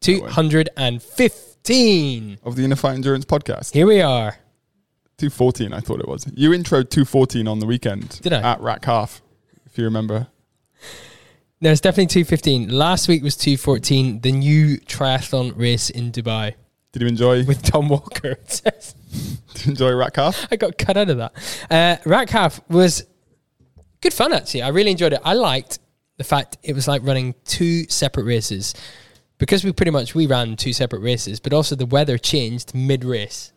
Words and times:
Two 0.00 0.24
hundred 0.26 0.68
and 0.76 1.02
fifteen. 1.02 2.38
of 2.44 2.56
the 2.56 2.76
Fight 2.76 2.94
Endurance 2.94 3.24
podcast. 3.24 3.72
Here 3.72 3.86
we 3.86 4.00
are. 4.00 4.36
214, 5.18 5.74
I 5.74 5.80
thought 5.80 6.00
it 6.00 6.08
was. 6.08 6.26
You 6.34 6.50
introed 6.50 6.88
214 6.88 7.46
on 7.46 7.58
the 7.58 7.66
weekend. 7.66 8.20
Did 8.22 8.32
I? 8.32 8.52
At 8.52 8.60
RAK 8.62 8.86
Half, 8.86 9.20
if 9.66 9.76
you 9.76 9.84
remember. 9.84 10.28
No, 11.60 11.70
it's 11.70 11.82
definitely 11.82 12.06
two 12.06 12.24
fifteen. 12.24 12.70
Last 12.70 13.06
week 13.06 13.22
was 13.22 13.36
two 13.36 13.58
fourteen. 13.58 14.20
The 14.20 14.32
new 14.32 14.78
triathlon 14.78 15.52
race 15.58 15.90
in 15.90 16.10
Dubai 16.10 16.54
Did 16.92 17.02
you 17.02 17.08
enjoy? 17.08 17.44
with 17.50 17.62
Tom 17.62 17.90
Walker. 17.90 18.28
It 18.30 18.50
says. 18.50 18.94
Did 19.54 19.66
you 19.66 19.70
enjoy 19.72 19.92
RAK 19.92 20.16
Half? 20.16 20.48
I 20.50 20.56
got 20.56 20.78
cut 20.78 20.96
out 20.96 21.10
of 21.10 21.18
that. 21.18 21.32
Uh, 21.70 21.96
RAK 22.08 22.30
Half 22.30 22.70
was 22.70 23.04
good 24.00 24.14
fun 24.14 24.32
actually. 24.32 24.62
I 24.62 24.68
really 24.68 24.90
enjoyed 24.90 25.12
it. 25.12 25.20
I 25.22 25.34
liked 25.34 25.80
the 26.16 26.24
fact 26.24 26.56
it 26.62 26.74
was 26.74 26.88
like 26.88 27.02
running 27.04 27.34
two 27.44 27.84
separate 27.90 28.24
races 28.24 28.74
because 29.40 29.64
we 29.64 29.72
pretty 29.72 29.90
much 29.90 30.14
we 30.14 30.26
ran 30.26 30.54
two 30.54 30.72
separate 30.72 31.00
races, 31.00 31.40
but 31.40 31.52
also 31.52 31.74
the 31.74 31.86
weather 31.86 32.18
changed 32.18 32.74
mid 32.74 33.04
race. 33.04 33.52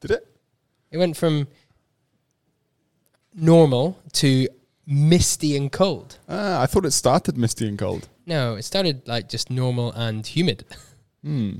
Did 0.00 0.10
it? 0.10 0.26
It 0.90 0.96
went 0.96 1.16
from 1.16 1.46
normal 3.34 3.98
to 4.14 4.48
misty 4.86 5.56
and 5.56 5.70
cold. 5.70 6.18
Ah, 6.28 6.62
I 6.62 6.66
thought 6.66 6.86
it 6.86 6.92
started 6.92 7.36
misty 7.36 7.68
and 7.68 7.78
cold. 7.78 8.08
No, 8.26 8.56
it 8.56 8.62
started 8.62 9.06
like 9.06 9.28
just 9.28 9.50
normal 9.50 9.92
and 9.92 10.26
humid. 10.26 10.64
Hmm. 11.22 11.58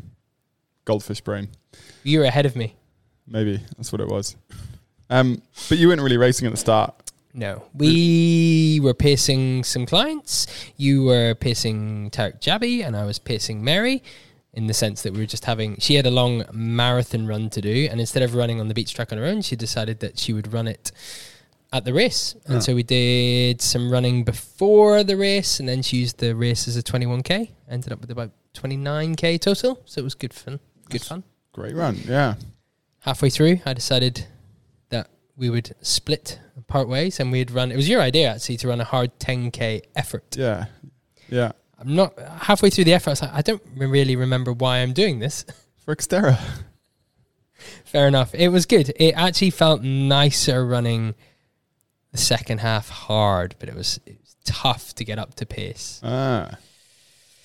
Goldfish 0.85 1.21
brain. 1.21 1.49
You 2.03 2.21
were 2.21 2.25
ahead 2.25 2.47
of 2.47 2.57
me. 2.57 2.75
Maybe 3.29 3.61
that's 3.77 3.93
what 3.93 4.01
it 4.01 4.09
was. 4.09 4.35
Um, 5.09 5.41
but 5.69 5.79
you 5.79 5.89
weren't 5.89 6.01
really 6.01 6.17
racing 6.17 6.47
at 6.47 6.53
the 6.53 6.57
start. 6.59 7.02
No, 7.35 7.65
we 7.75 8.79
were 8.83 8.95
pacing 8.95 9.65
some 9.65 9.87
clients. 9.87 10.47
You 10.77 11.05
were 11.05 11.35
pacing 11.35 12.11
Tarek 12.11 12.41
Jabi, 12.41 12.85
and 12.87 12.95
I 12.97 13.05
was 13.05 13.19
pacing 13.19 13.65
Mary. 13.65 14.03
In 14.55 14.67
the 14.67 14.75
sense 14.75 15.01
that 15.01 15.15
we 15.15 15.21
were 15.21 15.27
just 15.27 15.47
having, 15.47 15.79
she 15.79 15.95
had 15.95 16.05
a 16.05 16.11
long 16.11 16.45
marathon 16.53 17.27
run 17.27 17.49
to 17.51 17.63
do, 17.63 17.89
and 17.91 17.99
instead 18.01 18.23
of 18.23 18.35
running 18.35 18.61
on 18.61 18.69
the 18.69 18.75
beach 18.75 18.93
track 18.93 19.11
on 19.11 19.17
her 19.17 19.25
own, 19.25 19.41
she 19.41 19.57
decided 19.57 20.01
that 20.01 20.19
she 20.19 20.35
would 20.35 20.53
run 20.53 20.69
it 20.69 20.93
at 21.73 21.87
the 21.87 21.95
race. 21.95 22.37
And 22.45 22.63
so 22.63 22.75
we 22.75 22.83
did 22.83 23.63
some 23.63 23.91
running 23.91 24.25
before 24.25 25.05
the 25.05 25.17
race, 25.17 25.59
and 25.59 25.67
then 25.67 25.81
she 25.81 25.97
used 25.97 26.19
the 26.19 26.35
race 26.35 26.69
as 26.69 26.77
a 26.77 26.83
21k. 26.83 27.49
Ended 27.67 27.93
up 27.95 28.03
with 28.03 28.11
about 28.11 28.31
29k 28.53 29.41
total, 29.41 29.81
so 29.87 30.01
it 30.01 30.05
was 30.05 30.15
good 30.15 30.35
fun. 30.35 30.61
Good 30.91 31.01
That's- 31.01 31.09
fun. 31.09 31.23
Great 31.53 31.75
run. 31.75 31.97
Yeah. 32.07 32.35
halfway 33.01 33.31
through, 33.31 33.61
I 33.65 33.73
decided 33.73 34.27
we 35.37 35.51
would 35.51 35.75
split 35.81 36.41
part 36.67 36.89
ways 36.89 37.21
and 37.21 37.33
we'd 37.33 37.51
run. 37.51 37.73
It 37.73 37.77
was 37.77 37.89
your 37.89 38.01
idea 38.01 38.33
actually 38.33 38.57
to 38.59 38.69
run 38.69 38.81
a 38.81 38.85
hard 38.85 39.19
10k 39.19 39.83
effort. 39.97 40.37
Yeah. 40.37 40.67
Yeah. 41.29 41.53
I'm 41.79 41.95
not 41.95 42.19
halfway 42.19 42.71
through 42.71 42.85
the 42.85 42.95
effort. 42.95 43.09
I 43.09 43.13
was 43.13 43.23
like, 43.23 43.33
I 43.35 43.43
don't 43.43 43.63
really 43.77 44.17
remember 44.17 44.53
why 44.53 44.79
I'm 44.79 44.93
doing 44.93 45.19
this. 45.19 45.45
For 45.85 45.97
Xterra. 45.97 46.39
Fair 47.85 48.07
enough. 48.07 48.35
It 48.35 48.49
was 48.49 48.67
good. 48.67 48.93
It 48.97 49.13
actually 49.13 49.51
felt 49.51 49.83
nicer 49.83 50.65
running 50.65 51.15
the 52.13 52.19
second 52.19 52.59
half 52.59 52.89
hard, 52.89 53.57
but 53.59 53.69
it 53.69 53.75
was, 53.75 53.99
it 54.07 54.19
was 54.21 54.37
tough 54.45 54.95
to 54.95 55.05
get 55.05 55.19
up 55.19 55.35
to 55.37 55.47
pace. 55.47 56.01
Ah. 56.05 56.57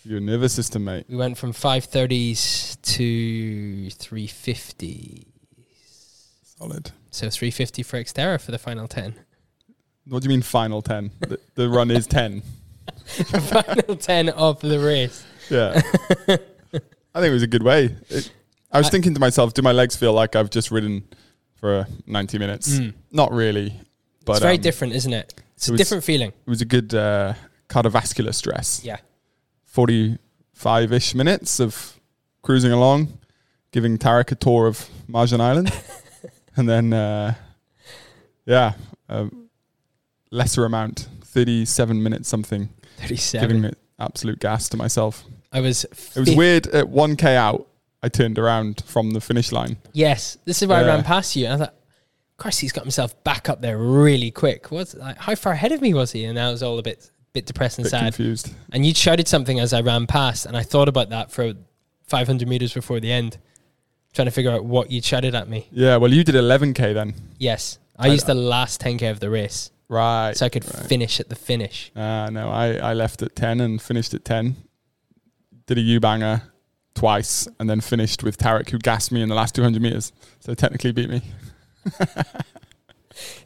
Your 0.04 0.20
nervous 0.20 0.54
system, 0.54 0.86
mate. 0.86 1.06
We 1.10 1.18
went 1.18 1.38
from 1.38 1.52
530s 1.52 2.82
to 2.82 3.88
350s. 3.88 5.26
Solid. 6.44 6.92
So 7.18 7.32
350 7.32 7.82
for 7.82 7.98
Xterra 7.98 8.40
for 8.40 8.52
the 8.52 8.60
final 8.60 8.88
10. 8.88 9.16
What 10.08 10.22
do 10.22 10.26
you 10.26 10.30
mean 10.30 10.44
final 10.44 10.84
10? 10.84 11.10
the, 11.22 11.40
the 11.56 11.68
run 11.68 11.90
is 11.90 12.06
10. 12.06 12.44
final 13.08 13.96
10 13.96 14.30
of 14.30 14.62
the 14.62 14.78
race. 14.80 15.26
Yeah. 15.50 15.82
I 16.30 17.20
think 17.20 17.30
it 17.30 17.32
was 17.32 17.42
a 17.42 17.48
good 17.48 17.64
way. 17.64 17.96
It, 18.10 18.32
I 18.72 18.78
was 18.78 18.86
I- 18.86 18.90
thinking 18.92 19.16
to 19.16 19.20
myself, 19.20 19.56
do 19.56 19.64
my 19.64 19.72
legs 19.72 19.96
feel 19.96 20.14
like 20.14 20.36
I've 20.36 20.52
just 20.52 20.70
ridden 20.70 21.08
for 21.56 21.88
90 22.06 22.38
minutes? 22.38 22.78
Mm. 22.78 22.94
Not 23.12 23.32
really. 23.32 23.74
But 24.24 24.34
it's 24.34 24.42
very 24.42 24.58
um, 24.58 24.62
different, 24.62 24.94
isn't 24.94 25.14
it? 25.14 25.34
It's 25.56 25.68
it 25.68 25.72
a 25.72 25.74
was- 25.74 25.80
different 25.80 26.04
feeling. 26.04 26.30
It 26.30 26.50
was 26.50 26.62
a 26.62 26.66
good 26.66 26.94
uh, 26.94 27.34
cardiovascular 27.68 28.36
stress. 28.36 28.82
Yeah. 28.84 28.98
45 29.66 30.94
ish 30.94 31.16
minutes 31.16 31.60
of 31.60 32.00
cruising 32.44 32.72
along, 32.72 33.18
giving 33.72 33.98
Tarek 33.98 34.32
a 34.32 34.36
tour 34.36 34.68
of 34.68 34.88
Marjan 35.10 35.42
Island. 35.42 35.72
and 36.58 36.68
then, 36.68 36.94
uh, 36.94 37.36
yeah, 38.46 38.74
a 39.10 39.30
lesser 40.32 40.66
amount, 40.66 41.08
37 41.24 42.02
minutes 42.02 42.28
something, 42.28 42.70
37. 42.98 43.48
giving 43.48 43.64
it 43.64 43.78
absolute 44.00 44.40
gas 44.40 44.70
to 44.70 44.78
myself. 44.78 45.24
I 45.52 45.62
was. 45.62 45.86
It 45.86 46.20
was 46.20 46.36
weird 46.36 46.68
at 46.68 46.88
1K 46.88 47.36
out. 47.36 47.68
I 48.04 48.10
turned 48.10 48.38
around 48.38 48.84
from 48.86 49.12
the 49.12 49.22
finish 49.22 49.52
line. 49.52 49.78
Yes, 49.94 50.38
this 50.46 50.62
is 50.62 50.68
where 50.68 50.78
I 50.78 50.86
ran 50.86 51.04
past 51.04 51.36
you. 51.36 51.46
And 51.46 51.54
I 51.56 51.66
thought, 51.66 51.76
Christ, 52.38 52.62
he's 52.62 52.72
got 52.72 52.84
himself 52.84 53.22
back 53.24 53.50
up 53.50 53.62
there 53.62 53.78
really 53.78 54.30
quick. 54.30 54.72
What's 54.72 54.94
like, 54.94 55.18
how 55.18 55.34
far 55.34 55.54
ahead 55.54 55.72
of 55.72 55.82
me 55.82 55.94
was 55.94 56.12
he? 56.12 56.26
And 56.26 56.38
I 56.38 56.52
was 56.52 56.62
all 56.62 56.78
a 56.78 56.84
bit, 56.84 57.10
bit 57.34 57.48
depressed 57.48 57.80
and 57.80 57.86
bit 57.86 57.92
sad. 57.92 58.04
confused. 58.14 58.54
And 58.72 58.86
you 58.86 58.94
shouted 58.94 59.28
something 59.28 59.60
as 59.60 59.74
I 59.74 59.82
ran 59.82 60.06
past, 60.06 60.46
and 60.46 60.56
I 60.56 60.62
thought 60.62 60.88
about 60.88 61.10
that 61.10 61.32
for 61.32 61.54
500 62.04 62.48
meters 62.48 62.74
before 62.74 63.00
the 63.00 63.12
end, 63.12 63.40
trying 64.18 64.26
to 64.28 64.32
figure 64.32 64.52
out 64.52 64.66
what 64.66 64.92
you 64.92 65.00
chatted 65.00 65.34
at 65.36 65.48
me. 65.48 65.68
Yeah, 65.72 65.96
well, 65.98 66.12
you 66.12 66.24
did 66.24 66.36
11K 66.36 66.94
then. 66.94 67.14
Yes, 67.38 67.80
I 67.98 68.08
I- 68.08 68.12
used 68.12 68.26
the 68.28 68.34
last 68.34 68.82
10k 68.82 69.10
of 69.12 69.20
the 69.20 69.30
race, 69.30 69.72
Right. 69.90 70.36
so 70.36 70.46
I 70.46 70.50
could 70.50 70.66
right. 70.66 70.86
finish 70.88 71.20
at 71.20 71.30
the 71.30 71.36
finish. 71.36 71.92
Uh, 71.96 72.30
no, 72.32 72.50
I, 72.50 72.74
I 72.78 72.94
left 72.94 73.22
at 73.22 73.36
10 73.36 73.62
and 73.62 73.82
finished 73.82 74.14
at 74.14 74.26
10. 74.26 74.56
Did 75.68 75.78
a 75.78 75.82
U 75.82 76.00
banger 76.00 76.42
twice 76.96 77.48
and 77.60 77.70
then 77.70 77.80
finished 77.80 78.24
with 78.24 78.38
Tarek, 78.38 78.70
who 78.72 78.80
gassed 78.80 79.12
me 79.12 79.22
in 79.22 79.30
the 79.30 79.36
last 79.36 79.54
200 79.56 79.82
meters. 79.82 80.12
So 80.40 80.54
technically 80.56 80.92
beat 80.92 81.10
me. 81.10 81.22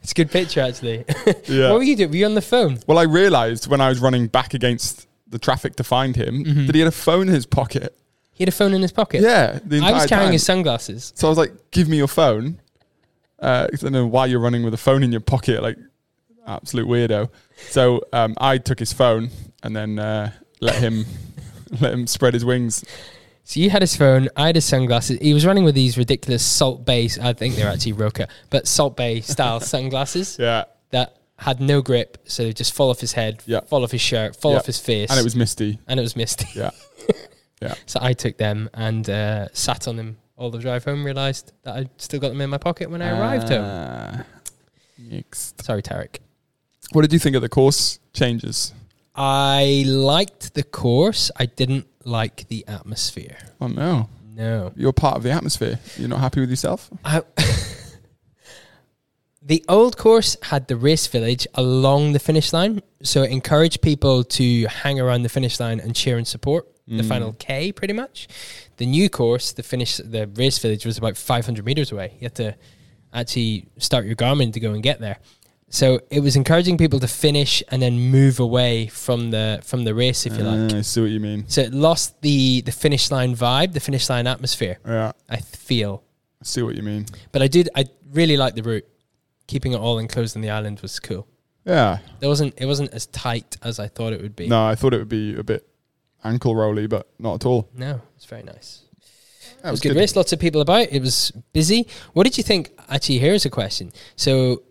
It's 0.04 0.12
a 0.12 0.16
good 0.16 0.32
picture, 0.32 0.60
actually. 0.62 1.06
Yeah. 1.48 1.70
What 1.70 1.76
were 1.78 1.84
you 1.84 1.96
doing? 1.96 2.10
Were 2.10 2.16
you 2.18 2.26
on 2.26 2.36
the 2.36 2.42
phone? 2.42 2.80
well, 2.88 2.98
I 2.98 3.04
realized 3.04 3.68
when 3.68 3.80
I 3.80 3.88
was 3.90 4.00
running 4.00 4.28
back 4.28 4.54
against 4.54 5.08
the 5.30 5.40
traffic 5.40 5.76
to 5.78 5.84
find 5.84 6.16
him 6.16 6.44
Mhm. 6.44 6.66
that 6.68 6.76
he 6.76 6.82
had 6.82 6.88
a 6.90 6.92
phone 6.92 7.28
in 7.30 7.34
his 7.34 7.46
pocket. 7.46 7.98
He 8.42 8.44
had 8.46 8.50
a 8.50 8.58
phone 8.58 8.74
in 8.74 8.82
his 8.82 8.92
pocket. 8.92 9.22
Yeah. 9.22 9.60
The 9.64 9.82
I 9.82 9.92
was 9.92 10.08
carrying 10.08 10.30
time. 10.30 10.34
his 10.34 10.44
sunglasses. 10.44 11.14
So 11.16 11.28
I 11.28 11.30
was 11.30 11.38
like, 11.38 11.54
give 11.70 11.88
me 11.88 11.98
your 11.98 12.08
phone. 12.08 12.60
Uh, 13.38 13.68
I 13.72 13.76
don't 13.76 13.92
know 13.92 14.08
why 14.08 14.26
you're 14.26 14.40
running 14.40 14.64
with 14.64 14.74
a 14.74 14.78
phone 14.78 15.04
in 15.04 15.12
your 15.12 15.22
pocket, 15.22 15.62
like 15.62 15.78
absolute 16.48 16.88
weirdo. 16.88 17.30
So 17.70 18.02
um, 18.12 18.34
I 18.42 18.58
took 18.58 18.80
his 18.80 18.92
phone 18.94 19.30
and 19.62 19.76
then 19.76 20.00
uh, 20.00 20.32
let 20.60 20.74
him 20.78 21.06
let 21.82 21.94
him 21.94 22.08
spread 22.08 22.34
his 22.34 22.44
wings. 22.44 22.84
So 23.44 23.60
you 23.60 23.70
had 23.70 23.84
his 23.84 23.96
phone, 23.96 24.28
I 24.36 24.48
had 24.48 24.56
his 24.56 24.66
sunglasses. 24.66 25.20
He 25.22 25.36
was 25.36 25.46
running 25.46 25.64
with 25.64 25.76
these 25.76 25.96
ridiculous 26.00 26.44
Salt 26.44 26.84
Bae, 26.84 27.10
I 27.22 27.34
think 27.34 27.54
they're 27.56 27.70
actually 27.70 27.94
Roka, 27.94 28.28
but 28.50 28.68
Salt 28.68 28.98
Bae 28.98 29.20
style 29.20 29.60
sunglasses 29.76 30.38
Yeah. 30.40 30.64
that 30.90 31.18
had 31.38 31.60
no 31.62 31.84
grip, 31.84 32.18
so 32.26 32.42
they 32.44 32.54
just 32.54 32.74
fall 32.74 32.90
off 32.90 33.02
his 33.02 33.14
head, 33.14 33.44
Yeah. 33.46 33.60
fall 33.62 33.84
off 33.84 33.92
his 33.92 34.02
shirt, 34.02 34.36
fall 34.36 34.54
Yeah. 34.54 34.58
off 34.58 34.66
his 34.66 34.80
face, 34.80 35.12
And 35.12 35.20
it 35.20 35.24
was 35.24 35.36
misty. 35.36 35.78
and 35.88 36.00
it 36.00 36.04
was 36.04 36.16
misty. 36.16 36.48
Yeah. 36.56 36.72
Yeah. 37.62 37.76
So 37.86 38.00
I 38.02 38.14
took 38.14 38.38
them 38.38 38.70
and 38.74 39.10
uh, 39.10 39.48
sat 39.54 39.88
on 39.88 39.96
them 39.96 40.18
all 40.36 40.50
the 40.50 40.60
drive 40.60 40.84
home. 40.84 41.06
Realised 41.06 41.54
that 41.64 41.76
I 41.76 41.86
still 41.98 42.20
got 42.20 42.30
them 42.30 42.42
in 42.42 42.50
my 42.50 42.58
pocket 42.58 42.90
when 42.90 43.02
I 43.02 43.18
arrived 43.20 43.50
home. 43.50 43.64
Uh, 43.64 44.24
Next. 44.98 45.62
Sorry, 45.64 45.82
Tarek. 45.82 46.18
What 46.92 47.02
did 47.04 47.14
you 47.14 47.20
think 47.20 47.36
of 47.36 47.42
the 47.42 47.50
course 47.50 48.00
changes? 48.14 48.74
I 49.16 49.84
liked 49.88 50.54
the 50.54 50.64
course. 50.64 51.32
I 51.38 51.46
didn't 51.46 51.88
like 52.06 52.48
the 52.48 52.66
atmosphere. 52.68 53.38
Oh 53.60 53.68
no, 53.68 54.10
No. 54.36 54.72
you're 54.76 54.94
part 54.94 55.18
of 55.18 55.24
the 55.24 55.32
atmosphere. 55.32 55.80
You're 55.98 56.10
not 56.10 56.20
happy 56.20 56.40
with 56.40 56.50
yourself. 56.50 56.90
I, 57.06 57.22
the 59.42 59.64
old 59.68 59.98
course 59.98 60.38
had 60.44 60.68
the 60.68 60.76
race 60.76 61.08
village 61.08 61.48
along 61.56 62.14
the 62.14 62.20
finish 62.20 62.54
line, 62.54 62.82
so 63.04 63.24
it 63.24 63.32
encouraged 63.32 63.82
people 63.82 64.24
to 64.24 64.66
hang 64.68 65.00
around 65.00 65.24
the 65.24 65.30
finish 65.30 65.60
line 65.60 65.80
and 65.80 65.96
cheer 65.96 66.18
and 66.18 66.28
support 66.28 66.68
the 66.98 67.04
Mm. 67.04 67.08
final 67.08 67.34
K, 67.34 67.72
pretty 67.72 67.94
much. 67.94 68.28
The 68.78 68.86
new 68.86 69.10
course, 69.10 69.52
the 69.54 69.64
finish, 69.64 69.98
the 69.98 70.28
race 70.28 70.58
village 70.60 70.86
was 70.86 70.98
about 70.98 71.16
500 71.18 71.66
meters 71.66 71.92
away. 71.92 72.14
You 72.20 72.26
had 72.26 72.36
to 72.36 72.56
actually 73.14 73.66
start 73.78 74.06
your 74.06 74.16
Garmin 74.16 74.54
to 74.54 74.60
go 74.60 74.74
and 74.74 74.84
get 74.84 75.00
there. 75.00 75.18
So 75.70 76.02
it 76.10 76.20
was 76.20 76.36
encouraging 76.36 76.78
people 76.78 77.00
to 77.00 77.08
finish 77.08 77.64
and 77.70 77.82
then 77.82 77.98
move 77.98 78.42
away 78.42 78.88
from 78.88 79.32
the 79.32 79.62
from 79.64 79.86
the 79.86 79.94
race, 79.96 80.26
if 80.26 80.38
you 80.38 80.44
like. 80.44 80.74
Uh, 80.74 80.78
I 80.80 80.82
see 80.82 81.00
what 81.02 81.12
you 81.12 81.22
mean. 81.22 81.46
So 81.48 81.62
it 81.62 81.74
lost 81.74 82.22
the 82.22 82.62
the 82.62 82.74
finish 82.74 83.10
line 83.10 83.36
vibe, 83.36 83.72
the 83.72 83.80
finish 83.80 84.10
line 84.10 84.28
atmosphere. 84.28 84.80
Yeah, 84.86 85.14
I 85.30 85.38
feel. 85.38 86.04
I 86.42 86.46
see 86.46 86.62
what 86.62 86.76
you 86.76 86.84
mean. 86.84 87.06
But 87.32 87.42
I 87.42 87.48
did. 87.48 87.70
I 87.74 87.86
really 88.12 88.36
liked 88.36 88.58
the 88.58 88.64
route. 88.64 88.86
Keeping 89.48 89.72
it 89.74 89.78
all 89.80 89.98
enclosed 89.98 90.36
in 90.36 90.42
the 90.42 90.50
island 90.50 90.82
was 90.82 91.00
cool. 91.00 91.26
Yeah. 91.66 92.00
It 92.20 92.28
wasn't. 92.28 92.54
It 92.58 92.66
wasn't 92.66 92.94
as 92.94 93.06
tight 93.06 93.56
as 93.62 93.80
I 93.80 93.88
thought 93.88 94.12
it 94.12 94.22
would 94.22 94.36
be. 94.36 94.48
No, 94.48 94.66
I 94.66 94.76
thought 94.76 94.94
it 94.94 94.98
would 95.00 95.10
be 95.10 95.36
a 95.36 95.44
bit 95.44 95.66
ankle 96.24 96.56
rolly, 96.56 96.88
but 96.88 97.08
not 97.20 97.36
at 97.36 97.46
all. 97.46 97.70
No, 97.76 98.02
it's 98.16 98.26
very 98.26 98.44
nice. 98.44 98.82
That 99.62 99.70
it 99.70 99.72
was 99.72 99.80
a 99.80 99.90
good 99.90 99.98
race. 99.98 100.16
Lots 100.16 100.34
of 100.34 100.40
people 100.40 100.62
about. 100.62 100.92
It 100.92 101.02
was 101.02 101.32
busy. 101.54 101.88
What 102.14 102.24
did 102.24 102.38
you 102.38 102.44
think? 102.44 102.72
Actually, 102.90 103.20
here's 103.20 103.46
a 103.46 103.50
question. 103.50 103.92
So, 104.16 104.64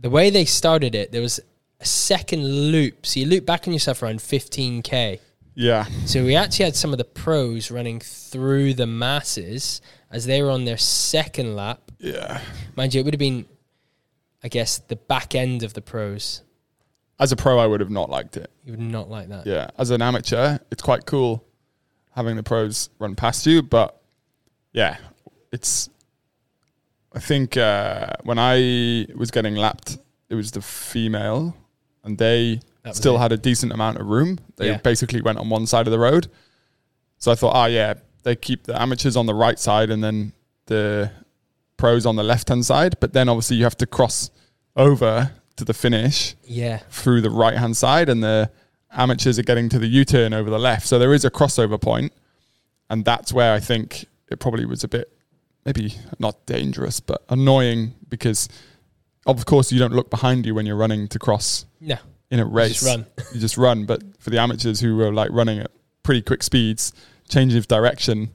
the 0.00 0.10
way 0.10 0.30
they 0.30 0.44
started 0.44 0.94
it, 0.94 1.12
there 1.12 1.22
was 1.22 1.40
a 1.80 1.84
second 1.84 2.44
loop. 2.44 3.06
So 3.06 3.20
you 3.20 3.26
loop 3.26 3.46
back 3.46 3.66
on 3.66 3.72
yourself 3.72 4.02
around 4.02 4.18
15k. 4.18 5.20
Yeah. 5.54 5.86
So 6.06 6.24
we 6.24 6.36
actually 6.36 6.66
had 6.66 6.76
some 6.76 6.92
of 6.92 6.98
the 6.98 7.04
pros 7.04 7.70
running 7.70 8.00
through 8.00 8.74
the 8.74 8.86
masses 8.86 9.80
as 10.10 10.26
they 10.26 10.42
were 10.42 10.50
on 10.50 10.64
their 10.64 10.76
second 10.76 11.56
lap. 11.56 11.90
Yeah. 11.98 12.40
Mind 12.76 12.94
you, 12.94 13.00
it 13.00 13.04
would 13.04 13.14
have 13.14 13.18
been, 13.18 13.46
I 14.42 14.48
guess, 14.48 14.78
the 14.78 14.96
back 14.96 15.34
end 15.34 15.62
of 15.62 15.74
the 15.74 15.80
pros. 15.80 16.42
As 17.20 17.32
a 17.32 17.36
pro, 17.36 17.58
I 17.58 17.66
would 17.66 17.80
have 17.80 17.90
not 17.90 18.10
liked 18.10 18.36
it. 18.36 18.50
You 18.64 18.72
would 18.72 18.80
not 18.80 19.10
like 19.10 19.28
that. 19.28 19.46
Yeah. 19.46 19.70
As 19.76 19.90
an 19.90 20.02
amateur, 20.02 20.58
it's 20.70 20.82
quite 20.82 21.04
cool 21.06 21.44
having 22.14 22.36
the 22.36 22.42
pros 22.42 22.90
run 22.98 23.14
past 23.14 23.46
you, 23.46 23.62
but 23.62 24.00
yeah, 24.72 24.98
it's. 25.52 25.88
I 27.12 27.20
think 27.20 27.56
uh, 27.56 28.10
when 28.22 28.38
I 28.38 29.06
was 29.16 29.30
getting 29.30 29.56
lapped, 29.56 29.98
it 30.28 30.34
was 30.34 30.50
the 30.52 30.60
female, 30.60 31.56
and 32.04 32.18
they 32.18 32.60
still 32.92 33.16
it. 33.16 33.20
had 33.20 33.32
a 33.32 33.36
decent 33.38 33.72
amount 33.72 33.98
of 33.98 34.06
room. 34.06 34.38
They 34.56 34.68
Yeah. 34.68 34.76
basically 34.78 35.20
went 35.22 35.38
on 35.38 35.48
one 35.48 35.66
side 35.66 35.86
of 35.86 35.90
the 35.90 35.98
road. 35.98 36.28
So 37.18 37.32
I 37.32 37.34
thought, 37.34 37.54
ah, 37.54 37.66
yeah, 37.66 37.94
they 38.22 38.36
keep 38.36 38.64
the 38.64 38.80
amateurs 38.80 39.16
on 39.16 39.26
the 39.26 39.34
right 39.34 39.58
side 39.58 39.90
and 39.90 40.04
then 40.04 40.32
the 40.66 41.10
pros 41.78 42.04
on 42.06 42.16
the 42.16 42.22
left 42.22 42.48
hand 42.50 42.64
side. 42.66 42.96
But 43.00 43.12
then 43.14 43.28
obviously 43.28 43.56
you 43.56 43.64
have 43.64 43.76
to 43.78 43.86
cross 43.86 44.30
over 44.76 45.32
to 45.58 45.64
the 45.64 45.74
finish 45.74 46.34
Yeah. 46.44 46.78
through 46.90 47.20
the 47.20 47.30
right 47.30 47.56
hand 47.56 47.76
side, 47.76 48.08
and 48.08 48.22
the 48.22 48.50
amateurs 48.92 49.38
are 49.38 49.42
getting 49.42 49.68
to 49.68 49.78
the 49.78 49.86
U 49.86 50.04
turn 50.04 50.32
over 50.32 50.48
the 50.50 50.58
left. 50.58 50.86
So 50.86 50.98
there 50.98 51.12
is 51.14 51.24
a 51.24 51.30
crossover 51.30 51.80
point, 51.80 52.12
and 52.88 53.04
that's 53.04 53.32
where 53.32 53.52
I 53.52 53.60
think 53.60 54.06
it 54.30 54.40
probably 54.40 54.64
was 54.64 54.82
a 54.84 54.88
bit 54.88 55.12
maybe 55.64 55.94
not 56.18 56.46
dangerous, 56.46 56.98
but 57.00 57.22
annoying 57.28 57.94
because 58.08 58.48
of 59.26 59.44
course 59.44 59.70
you 59.70 59.78
don't 59.78 59.92
look 59.92 60.08
behind 60.08 60.46
you 60.46 60.54
when 60.54 60.64
you're 60.64 60.76
running 60.76 61.06
to 61.08 61.18
cross 61.18 61.66
No. 61.80 61.96
in 62.30 62.40
a 62.40 62.44
you 62.44 62.48
race. 62.50 62.80
Just 62.80 62.86
run. 62.86 63.06
You 63.34 63.40
just 63.40 63.58
run. 63.58 63.84
But 63.84 64.02
for 64.18 64.30
the 64.30 64.38
amateurs 64.38 64.80
who 64.80 64.96
were 64.96 65.12
like 65.12 65.28
running 65.30 65.58
at 65.58 65.70
pretty 66.02 66.22
quick 66.22 66.42
speeds, 66.42 66.92
changing 67.28 67.58
of 67.58 67.68
direction 67.68 68.30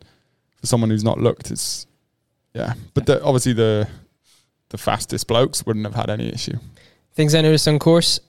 for 0.59 0.67
someone 0.67 0.91
who's 0.91 1.03
not 1.03 1.19
looked 1.19 1.49
is 1.49 1.87
yeah. 2.53 2.73
But 2.93 3.07
the, 3.07 3.23
obviously 3.23 3.53
the 3.53 3.87
the 4.69 4.77
fastest 4.77 5.27
blokes 5.27 5.65
wouldn't 5.65 5.85
have 5.85 5.95
had 5.95 6.11
any 6.11 6.27
issue. 6.31 6.57
Things 7.13 7.35
I 7.35 7.41
noticed 7.41 7.67
on 7.67 7.79
course, 7.79 8.19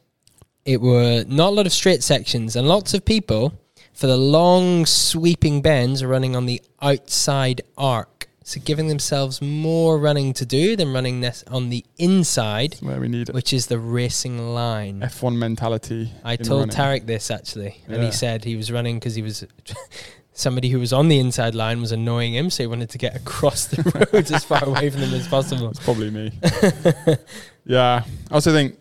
it 0.64 0.80
were 0.80 1.24
not 1.26 1.48
a 1.48 1.54
lot 1.56 1.66
of 1.66 1.72
straight 1.72 2.02
sections, 2.02 2.56
and 2.56 2.68
lots 2.68 2.94
of 2.94 3.04
people 3.04 3.54
for 3.92 4.06
the 4.06 4.16
long 4.16 4.84
sweeping 4.86 5.62
bends 5.62 6.02
are 6.02 6.08
running 6.08 6.34
on 6.36 6.46
the 6.46 6.60
outside 6.82 7.62
arc. 7.78 8.28
So 8.46 8.60
giving 8.60 8.88
themselves 8.88 9.40
more 9.40 9.98
running 9.98 10.34
to 10.34 10.44
do 10.44 10.76
than 10.76 10.92
running 10.92 11.22
this 11.22 11.44
on 11.50 11.70
the 11.70 11.82
inside, 11.96 12.74
Where 12.80 13.00
we 13.00 13.08
need 13.08 13.30
it. 13.30 13.34
which 13.34 13.54
is 13.54 13.68
the 13.68 13.78
racing 13.78 14.52
line. 14.52 15.00
F1 15.00 15.34
mentality. 15.36 16.12
I 16.22 16.36
told 16.36 16.60
running. 16.60 16.76
Tarek 16.76 17.06
this 17.06 17.30
actually, 17.30 17.80
and 17.86 17.96
Yeah. 17.96 18.04
he 18.06 18.10
said 18.12 18.44
he 18.44 18.54
was 18.56 18.70
running 18.70 18.96
because 18.98 19.14
he 19.14 19.22
was 19.22 19.46
somebody 20.34 20.68
who 20.68 20.78
was 20.78 20.92
on 20.92 21.08
the 21.08 21.18
inside 21.20 21.54
line 21.54 21.80
was 21.80 21.90
annoying 21.92 22.34
him, 22.34 22.50
so 22.50 22.64
he 22.64 22.66
wanted 22.66 22.90
to 22.90 22.98
get 22.98 23.16
across 23.16 23.64
the 23.64 24.08
roads 24.12 24.30
as 24.30 24.44
far 24.44 24.62
away 24.62 24.90
from 24.90 25.00
them 25.00 25.14
as 25.14 25.26
possible. 25.26 25.70
It's 25.70 25.80
probably 25.80 26.10
me. 26.10 26.30
yeah. 27.64 28.04
I 28.30 28.34
also 28.34 28.52
think 28.52 28.78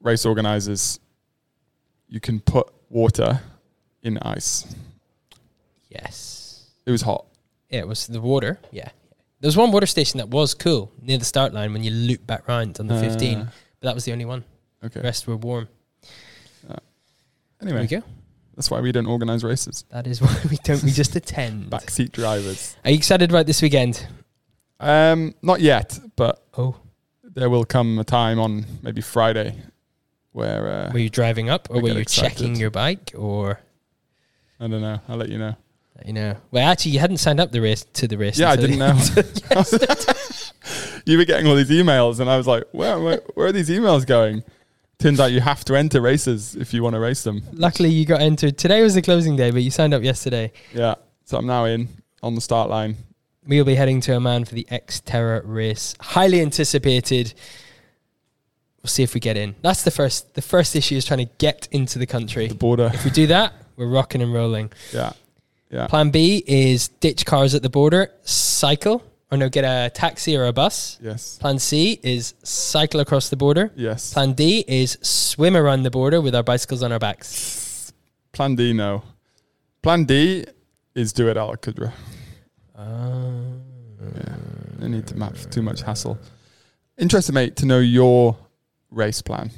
race 0.00 0.24
organizers, 0.26 1.00
you 2.08 2.20
can 2.20 2.40
put 2.40 2.72
water 2.90 3.40
in 4.02 4.18
ice. 4.18 4.66
Yes. 5.88 6.66
It 6.86 6.90
was 6.90 7.02
hot. 7.02 7.26
Yeah, 7.70 7.80
it 7.80 7.88
was 7.88 8.06
the 8.06 8.20
water. 8.20 8.58
Yeah. 8.70 8.88
There 9.40 9.48
was 9.48 9.56
one 9.56 9.72
water 9.72 9.86
station 9.86 10.18
that 10.18 10.28
was 10.28 10.54
cool 10.54 10.90
near 11.00 11.18
the 11.18 11.24
start 11.24 11.52
line 11.52 11.72
when 11.72 11.82
you 11.82 11.90
loop 11.90 12.26
back 12.26 12.46
round 12.48 12.78
on 12.80 12.86
the 12.86 12.98
15, 12.98 13.38
Uh, 13.38 13.44
but 13.80 13.86
that 13.88 13.94
was 13.94 14.04
the 14.04 14.12
only 14.12 14.24
one. 14.24 14.44
The 14.80 14.86
okay. 14.86 15.00
rest 15.00 15.26
were 15.26 15.36
warm. 15.36 15.68
There 16.66 16.78
we 17.60 17.70
Anyway, 17.70 17.86
go. 17.86 18.02
that's 18.56 18.70
why 18.70 18.80
we 18.80 18.92
don't 18.92 19.06
organize 19.06 19.42
races. 19.44 19.84
That 19.90 20.06
is 20.06 20.20
why 20.22 20.34
we 20.50 20.56
don't, 20.64 20.82
we 20.82 20.90
just 20.90 21.16
attend. 21.20 21.70
Backseat 21.70 22.12
drivers. 22.12 22.76
Are 22.84 22.90
you 22.90 22.96
excited 22.96 23.30
about 23.30 23.46
this 23.46 23.62
weekend? 23.62 24.06
Um, 24.80 25.34
not 25.42 25.60
yet, 25.60 25.98
but 26.16 26.42
Oh, 26.58 26.76
there 27.34 27.50
will 27.50 27.64
come 27.64 27.98
a 27.98 28.04
time 28.04 28.38
on 28.38 28.64
maybe 28.82 29.00
Friday 29.00 29.56
where 30.32 30.68
uh, 30.68 30.90
were 30.92 30.98
you 30.98 31.10
driving 31.10 31.48
up 31.48 31.68
or 31.70 31.76
I 31.76 31.80
were 31.80 31.88
you 31.90 31.98
excited. 31.98 32.30
checking 32.30 32.56
your 32.56 32.70
bike 32.70 33.12
or, 33.16 33.60
I 34.58 34.66
don't 34.66 34.80
know. 34.80 35.00
I'll 35.08 35.16
let 35.16 35.28
you 35.28 35.38
know. 35.38 35.54
Let 35.96 36.06
you 36.06 36.12
know, 36.12 36.36
well, 36.50 36.68
actually, 36.68 36.92
you 36.92 36.98
hadn't 36.98 37.18
signed 37.18 37.38
up 37.38 37.52
the 37.52 37.60
race 37.60 37.84
to 37.84 38.08
the 38.08 38.18
race. 38.18 38.36
Yeah, 38.36 38.50
I 38.50 38.56
didn't 38.56 38.78
know. 38.78 38.94
you 41.06 41.18
were 41.18 41.24
getting 41.24 41.46
all 41.46 41.54
these 41.54 41.70
emails, 41.70 42.18
and 42.18 42.28
I 42.28 42.36
was 42.36 42.48
like, 42.48 42.64
where, 42.72 42.98
where, 42.98 43.22
where 43.34 43.46
are 43.46 43.52
these 43.52 43.68
emails 43.68 44.04
going? 44.04 44.42
Turns 44.98 45.20
out 45.20 45.30
you 45.30 45.40
have 45.40 45.64
to 45.66 45.76
enter 45.76 46.00
races 46.00 46.56
if 46.56 46.74
you 46.74 46.82
want 46.82 46.94
to 46.94 47.00
race 47.00 47.22
them. 47.22 47.42
Luckily, 47.52 47.90
you 47.90 48.06
got 48.06 48.20
entered. 48.20 48.58
Today 48.58 48.82
was 48.82 48.94
the 48.94 49.02
closing 49.02 49.36
day, 49.36 49.52
but 49.52 49.62
you 49.62 49.70
signed 49.70 49.94
up 49.94 50.02
yesterday. 50.02 50.50
Yeah. 50.72 50.96
So 51.26 51.38
I'm 51.38 51.46
now 51.46 51.64
in 51.64 51.88
on 52.24 52.34
the 52.34 52.40
start 52.40 52.70
line. 52.70 52.96
We'll 53.46 53.64
be 53.64 53.74
heading 53.74 54.00
to 54.02 54.14
Oman 54.14 54.46
for 54.46 54.54
the 54.54 54.66
Xterra 54.70 55.42
race. 55.44 55.94
Highly 56.00 56.40
anticipated. 56.40 57.34
We'll 58.82 58.88
see 58.88 59.02
if 59.02 59.14
we 59.14 59.20
get 59.20 59.36
in. 59.36 59.54
That's 59.60 59.82
the 59.82 59.90
first. 59.90 60.34
The 60.34 60.42
first 60.42 60.74
issue 60.74 60.96
is 60.96 61.04
trying 61.04 61.26
to 61.26 61.32
get 61.38 61.68
into 61.70 61.98
the 61.98 62.06
country. 62.06 62.48
The 62.48 62.54
border. 62.54 62.90
If 62.92 63.04
we 63.04 63.10
do 63.10 63.26
that, 63.28 63.52
we're 63.76 63.88
rocking 63.88 64.22
and 64.22 64.32
rolling. 64.32 64.72
Yeah. 64.92 65.12
Yeah. 65.70 65.88
Plan 65.88 66.10
B 66.10 66.42
is 66.46 66.88
ditch 66.88 67.26
cars 67.26 67.54
at 67.54 67.62
the 67.62 67.70
border, 67.70 68.10
cycle, 68.22 69.02
or 69.30 69.36
no, 69.36 69.48
get 69.48 69.64
a 69.64 69.90
taxi 69.90 70.36
or 70.36 70.46
a 70.46 70.52
bus. 70.52 70.98
Yes. 71.02 71.36
Plan 71.38 71.58
C 71.58 71.98
is 72.02 72.34
cycle 72.44 73.00
across 73.00 73.28
the 73.28 73.36
border. 73.36 73.72
Yes. 73.74 74.12
Plan 74.12 74.34
D 74.34 74.64
is 74.68 74.96
swim 75.02 75.56
around 75.56 75.82
the 75.82 75.90
border 75.90 76.20
with 76.20 76.34
our 76.34 76.44
bicycles 76.44 76.82
on 76.82 76.92
our 76.92 77.00
backs. 77.00 77.92
Plan 78.32 78.54
D, 78.54 78.72
no. 78.72 79.02
Plan 79.82 80.04
D 80.04 80.44
is 80.94 81.12
do 81.12 81.28
it 81.28 81.36
Al 81.36 81.56
Qudra. 81.56 81.92
Uh, 82.74 83.30
Yeah. 84.02 84.36
No 84.78 84.88
need 84.88 85.06
to 85.06 85.16
map 85.16 85.36
too 85.50 85.62
much 85.62 85.82
hassle. 85.82 86.18
Interested, 86.98 87.32
mate, 87.32 87.56
to 87.56 87.66
know 87.66 87.78
your 87.78 88.36
race 88.90 89.22
plan. 89.22 89.50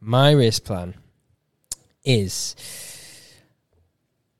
My 0.00 0.30
race 0.30 0.58
plan 0.60 0.94
is 2.04 2.54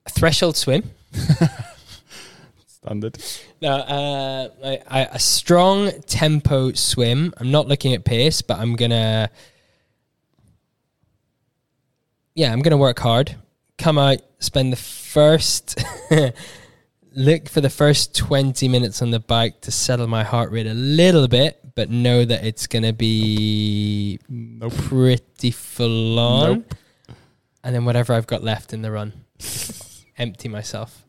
a 0.06 0.10
threshold 0.10 0.56
swim. 0.56 0.90
Standard. 2.66 3.19
No, 3.60 3.72
uh, 3.72 4.49
I, 4.64 4.78
I, 4.88 5.00
a 5.12 5.19
strong 5.19 5.90
tempo 6.06 6.72
swim. 6.72 7.34
I'm 7.38 7.50
not 7.50 7.66
looking 7.66 7.93
at 7.94 8.05
pace, 8.05 8.40
but 8.40 8.58
I'm 8.58 8.76
gonna. 8.76 9.31
Yeah, 12.34 12.52
I'm 12.52 12.62
gonna 12.62 12.76
work 12.76 13.00
hard. 13.00 13.34
Come 13.76 13.99
out, 13.99 14.19
spend 14.38 14.72
the 14.72 14.76
first. 14.76 15.84
look 17.12 17.49
for 17.49 17.60
the 17.60 17.70
first 17.70 18.14
20 18.16 18.69
minutes 18.69 19.03
on 19.03 19.10
the 19.10 19.20
bike 19.20 19.60
to 19.62 19.70
settle 19.70 20.06
my 20.06 20.22
heart 20.24 20.50
rate 20.53 20.67
a 20.67 20.74
little 20.74 21.27
bit, 21.29 21.60
but 21.74 21.91
know 21.91 22.24
that 22.24 22.44
it's 22.44 22.67
gonna 22.67 22.93
be 22.93 24.19
Nope. 24.29 24.72
pretty 24.74 25.50
full 25.50 26.19
on. 26.19 26.53
Nope. 26.53 26.74
And 27.65 27.74
then 27.74 27.84
whatever 27.84 28.12
I've 28.15 28.27
got 28.27 28.43
left 28.43 28.72
in 28.72 28.82
the 28.82 28.91
run, 28.91 29.12
empty 30.19 30.48
myself. 30.48 31.05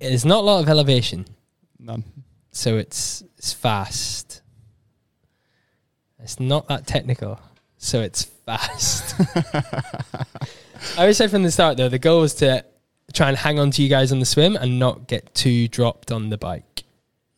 It's 0.00 0.24
not 0.24 0.38
a 0.38 0.46
lot 0.46 0.62
of 0.62 0.68
elevation, 0.68 1.26
None. 1.78 2.04
so 2.52 2.76
it's 2.76 3.22
it's 3.36 3.52
fast. 3.52 4.42
It's 6.20 6.38
not 6.40 6.68
that 6.68 6.86
technical, 6.86 7.40
so 7.78 8.00
it's 8.00 8.22
fast. 8.22 9.14
I 10.96 11.00
always 11.02 11.16
said 11.16 11.30
from 11.30 11.42
the 11.42 11.50
start 11.50 11.76
though, 11.76 11.88
the 11.88 11.98
goal 11.98 12.20
was 12.20 12.34
to 12.34 12.64
try 13.12 13.28
and 13.28 13.36
hang 13.36 13.58
on 13.58 13.70
to 13.72 13.82
you 13.82 13.88
guys 13.88 14.12
on 14.12 14.18
the 14.18 14.26
swim 14.26 14.56
and 14.56 14.78
not 14.78 15.06
get 15.06 15.34
too 15.34 15.68
dropped 15.68 16.12
on 16.12 16.30
the 16.30 16.38
bike. 16.38 16.84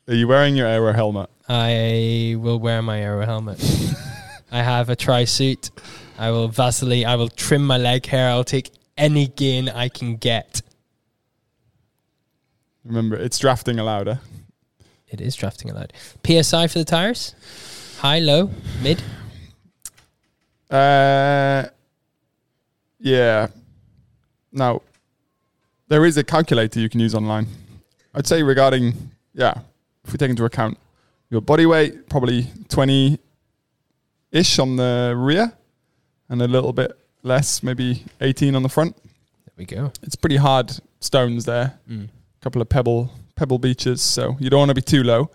Are 0.08 0.14
you 0.14 0.26
wearing 0.26 0.56
your 0.56 0.66
aero 0.66 0.92
helmet? 0.92 1.30
I 1.48 2.36
will 2.38 2.58
wear 2.58 2.82
my 2.82 3.00
aero 3.00 3.24
helmet. 3.24 3.60
I 4.52 4.62
have 4.62 4.88
a 4.88 4.96
tri 4.96 5.24
suit. 5.24 5.70
I 6.18 6.30
will 6.30 6.48
Vaseline. 6.48 7.06
I 7.06 7.16
will 7.16 7.28
trim 7.28 7.64
my 7.64 7.78
leg 7.78 8.06
hair. 8.06 8.28
I'll 8.28 8.44
take 8.44 8.70
any 8.96 9.28
gain 9.28 9.68
I 9.68 9.88
can 9.88 10.16
get. 10.16 10.62
Remember, 12.84 13.16
it's 13.16 13.38
drafting 13.38 13.78
allowed. 13.78 14.08
Eh? 14.08 14.16
It 15.08 15.20
is 15.20 15.34
drafting 15.36 15.70
allowed. 15.70 15.92
PSI 16.24 16.66
for 16.66 16.78
the 16.78 16.84
tires? 16.84 17.34
High, 17.98 18.20
low, 18.20 18.50
mid? 18.82 19.02
Uh, 20.70 21.64
yeah. 22.98 23.48
Now, 24.52 24.82
there 25.90 26.04
is 26.06 26.16
a 26.16 26.24
calculator 26.24 26.80
you 26.80 26.88
can 26.88 27.00
use 27.00 27.14
online. 27.14 27.46
I'd 28.14 28.26
say 28.26 28.42
regarding, 28.42 28.94
yeah, 29.34 29.54
if 30.04 30.12
we 30.12 30.18
take 30.18 30.30
into 30.30 30.44
account 30.44 30.78
your 31.28 31.40
body 31.42 31.66
weight, 31.66 32.08
probably 32.08 32.46
20 32.68 33.18
ish 34.32 34.58
on 34.58 34.76
the 34.76 35.14
rear 35.16 35.52
and 36.28 36.40
a 36.40 36.48
little 36.48 36.72
bit 36.72 36.92
less, 37.22 37.62
maybe 37.62 38.04
18 38.20 38.54
on 38.54 38.62
the 38.62 38.68
front. 38.68 38.96
There 38.96 39.52
we 39.56 39.64
go. 39.66 39.92
It's 40.02 40.16
pretty 40.16 40.36
hard 40.36 40.72
stones 41.00 41.44
there, 41.44 41.78
Mm. 41.90 42.04
a 42.06 42.40
couple 42.40 42.62
of 42.62 42.68
pebble 42.68 43.10
pebble 43.36 43.58
beaches, 43.58 44.00
so 44.02 44.36
you 44.38 44.48
don't 44.50 44.58
want 44.60 44.68
to 44.68 44.74
be 44.74 44.82
too 44.82 45.02
low 45.02 45.30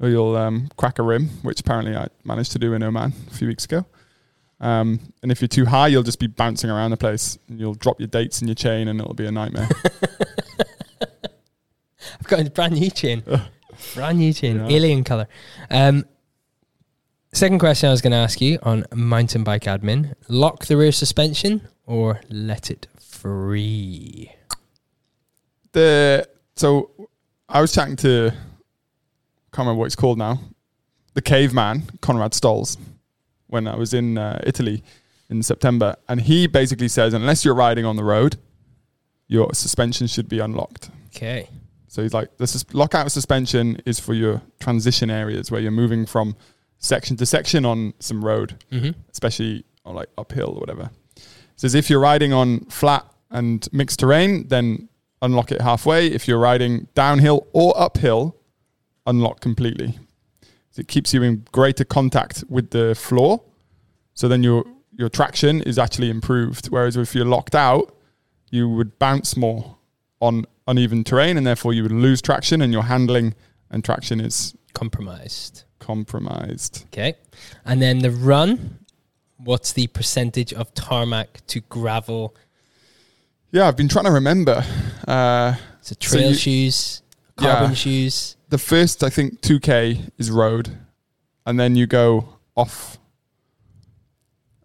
or 0.00 0.08
you'll 0.08 0.36
um, 0.36 0.68
crack 0.76 0.98
a 0.98 1.02
rim, 1.02 1.28
which 1.42 1.60
apparently 1.60 1.96
I 1.96 2.06
managed 2.24 2.52
to 2.52 2.58
do 2.58 2.72
in 2.74 2.82
Oman 2.84 3.12
a 3.26 3.34
few 3.34 3.48
weeks 3.48 3.64
ago. 3.64 3.84
Um, 4.60 5.00
and 5.22 5.30
if 5.30 5.40
you're 5.40 5.48
too 5.48 5.66
high, 5.66 5.88
you'll 5.88 6.02
just 6.02 6.18
be 6.18 6.26
bouncing 6.26 6.70
around 6.70 6.90
the 6.90 6.96
place. 6.96 7.38
And 7.48 7.60
you'll 7.60 7.74
drop 7.74 8.00
your 8.00 8.08
dates 8.08 8.42
in 8.42 8.48
your 8.48 8.54
chain, 8.54 8.88
and 8.88 9.00
it'll 9.00 9.14
be 9.14 9.26
a 9.26 9.32
nightmare. 9.32 9.68
I've 12.20 12.26
got 12.26 12.40
a 12.40 12.50
brand 12.50 12.74
new 12.74 12.90
chain. 12.90 13.22
brand 13.94 14.18
new 14.18 14.32
chain. 14.32 14.56
Yeah. 14.56 14.68
Alien 14.68 15.04
color. 15.04 15.28
Um, 15.70 16.04
second 17.32 17.58
question 17.58 17.88
I 17.88 17.92
was 17.92 18.00
going 18.00 18.12
to 18.12 18.18
ask 18.18 18.40
you 18.40 18.58
on 18.62 18.84
mountain 18.94 19.44
bike 19.44 19.64
admin 19.64 20.14
lock 20.28 20.66
the 20.66 20.76
rear 20.76 20.92
suspension 20.92 21.68
or 21.86 22.20
let 22.28 22.70
it 22.70 22.88
free? 22.98 24.32
the 25.72 26.28
so 26.56 26.90
I 27.48 27.60
was 27.60 27.72
chatting 27.72 27.96
to 27.96 28.30
can't 28.30 29.66
remember 29.66 29.78
what 29.80 29.86
it's 29.86 29.96
called 29.96 30.18
now, 30.18 30.40
the 31.14 31.22
caveman 31.22 31.84
Conrad 32.00 32.32
Stoltz, 32.32 32.76
when 33.48 33.66
I 33.66 33.76
was 33.76 33.92
in 33.94 34.16
uh, 34.18 34.40
Italy 34.46 34.82
in 35.28 35.42
September, 35.42 35.96
and 36.08 36.20
he 36.22 36.46
basically 36.46 36.88
says 36.88 37.12
unless 37.14 37.44
you're 37.44 37.54
riding 37.54 37.84
on 37.84 37.96
the 37.96 38.04
road, 38.04 38.36
your 39.26 39.52
suspension 39.54 40.06
should 40.06 40.28
be 40.28 40.38
unlocked. 40.38 40.90
Okay. 41.14 41.48
So 41.88 42.02
he's 42.02 42.14
like, 42.14 42.36
the 42.36 42.46
sus- 42.46 42.64
lockout 42.72 43.10
suspension 43.12 43.80
is 43.84 43.98
for 43.98 44.14
your 44.14 44.40
transition 44.60 45.10
areas 45.10 45.50
where 45.50 45.60
you're 45.60 45.70
moving 45.70 46.06
from 46.06 46.36
section 46.78 47.16
to 47.16 47.26
section 47.26 47.64
on 47.64 47.92
some 47.98 48.24
road, 48.24 48.62
Mm-hmm. 48.70 48.90
especially 49.10 49.64
on 49.84 49.94
like 49.94 50.08
uphill 50.16 50.50
or 50.54 50.60
whatever. 50.60 50.90
Says 51.56 51.74
if 51.74 51.90
you're 51.90 52.00
riding 52.00 52.32
on 52.32 52.60
flat 52.66 53.04
and 53.30 53.66
mixed 53.72 53.98
terrain, 54.00 54.46
then 54.48 54.88
unlock 55.22 55.50
it 55.50 55.60
halfway. 55.60 56.06
If 56.06 56.28
you're 56.28 56.38
riding 56.38 56.86
downhill 56.94 57.46
or 57.52 57.74
uphill, 57.76 58.36
unlock 59.06 59.40
completely. 59.40 59.98
So 60.78 60.82
it 60.82 60.86
keeps 60.86 61.12
you 61.12 61.24
in 61.24 61.44
greater 61.50 61.84
contact 61.84 62.44
with 62.48 62.70
the 62.70 62.94
floor. 62.94 63.42
So 64.14 64.28
then 64.28 64.44
your 64.44 64.64
your 64.96 65.08
traction 65.08 65.60
is 65.62 65.76
actually 65.76 66.08
improved. 66.08 66.66
Whereas 66.68 66.96
if 66.96 67.16
you're 67.16 67.24
locked 67.24 67.56
out, 67.56 67.96
you 68.52 68.68
would 68.68 68.96
bounce 69.00 69.36
more 69.36 69.76
on 70.20 70.44
uneven 70.68 71.02
terrain 71.02 71.36
and 71.36 71.44
therefore 71.44 71.72
you 71.74 71.82
would 71.82 71.90
lose 71.90 72.22
traction 72.22 72.62
and 72.62 72.72
your 72.72 72.84
handling 72.84 73.34
and 73.72 73.84
traction 73.84 74.20
is 74.20 74.54
Compromised. 74.72 75.64
compromised. 75.80 76.84
Okay. 76.92 77.14
And 77.64 77.82
then 77.82 77.98
the 77.98 78.12
run, 78.12 78.78
what's 79.38 79.72
the 79.72 79.88
percentage 79.88 80.52
of 80.52 80.72
tarmac 80.74 81.44
to 81.48 81.58
gravel? 81.60 82.36
Yeah, 83.50 83.66
I've 83.66 83.76
been 83.76 83.88
trying 83.88 84.04
to 84.04 84.12
remember. 84.12 84.64
Uh, 85.08 85.54
So 85.80 85.96
trail 85.98 86.30
you- 86.30 86.36
shoes, 86.36 87.02
carbon 87.36 87.70
Yeah. 87.70 87.74
shoes. 87.74 88.36
The 88.48 88.58
first 88.58 89.02
I 89.04 89.10
think 89.10 89.40
2k 89.40 90.10
is 90.18 90.30
road 90.30 90.76
and 91.46 91.58
then 91.58 91.76
you 91.76 91.86
go 91.86 92.28
off 92.56 92.98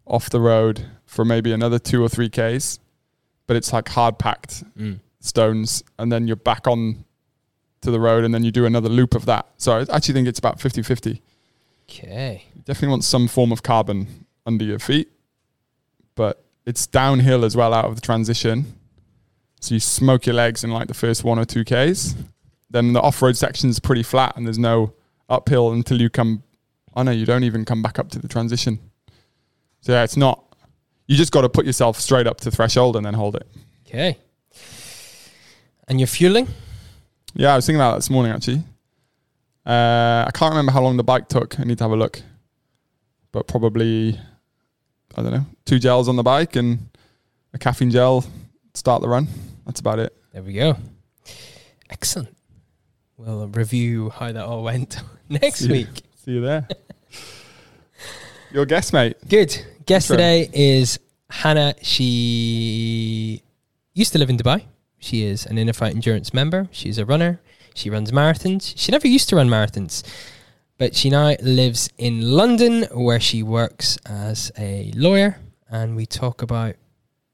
off 0.05 0.29
the 0.29 0.39
road 0.39 0.85
for 1.05 1.23
maybe 1.25 1.51
another 1.51 1.79
2 1.79 2.03
or 2.03 2.07
3k's 2.07 2.79
but 3.47 3.55
it's 3.55 3.71
like 3.73 3.89
hard 3.89 4.17
packed 4.19 4.63
Mm. 4.77 4.99
stones 5.19 5.83
and 5.99 6.11
then 6.11 6.27
you're 6.27 6.35
back 6.35 6.67
on 6.67 7.05
to 7.81 7.91
the 7.91 7.99
road 7.99 8.23
and 8.23 8.33
then 8.33 8.43
you 8.43 8.51
do 8.51 8.65
another 8.65 8.89
loop 8.89 9.15
of 9.15 9.25
that 9.25 9.45
so 9.57 9.73
I 9.73 9.81
actually 9.95 10.13
think 10.13 10.27
it's 10.27 10.39
about 10.39 10.59
50-50 10.59 11.21
Okay. 11.89 12.45
you 12.55 12.61
definitely 12.61 12.89
want 12.89 13.03
some 13.03 13.27
form 13.27 13.51
of 13.51 13.63
carbon 13.63 14.25
under 14.45 14.63
your 14.65 14.79
feet 14.79 15.09
but 16.15 16.43
it's 16.65 16.87
downhill 16.87 17.43
as 17.45 17.55
well 17.57 17.73
out 17.73 17.85
of 17.85 17.95
the 17.95 18.01
transition 18.01 18.73
so 19.59 19.73
you 19.75 19.79
smoke 19.79 20.25
your 20.25 20.35
legs 20.35 20.63
in 20.63 20.71
like 20.71 20.87
the 20.87 20.93
first 20.93 21.23
one 21.23 21.37
or 21.39 21.45
two 21.45 21.63
k's 21.63 22.15
then 22.73 22.91
the 22.91 22.99
off-road 23.01 23.37
section 23.37 23.69
is 23.69 23.79
pretty 23.79 24.03
flat 24.03 24.35
and 24.35 24.45
there's 24.45 24.59
no 24.59 24.93
uphill 25.29 25.71
until 25.71 26.01
you 26.01 26.09
come 26.09 26.43
oh 26.95 27.03
know 27.03 27.11
you 27.11 27.25
don't 27.25 27.43
even 27.45 27.63
come 27.63 27.81
back 27.81 27.97
up 27.97 28.09
to 28.09 28.19
the 28.19 28.27
transition 28.27 28.77
so 29.81 29.93
yeah 29.93 30.03
it's 30.03 30.17
not 30.17 30.43
you 31.07 31.15
just 31.15 31.31
got 31.31 31.41
to 31.41 31.49
put 31.49 31.65
yourself 31.65 31.99
straight 31.99 32.27
up 32.27 32.41
to 32.41 32.51
threshold 32.51 32.95
and 32.97 33.05
then 33.05 33.13
hold 33.13 33.35
it 33.35 33.47
Okay. 33.87 34.17
And 35.87 35.99
you're 35.99 36.07
fueling? 36.07 36.47
yeah 37.35 37.53
i 37.53 37.55
was 37.55 37.65
thinking 37.65 37.79
about 37.79 37.91
that 37.91 37.97
this 37.97 38.09
morning 38.09 38.31
actually 38.33 38.61
uh, 39.65 40.25
i 40.27 40.31
can't 40.33 40.51
remember 40.51 40.71
how 40.73 40.81
long 40.81 40.97
the 40.97 41.03
bike 41.03 41.27
took 41.29 41.59
i 41.59 41.63
need 41.63 41.77
to 41.77 41.83
have 41.83 41.91
a 41.91 41.95
look 41.95 42.21
but 43.31 43.47
probably 43.47 44.19
i 45.15 45.21
don't 45.21 45.31
know 45.31 45.45
two 45.65 45.79
gels 45.79 46.07
on 46.09 46.15
the 46.15 46.23
bike 46.23 46.55
and 46.55 46.89
a 47.53 47.57
caffeine 47.57 47.89
gel 47.91 48.25
start 48.73 49.01
the 49.01 49.07
run 49.09 49.27
that's 49.65 49.79
about 49.79 49.97
it 49.99 50.13
There 50.33 50.43
we 50.43 50.53
go. 50.53 50.75
Excellent. 51.89 52.32
We'll 53.17 53.47
review 53.47 54.09
how 54.09 54.31
that 54.31 54.43
all 54.43 54.63
went 54.63 54.97
next 55.29 55.59
See 55.59 55.65
you. 55.67 55.71
week. 55.73 56.01
see 56.15 56.31
you 56.31 56.41
there 56.41 56.67
your 58.51 58.65
guess 58.65 58.91
mate 58.93 59.17
Good. 59.27 59.49
Guest 59.85 60.09
Intro. 60.09 60.17
today 60.17 60.49
is 60.53 60.99
Hana. 61.29 61.75
She 61.81 63.41
used 63.93 64.13
to 64.13 64.19
live 64.19 64.29
in 64.29 64.37
Dubai. 64.37 64.63
She 64.99 65.23
is 65.23 65.45
an 65.45 65.57
Inner 65.57 65.73
Fight 65.73 65.93
Endurance 65.93 66.33
member. 66.33 66.69
She's 66.71 66.97
a 66.97 67.05
runner. 67.05 67.41
She 67.75 67.89
runs 67.89 68.11
marathons. 68.11 68.73
She 68.77 68.91
never 68.91 69.07
used 69.07 69.27
to 69.29 69.35
run 69.35 69.49
marathons, 69.49 70.03
but 70.77 70.95
she 70.95 71.09
now 71.09 71.35
lives 71.41 71.89
in 71.97 72.31
London 72.31 72.83
where 72.93 73.19
she 73.19 73.43
works 73.43 73.97
as 74.05 74.51
a 74.57 74.91
lawyer. 74.95 75.37
And 75.69 75.95
we 75.95 76.05
talk 76.05 76.41
about 76.41 76.75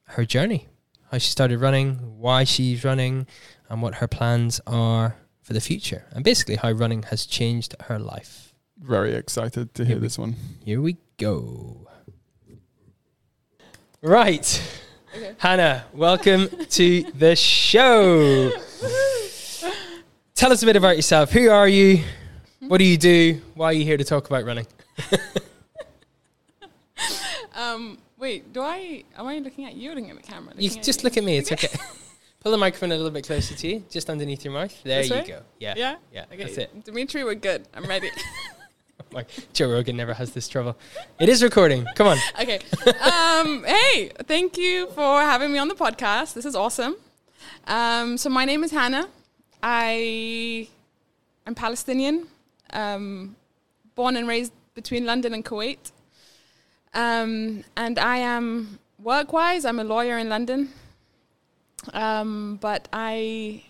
her 0.06 0.26
journey, 0.26 0.68
how 1.12 1.18
she 1.20 1.30
started 1.30 1.60
running, 1.60 2.18
why 2.18 2.46
she's 2.46 2.84
running, 2.84 3.28
and 3.70 3.82
what 3.84 3.96
her 3.96 4.08
plans 4.08 4.60
are 4.66 5.18
for 5.42 5.54
the 5.54 5.62
future. 5.62 6.06
And 6.12 6.24
basically, 6.24 6.56
how 6.58 6.72
running 6.72 7.04
has 7.04 7.26
changed 7.26 7.76
her 7.88 8.00
life. 8.00 8.54
very 8.78 9.14
excited 9.16 9.74
to 9.76 9.84
Here 9.84 9.88
hear 9.96 9.96
we- 9.98 10.02
this 10.08 10.18
one 10.18 10.36
Here 10.64 10.82
we 10.82 10.98
go. 11.18 11.88
Right. 14.02 14.62
Okay. 15.16 15.34
Hana, 15.40 15.84
welcome 15.94 16.48
to 16.70 17.04
the 17.18 17.36
show. 17.36 18.52
Tell 20.36 20.52
us 20.54 20.64
a 20.64 20.66
bit 20.66 20.76
about 20.78 20.96
yourself. 20.96 21.32
Who 21.32 21.50
are 21.50 21.68
you? 21.68 22.04
What 22.62 22.78
do 22.78 22.86
you 22.86 22.98
do? 22.98 23.42
Why 23.56 23.66
are 23.68 23.74
you 23.74 23.84
here 23.84 23.98
to 23.98 24.04
talk 24.04 24.28
about 24.28 24.46
running? 24.46 24.68
Um, 27.56 27.98
wait, 28.18 28.54
do 28.54 28.62
I? 28.62 29.04
Am 29.18 29.28
I 29.28 29.40
looking 29.40 29.66
at 29.66 29.76
you 29.76 29.92
or 29.92 29.96
looking 29.96 30.10
at 30.12 30.16
the 30.16 30.24
camera? 30.24 30.54
You 30.58 30.70
Looking 30.70 30.84
just 30.84 31.04
look 31.04 31.18
at 31.18 31.24
me. 31.26 31.38
It's 31.38 31.52
okay. 31.52 31.68
Pull 32.42 32.54
the 32.54 32.58
microphone 32.58 32.92
a 32.92 32.96
little 32.96 33.12
bit 33.12 33.26
closer 33.26 33.54
to 33.54 33.68
you, 33.68 33.84
just 33.90 34.10
underneath 34.10 34.46
your 34.46 34.54
mouth. 34.54 34.74
There 34.84 35.02
This 35.02 35.10
you 35.10 35.16
way? 35.18 35.28
go. 35.28 35.42
Yeah. 35.60 35.74
Yeah. 35.76 35.96
Yeah. 36.14 36.26
Okay. 36.32 36.44
That's 36.44 36.58
it. 36.58 36.84
Dimitri, 36.86 37.24
we're 37.26 37.36
good. 37.36 37.68
I'm 37.74 37.86
ready. 37.86 38.10
Like, 39.12 39.28
Joe 39.54 39.72
Rogan 39.72 39.98
never 39.98 40.14
has 40.14 40.34
this 40.34 40.48
trouble. 40.48 40.78
It 41.20 41.30
is 41.30 41.42
recording. 41.42 41.88
Come 41.96 42.06
on. 42.08 42.18
okay. 42.40 42.60
Um, 43.02 43.64
hey, 43.64 44.12
thank 44.28 44.56
you 44.58 44.88
for 44.88 45.22
having 45.22 45.52
me 45.52 45.58
on 45.58 45.68
the 45.68 45.74
podcast. 45.74 46.34
This 46.36 46.46
is 46.46 46.56
awesome. 46.56 46.96
Um, 47.66 48.18
so 48.18 48.30
my 48.30 48.46
name 48.46 48.64
is 48.64 48.70
Hana. 48.72 49.08
I 49.64 50.68
I'm 51.48 51.56
Palestinian. 51.56 52.28
Um, 52.72 53.36
born 53.96 54.16
and 54.16 54.28
raised 54.28 54.54
between 54.76 55.06
London 55.08 55.34
and 55.34 55.44
Kuwait. 55.44 55.92
Um, 56.94 57.64
and 57.76 57.98
I 57.98 58.18
am 58.18 58.78
work-wise, 59.02 59.66
I'm 59.66 59.80
a 59.80 59.84
lawyer 59.84 60.20
in 60.20 60.30
London. 60.30 60.70
Um, 61.94 62.58
but 62.62 62.88
I 62.94 63.64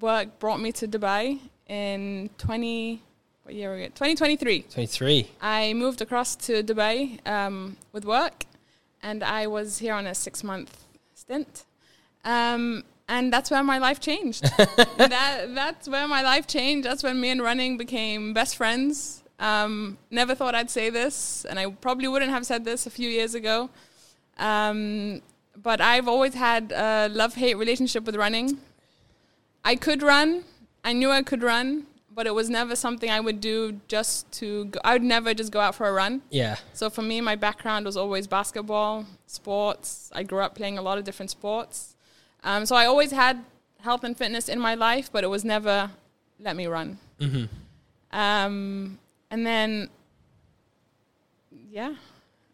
work 0.00 0.38
brought 0.38 0.60
me 0.60 0.72
to 0.72 0.88
Dubai 0.88 1.38
in 1.68 2.30
20 2.38 3.02
what 3.46 3.54
year 3.54 3.70
were 3.70 3.76
we 3.76 3.84
at? 3.84 3.94
2023. 3.94 4.62
23. 4.62 5.30
I 5.40 5.72
moved 5.74 6.02
across 6.02 6.34
to 6.46 6.64
Dubai 6.64 7.24
um, 7.28 7.76
with 7.92 8.04
work, 8.04 8.44
and 9.04 9.22
I 9.22 9.46
was 9.46 9.78
here 9.78 9.94
on 9.94 10.04
a 10.08 10.16
six 10.16 10.42
month 10.42 10.84
stint. 11.14 11.64
Um, 12.24 12.82
and 13.08 13.32
that's 13.32 13.52
where 13.52 13.62
my 13.62 13.78
life 13.78 14.00
changed. 14.00 14.42
that, 14.96 15.54
that's 15.54 15.88
where 15.88 16.08
my 16.08 16.22
life 16.22 16.48
changed. 16.48 16.88
That's 16.88 17.04
when 17.04 17.20
me 17.20 17.30
and 17.30 17.40
running 17.40 17.76
became 17.76 18.32
best 18.32 18.56
friends. 18.56 19.22
Um, 19.38 19.96
never 20.10 20.34
thought 20.34 20.56
I'd 20.56 20.70
say 20.70 20.90
this, 20.90 21.46
and 21.48 21.56
I 21.56 21.70
probably 21.70 22.08
wouldn't 22.08 22.32
have 22.32 22.44
said 22.44 22.64
this 22.64 22.84
a 22.86 22.90
few 22.90 23.08
years 23.08 23.36
ago. 23.36 23.70
Um, 24.38 25.22
but 25.62 25.80
I've 25.80 26.08
always 26.08 26.34
had 26.34 26.72
a 26.72 27.08
love 27.08 27.34
hate 27.34 27.56
relationship 27.56 28.04
with 28.04 28.16
running. 28.16 28.58
I 29.64 29.76
could 29.76 30.02
run, 30.02 30.44
I 30.84 30.92
knew 30.92 31.10
I 31.10 31.22
could 31.22 31.42
run, 31.42 31.86
but 32.14 32.26
it 32.26 32.34
was 32.34 32.48
never 32.48 32.74
something 32.74 33.10
I 33.10 33.20
would 33.20 33.40
do 33.40 33.80
just 33.88 34.30
to 34.32 34.66
go. 34.66 34.80
I 34.84 34.94
would 34.94 35.02
never 35.02 35.34
just 35.34 35.52
go 35.52 35.60
out 35.60 35.74
for 35.74 35.86
a 35.86 35.92
run. 35.92 36.22
Yeah. 36.30 36.56
So 36.72 36.88
for 36.88 37.02
me, 37.02 37.20
my 37.20 37.36
background 37.36 37.84
was 37.84 37.96
always 37.96 38.26
basketball, 38.26 39.04
sports. 39.26 40.10
I 40.14 40.22
grew 40.22 40.40
up 40.40 40.54
playing 40.54 40.78
a 40.78 40.82
lot 40.82 40.98
of 40.98 41.04
different 41.04 41.30
sports. 41.30 41.94
Um, 42.42 42.64
so 42.64 42.74
I 42.76 42.86
always 42.86 43.10
had 43.10 43.44
health 43.80 44.04
and 44.04 44.16
fitness 44.16 44.48
in 44.48 44.58
my 44.58 44.74
life, 44.74 45.10
but 45.12 45.24
it 45.24 45.26
was 45.26 45.44
never 45.44 45.90
let 46.40 46.56
me 46.56 46.66
run. 46.66 46.98
Mm-hmm. 47.20 48.16
Um, 48.18 48.98
and 49.30 49.46
then, 49.46 49.90
yeah. 51.70 51.94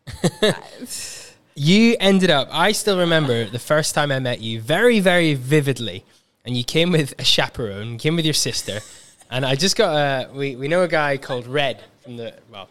You 1.54 1.97
ended 2.00 2.30
up, 2.30 2.49
I 2.50 2.73
still 2.73 2.99
remember 2.99 3.44
the 3.44 3.59
first 3.59 3.94
time 3.94 4.11
I 4.11 4.18
met 4.18 4.40
you 4.40 4.61
very, 4.61 5.00
very 5.00 5.35
vividly. 5.35 6.04
And 6.44 6.56
you 6.56 6.64
came 6.64 6.92
with 6.92 7.14
a 7.18 7.25
chaperone, 7.25 7.99
came 7.99 8.16
with 8.16 8.25
your 8.25 8.35
sister. 8.35 8.80
And 9.30 9.44
I 9.44 9.54
just 9.54 9.76
got 9.76 9.94
a, 9.94 10.32
we, 10.32 10.56
we 10.56 10.68
know 10.68 10.82
a 10.82 10.88
guy 10.88 11.16
called 11.18 11.47
Red 11.47 11.82
from 12.02 12.16
the, 12.16 12.35
well, 12.50 12.68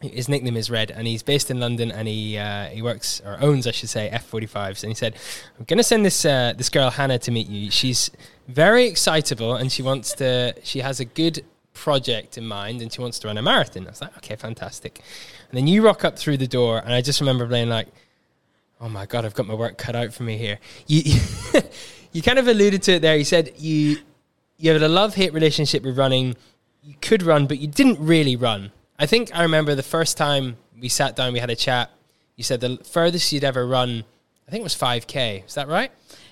his 0.00 0.28
nickname 0.28 0.56
is 0.56 0.70
Red, 0.70 0.90
and 0.90 1.06
he's 1.06 1.22
based 1.22 1.50
in 1.50 1.58
London, 1.58 1.90
and 1.90 2.06
he 2.06 2.36
uh, 2.36 2.66
he 2.66 2.82
works 2.82 3.22
or 3.24 3.38
owns, 3.40 3.66
I 3.66 3.70
should 3.70 3.88
say, 3.88 4.10
F45s. 4.12 4.82
And 4.82 4.90
he 4.90 4.94
said, 4.94 5.16
"I'm 5.58 5.64
going 5.64 5.78
to 5.78 5.82
send 5.82 6.04
this 6.04 6.24
uh, 6.24 6.52
this 6.56 6.68
girl 6.68 6.90
Hana 6.90 7.18
to 7.20 7.30
meet 7.30 7.48
you. 7.48 7.70
She's 7.70 8.10
very 8.46 8.86
excitable, 8.86 9.54
and 9.54 9.72
she 9.72 9.82
wants 9.82 10.12
to. 10.14 10.54
She 10.62 10.80
has 10.80 11.00
a 11.00 11.04
good 11.04 11.44
project 11.72 12.36
in 12.38 12.46
mind, 12.46 12.82
and 12.82 12.92
she 12.92 13.00
wants 13.00 13.18
to 13.20 13.28
run 13.28 13.38
a 13.38 13.42
marathon." 13.42 13.86
I 13.86 13.90
was 13.90 14.00
like, 14.00 14.16
"Okay, 14.18 14.36
fantastic." 14.36 15.00
And 15.48 15.56
then 15.56 15.66
you 15.66 15.84
rock 15.84 16.04
up 16.04 16.18
through 16.18 16.38
the 16.38 16.46
door, 16.46 16.78
and 16.78 16.92
I 16.92 17.00
just 17.00 17.20
remember 17.20 17.46
being 17.46 17.68
like, 17.68 17.88
"Oh 18.80 18.88
my 18.88 19.06
god, 19.06 19.24
I've 19.24 19.34
got 19.34 19.46
my 19.46 19.54
work 19.54 19.78
cut 19.78 19.96
out 19.96 20.12
for 20.12 20.22
me 20.22 20.36
here." 20.36 20.58
You 20.86 21.20
you 22.12 22.22
kind 22.22 22.38
of 22.38 22.48
alluded 22.48 22.82
to 22.84 22.92
it 22.92 23.02
there. 23.02 23.16
You 23.16 23.24
said 23.24 23.52
you 23.58 23.98
you 24.58 24.72
had 24.72 24.82
a 24.82 24.88
love 24.88 25.14
hate 25.14 25.32
relationship 25.32 25.82
with 25.82 25.98
running. 25.98 26.36
You 26.82 26.94
could 27.00 27.22
run, 27.22 27.46
but 27.46 27.58
you 27.58 27.66
didn't 27.68 27.98
really 28.00 28.36
run. 28.36 28.72
I 28.98 29.06
think 29.06 29.34
I 29.34 29.42
remember 29.42 29.74
the 29.74 29.82
first 29.82 30.16
time 30.16 30.56
we 30.80 30.88
sat 30.88 31.16
down, 31.16 31.32
we 31.32 31.38
had 31.38 31.50
a 31.50 31.56
chat. 31.56 31.90
You 32.36 32.44
said 32.44 32.60
the 32.60 32.78
furthest 32.84 33.32
you'd 33.32 33.44
ever 33.44 33.66
run, 33.66 34.04
I 34.46 34.50
think 34.50 34.60
it 34.60 34.64
was 34.64 34.74
5K. 34.74 35.46
Is 35.46 35.54
that 35.54 35.68
right? 35.68 35.90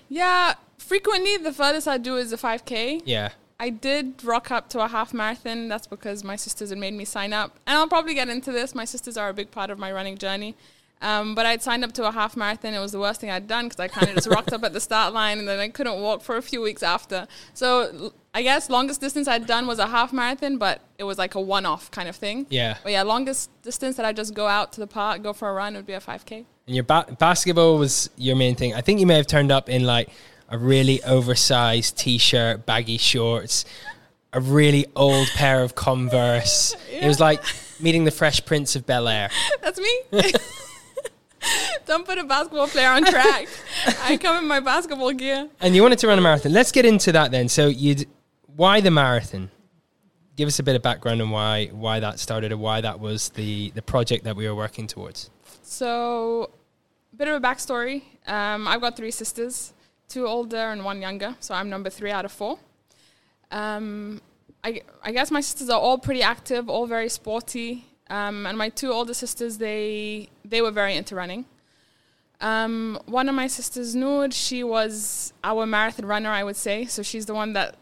Yeah, 0.09 0.54
frequently 0.78 1.37
the 1.37 1.52
furthest 1.52 1.88
I 1.88 1.99
do 1.99 2.16
is 2.16 2.33
a 2.33 2.37
5K. 2.37 3.02
Yeah. 3.04 3.30
I 3.58 3.70
did 3.70 4.25
rock 4.25 4.50
up 4.50 4.68
to 4.70 4.80
a 4.80 4.88
half 4.88 5.14
marathon. 5.14 5.68
That's 5.68 5.87
because 5.87 6.25
my 6.25 6.37
sisters 6.37 6.70
had 6.70 6.78
made 6.78 6.94
me 6.94 7.04
sign 7.04 7.32
up. 7.32 7.58
And 7.66 7.78
I'll 7.78 7.88
probably 7.88 8.14
get 8.14 8.28
into 8.28 8.52
this. 8.52 8.75
My 8.75 8.84
sisters 8.84 9.16
are 9.16 9.28
a 9.28 9.34
big 9.34 9.50
part 9.50 9.70
of 9.70 9.78
my 9.78 9.92
running 9.92 10.18
journey. 10.18 10.56
Um, 11.02 11.34
but 11.34 11.44
I'd 11.44 11.62
signed 11.62 11.84
up 11.84 11.92
to 11.92 12.06
a 12.06 12.12
half 12.12 12.37
marathon. 12.37 12.73
It 12.73 12.78
was 12.78 12.92
the 12.92 12.99
worst 12.99 13.20
thing 13.20 13.30
I'd 13.30 13.46
done 13.46 13.66
because 13.66 13.78
I 13.78 13.88
kind 13.88 14.08
of 14.08 14.14
just 14.14 14.26
rocked 14.26 14.52
up 14.54 14.64
at 14.64 14.73
the 14.73 14.80
start 14.80 15.12
line 15.12 15.38
and 15.38 15.46
then 15.46 15.61
I 15.61 15.68
couldn't 15.68 16.00
walk 16.00 16.23
for 16.23 16.37
a 16.37 16.42
few 16.42 16.62
weeks 16.62 16.82
after. 16.82 17.28
So 17.52 18.12
I 18.32 18.42
guess 18.42 18.70
longest 18.70 19.02
distance 19.02 19.28
I'd 19.28 19.46
done 19.46 19.66
was 19.66 19.78
a 19.78 19.88
half 19.88 20.12
marathon, 20.12 20.56
but 20.56 20.80
it 20.99 21.04
was 21.04 21.18
like 21.18 21.34
a 21.34 21.40
one 21.40 21.66
off 21.66 21.90
kind 21.90 22.08
of 22.08 22.16
thing. 22.16 22.46
Yeah. 22.49 22.78
But 22.82 22.92
yeah, 22.92 23.02
longest 23.02 23.50
distance 23.62 23.96
that 23.96 24.06
I 24.06 24.12
just 24.12 24.34
go 24.34 24.46
out 24.46 24.73
to 24.75 24.80
the 24.80 24.87
park, 24.87 25.23
go 25.23 25.34
for 25.34 25.50
a 25.50 25.52
run 25.52 25.75
would 25.75 25.87
be 25.87 25.92
a 25.92 26.00
5K. 26.00 26.46
And 26.66 26.75
your 26.75 26.84
ba- 26.84 27.14
basketball 27.18 27.76
was 27.76 28.08
your 28.16 28.37
main 28.37 28.54
thing. 28.54 28.75
I 28.75 28.80
think 28.80 28.99
you 28.99 29.06
may 29.06 29.16
have 29.16 29.26
turned 29.26 29.52
up 29.52 29.68
in 29.68 29.84
like 29.84 30.08
a 30.54 30.58
really 30.58 31.02
oversized 31.02 31.99
t-shirt, 31.99 32.64
baggy 32.64 32.96
shorts, 32.96 33.64
a 34.32 34.40
really 34.40 34.87
old 34.94 35.26
pair 35.34 35.64
of 35.64 35.75
Converse. 35.75 36.76
It 36.88 37.04
was 37.08 37.18
like 37.18 37.42
meeting 37.80 38.04
the 38.04 38.12
Fresh 38.12 38.44
Prince 38.44 38.76
of 38.76 38.87
Bel 38.87 39.08
Air. 39.08 39.30
That's 39.61 39.80
me. 39.80 40.02
Don't 41.87 42.06
put 42.06 42.18
a 42.18 42.25
basketball 42.25 42.68
player 42.68 42.90
on 42.90 43.04
track. 43.04 43.49
I 44.02 44.16
come 44.16 44.37
in 44.37 44.46
my 44.46 44.61
basketball 44.61 45.12
gear. 45.12 45.49
And 45.61 45.75
you 45.75 45.82
wanted 45.82 45.99
to 45.99 46.06
run 46.06 46.18
a 46.20 46.23
marathon. 46.23 46.52
Let's 46.52 46.70
get 46.70 46.87
into 46.87 47.11
that 47.11 47.32
then. 47.32 47.49
So 47.49 47.66
you, 47.66 47.96
why 48.54 48.80
the 48.80 48.92
marathon? 48.92 49.50
Give 50.37 50.46
us 50.46 50.61
a 50.61 50.62
bit 50.62 50.76
of 50.76 50.82
background 50.82 51.20
on 51.20 51.30
why 51.30 51.66
why 51.66 51.99
that 51.99 52.20
started 52.20 52.52
and 52.52 52.61
why 52.61 52.80
that 52.80 53.00
was 53.00 53.30
the 53.30 53.70
the 53.70 53.82
project 53.82 54.23
that 54.25 54.37
we 54.37 54.49
were 54.49 54.54
working 54.54 54.87
towards. 54.88 55.30
So, 55.62 56.50
bit 57.16 57.28
of 57.28 57.42
a 57.42 57.46
backstory. 57.46 58.02
Um, 58.26 58.66
I've 58.66 58.80
got 58.80 58.96
three 58.96 59.12
sisters, 59.12 59.73
two 60.08 60.26
older 60.26 60.56
and 60.73 60.84
one 60.84 61.00
younger. 61.02 61.37
So 61.40 61.54
I'm 61.54 61.68
number 61.70 61.90
three 61.90 62.11
out 62.11 62.25
of 62.25 62.32
four. 62.32 62.58
Um, 63.50 64.20
I, 64.62 64.82
I 65.02 65.12
guess 65.12 65.30
my 65.30 65.40
sisters 65.40 65.68
are 65.70 65.78
all 65.80 65.99
pretty 65.99 66.23
active, 66.23 66.68
all 66.68 66.87
very 66.87 67.08
sporty. 67.08 67.84
Um, 68.11 68.46
and 68.46 68.56
my 68.58 68.68
two 68.68 68.92
older 68.92 69.14
sisters, 69.14 69.58
they 69.58 70.28
they 70.44 70.61
were 70.62 70.70
very 70.70 70.96
into 70.96 71.14
running. 71.14 71.46
Um, 72.40 72.99
one 73.06 73.28
of 73.28 73.34
my 73.34 73.46
sisters, 73.46 73.94
Noor, 73.94 74.30
she 74.30 74.62
was 74.64 75.32
our 75.42 75.64
marathon 75.64 76.04
runner, 76.04 76.28
I 76.30 76.44
would 76.44 76.56
say. 76.56 76.84
So 76.84 77.02
she's 77.02 77.25
the 77.25 77.32
one 77.34 77.54
that 77.54 77.76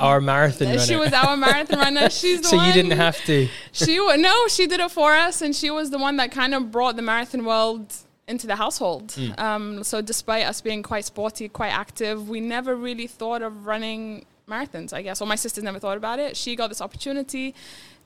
Our 0.00 0.20
marathon 0.20 0.68
runner. 0.68 0.80
she 0.80 0.96
was 0.96 1.12
our 1.12 1.36
marathon 1.36 1.78
runner. 1.86 2.10
She's 2.10 2.40
the 2.40 2.48
so 2.48 2.56
one. 2.56 2.66
you 2.66 2.72
didn't 2.72 2.96
have 2.98 3.22
to. 3.26 3.48
she 3.70 3.96
no, 3.98 4.48
she 4.48 4.66
did 4.66 4.80
it 4.80 4.90
for 4.90 5.12
us, 5.14 5.42
and 5.42 5.54
she 5.54 5.70
was 5.70 5.90
the 5.90 5.98
one 5.98 6.16
that 6.16 6.32
kind 6.32 6.54
of 6.54 6.72
brought 6.72 6.96
the 6.96 7.02
marathon 7.02 7.44
world 7.44 7.94
into 8.30 8.46
the 8.46 8.56
household. 8.64 9.06
Um, 9.38 9.84
so 9.90 9.96
despite 10.12 10.44
us 10.50 10.60
being 10.60 10.82
quite 10.82 11.04
sporty, 11.04 11.48
quite 11.48 11.74
active, 11.84 12.16
we 12.34 12.40
never 12.40 12.72
really 12.74 13.06
thought 13.06 13.42
of 13.42 13.52
running 13.66 14.24
marathons. 14.48 14.92
I 14.92 15.02
guess, 15.02 15.20
or 15.22 15.26
my 15.26 15.36
sisters 15.44 15.62
never 15.64 15.78
thought 15.84 15.96
about 15.96 16.18
it. 16.26 16.36
She 16.36 16.50
got 16.56 16.68
this 16.68 16.80
opportunity 16.80 17.54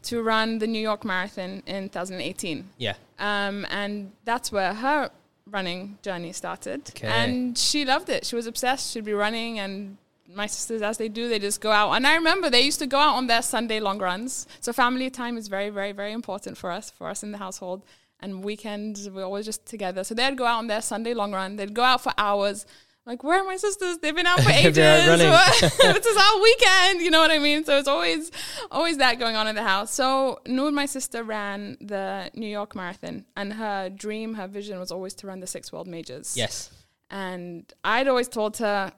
to 0.05 0.23
run 0.23 0.59
the 0.59 0.67
New 0.67 0.81
York 0.91 1.03
Marathon 1.05 1.63
in 1.67 1.89
2018, 1.89 2.69
Yeah. 2.79 2.95
um, 3.19 3.67
and 3.71 4.13
that's 4.25 4.53
where 4.53 4.75
her 4.75 5.11
running 5.51 5.97
journey 6.03 6.33
started. 6.33 6.81
Okay. 6.91 7.07
And 7.09 7.57
she 7.57 7.85
loved 7.85 8.09
it. 8.11 8.27
She 8.27 8.37
was 8.37 8.47
obsessed. 8.47 8.93
She'd 8.93 9.05
be 9.05 9.15
running 9.15 9.59
and 9.59 9.97
my 10.35 10.47
sisters, 10.47 10.83
as 10.83 10.97
they 10.99 11.09
do, 11.09 11.29
they 11.29 11.39
just 11.39 11.61
go 11.61 11.71
out. 11.71 11.93
And 11.93 12.07
I 12.07 12.15
remember 12.17 12.51
they 12.51 12.63
used 12.63 12.79
to 12.81 12.87
go 12.87 12.99
out 12.99 13.15
on 13.15 13.27
their 13.29 13.43
Sunday 13.43 13.79
long 13.81 13.99
runs. 13.99 14.47
So 14.61 14.73
family 14.73 15.09
time 15.11 15.37
is 15.39 15.49
very, 15.49 15.71
very, 15.71 15.93
very 15.93 16.13
important 16.13 16.57
for 16.59 16.71
us, 16.71 16.91
for 16.91 17.09
us 17.09 17.23
in 17.23 17.31
the 17.33 17.39
household. 17.39 17.83
And 18.25 18.43
weekends, 18.43 19.11
we're 19.11 19.23
always 19.23 19.45
just 19.45 19.67
together. 19.67 20.03
So 20.03 20.15
they'd 20.15 20.35
go 20.35 20.47
out 20.47 20.57
on 20.57 20.67
their 20.67 20.81
Sunday 20.81 21.13
long 21.13 21.33
run. 21.33 21.57
They'd 21.57 21.75
go 21.75 21.83
out 21.83 22.03
for 22.03 22.15
hours. 22.17 22.65
Like, 23.05 23.23
where 23.23 23.39
are 23.39 23.45
my 23.45 23.57
sisters? 23.57 23.99
They've 23.99 24.17
been 24.17 24.27
out 24.27 24.41
for 24.45 24.51
ages. 24.51 24.77
been 24.77 24.85
out 24.87 25.07
running. 25.07 25.31
this 25.61 26.07
is 26.07 26.17
our 26.17 26.43
weekend. 26.43 27.03
You 27.03 27.11
know 27.11 27.21
what 27.21 27.31
I 27.31 27.39
mean? 27.39 27.65
So 27.65 27.77
it's 27.77 27.87
always, 27.87 28.33
always 28.71 28.97
that 28.97 29.19
going 29.19 29.37
on 29.37 29.47
in 29.47 29.55
the 29.55 29.63
house. 29.63 29.93
So 29.93 30.41
Noor, 30.47 30.73
my 30.73 30.87
sister, 30.87 31.23
ran 31.23 31.77
the 31.83 32.31
New 32.33 32.49
York 32.49 32.75
Marathon, 32.75 33.27
and 33.37 33.53
her 33.53 33.91
dream, 33.91 34.33
her 34.35 34.49
vision 34.49 34.79
was 34.79 34.91
always 34.91 35.13
to 35.17 35.27
run 35.27 35.41
the 35.41 35.47
six 35.47 35.71
world 35.71 35.87
majors. 35.87 36.35
Yes. 36.35 36.71
And 37.11 37.71
I'd 37.85 38.09
always 38.09 38.29
told 38.29 38.57
her, 38.57 38.91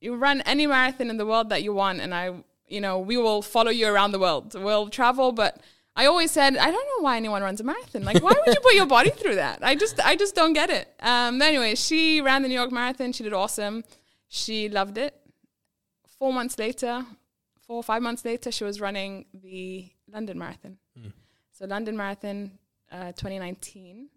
you 0.00 0.14
run 0.14 0.40
any 0.42 0.68
marathon 0.68 1.10
in 1.10 1.16
the 1.16 1.26
world 1.26 1.48
that 1.48 1.64
you 1.64 1.72
want, 1.72 2.00
and 2.00 2.14
I, 2.14 2.32
you 2.68 2.80
know, 2.80 3.00
we 3.00 3.16
will 3.16 3.42
follow 3.42 3.72
you 3.72 3.88
around 3.88 4.12
the 4.12 4.20
world. 4.20 4.54
We'll 4.54 4.88
travel, 4.88 5.32
but 5.32 5.60
I 5.98 6.06
always 6.06 6.30
said, 6.30 6.56
I 6.58 6.70
don't 6.70 6.86
know 6.86 7.02
why 7.02 7.16
anyone 7.16 7.42
runs 7.42 7.60
a 7.60 7.64
marathon. 7.64 8.04
Like, 8.04 8.22
why 8.22 8.32
would 8.32 8.54
you 8.54 8.60
put 8.60 8.74
your 8.74 8.86
body 8.86 9.10
through 9.10 9.36
that? 9.36 9.60
I 9.62 9.74
just, 9.74 9.98
I 10.04 10.14
just 10.14 10.34
don't 10.34 10.52
get 10.52 10.68
it. 10.68 10.92
Um, 11.00 11.40
anyway, 11.40 11.74
she 11.74 12.20
ran 12.20 12.42
the 12.42 12.48
New 12.48 12.54
York 12.54 12.70
Marathon. 12.70 13.12
She 13.12 13.24
did 13.24 13.32
awesome. 13.32 13.82
She 14.28 14.68
loved 14.68 14.98
it. 14.98 15.14
Four 16.18 16.34
months 16.34 16.58
later, 16.58 17.04
four 17.66 17.76
or 17.76 17.82
five 17.82 18.02
months 18.02 18.24
later, 18.24 18.52
she 18.52 18.64
was 18.64 18.80
running 18.80 19.24
the 19.32 19.88
London 20.12 20.38
Marathon. 20.38 20.76
So 21.52 21.64
London 21.64 21.96
Marathon, 21.96 22.52
uh, 22.92 23.12
2019. 23.12 24.08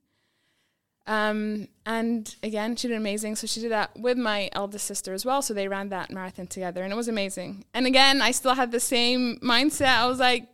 Um, 1.07 1.69
and 1.85 2.35
again, 2.43 2.75
she 2.75 2.89
did 2.89 2.97
amazing. 2.97 3.37
So 3.37 3.47
she 3.47 3.61
did 3.61 3.71
that 3.71 3.97
with 3.97 4.17
my 4.17 4.49
eldest 4.51 4.85
sister 4.85 5.13
as 5.13 5.25
well. 5.25 5.41
So 5.41 5.53
they 5.53 5.69
ran 5.69 5.89
that 5.89 6.11
marathon 6.11 6.47
together, 6.47 6.83
and 6.83 6.91
it 6.91 6.95
was 6.95 7.07
amazing. 7.07 7.63
And 7.73 7.87
again, 7.87 8.21
I 8.21 8.31
still 8.31 8.53
had 8.53 8.71
the 8.71 8.79
same 8.79 9.39
mindset. 9.41 9.97
I 9.97 10.05
was 10.07 10.19
like, 10.19 10.47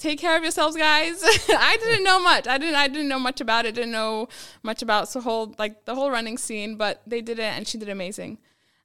"Take 0.00 0.18
care 0.18 0.36
of 0.36 0.42
yourselves, 0.42 0.76
guys." 0.76 1.22
I 1.48 1.76
didn't 1.80 2.02
know 2.02 2.18
much. 2.18 2.48
I 2.48 2.58
didn't. 2.58 2.74
I 2.74 2.88
didn't 2.88 3.08
know 3.08 3.20
much 3.20 3.40
about 3.40 3.66
it. 3.66 3.74
Didn't 3.76 3.92
know 3.92 4.28
much 4.62 4.82
about 4.82 5.12
the 5.12 5.20
whole 5.20 5.54
like 5.58 5.84
the 5.84 5.94
whole 5.94 6.10
running 6.10 6.38
scene. 6.38 6.76
But 6.76 7.02
they 7.06 7.20
did 7.20 7.38
it, 7.38 7.52
and 7.56 7.68
she 7.68 7.78
did 7.78 7.88
amazing. 7.88 8.38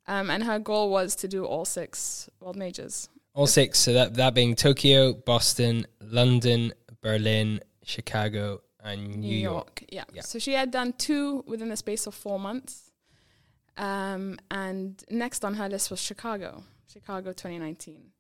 Um, 0.08 0.30
and 0.30 0.44
her 0.44 0.60
goal 0.60 0.92
was 0.92 1.16
to 1.18 1.28
do 1.28 1.46
all 1.46 1.66
six 1.66 2.30
world 2.40 2.56
majors. 2.56 3.10
All 3.34 3.48
six. 3.48 3.80
So 3.80 3.94
that 3.94 4.14
that 4.14 4.36
being 4.36 4.56
Tokyo, 4.56 5.14
Boston, 5.14 5.88
London, 6.00 6.74
Berlin, 7.02 7.62
Chicago, 7.84 8.62
and 8.84 9.18
New, 9.18 9.36
York. 9.36 9.84
Yeah. 9.90 10.04
Yeah. 10.14 10.22
So 10.22 10.40
she 10.40 10.54
had 10.54 10.72
done 10.72 10.94
two 10.94 11.44
within 11.48 11.70
the 11.70 11.78
space 11.78 12.06
of 12.08 12.14
four 12.14 12.40
months. 12.40 12.92
Um, 13.78 14.38
and 14.50 15.04
next 15.10 15.44
on 15.44 15.56
her 15.56 15.68
list 15.68 15.92
was 15.92 16.00
Chicago, 16.00 16.64
Chicago 16.92 17.34
2019. 17.34 18.12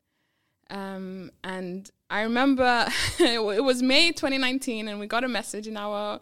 Um, 0.69 1.31
and 1.43 1.89
I 2.09 2.21
remember 2.21 2.87
it 3.19 3.63
was 3.63 3.81
May 3.81 4.11
2019, 4.11 4.87
and 4.87 4.99
we 4.99 5.07
got 5.07 5.23
a 5.23 5.27
message 5.27 5.67
in 5.67 5.77
our 5.77 6.19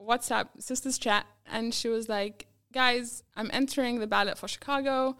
WhatsApp 0.00 0.48
sisters 0.58 0.98
chat, 0.98 1.26
and 1.50 1.74
she 1.74 1.88
was 1.88 2.08
like, 2.08 2.46
"Guys, 2.72 3.22
I'm 3.36 3.50
entering 3.52 4.00
the 4.00 4.06
ballot 4.06 4.38
for 4.38 4.48
Chicago. 4.48 5.16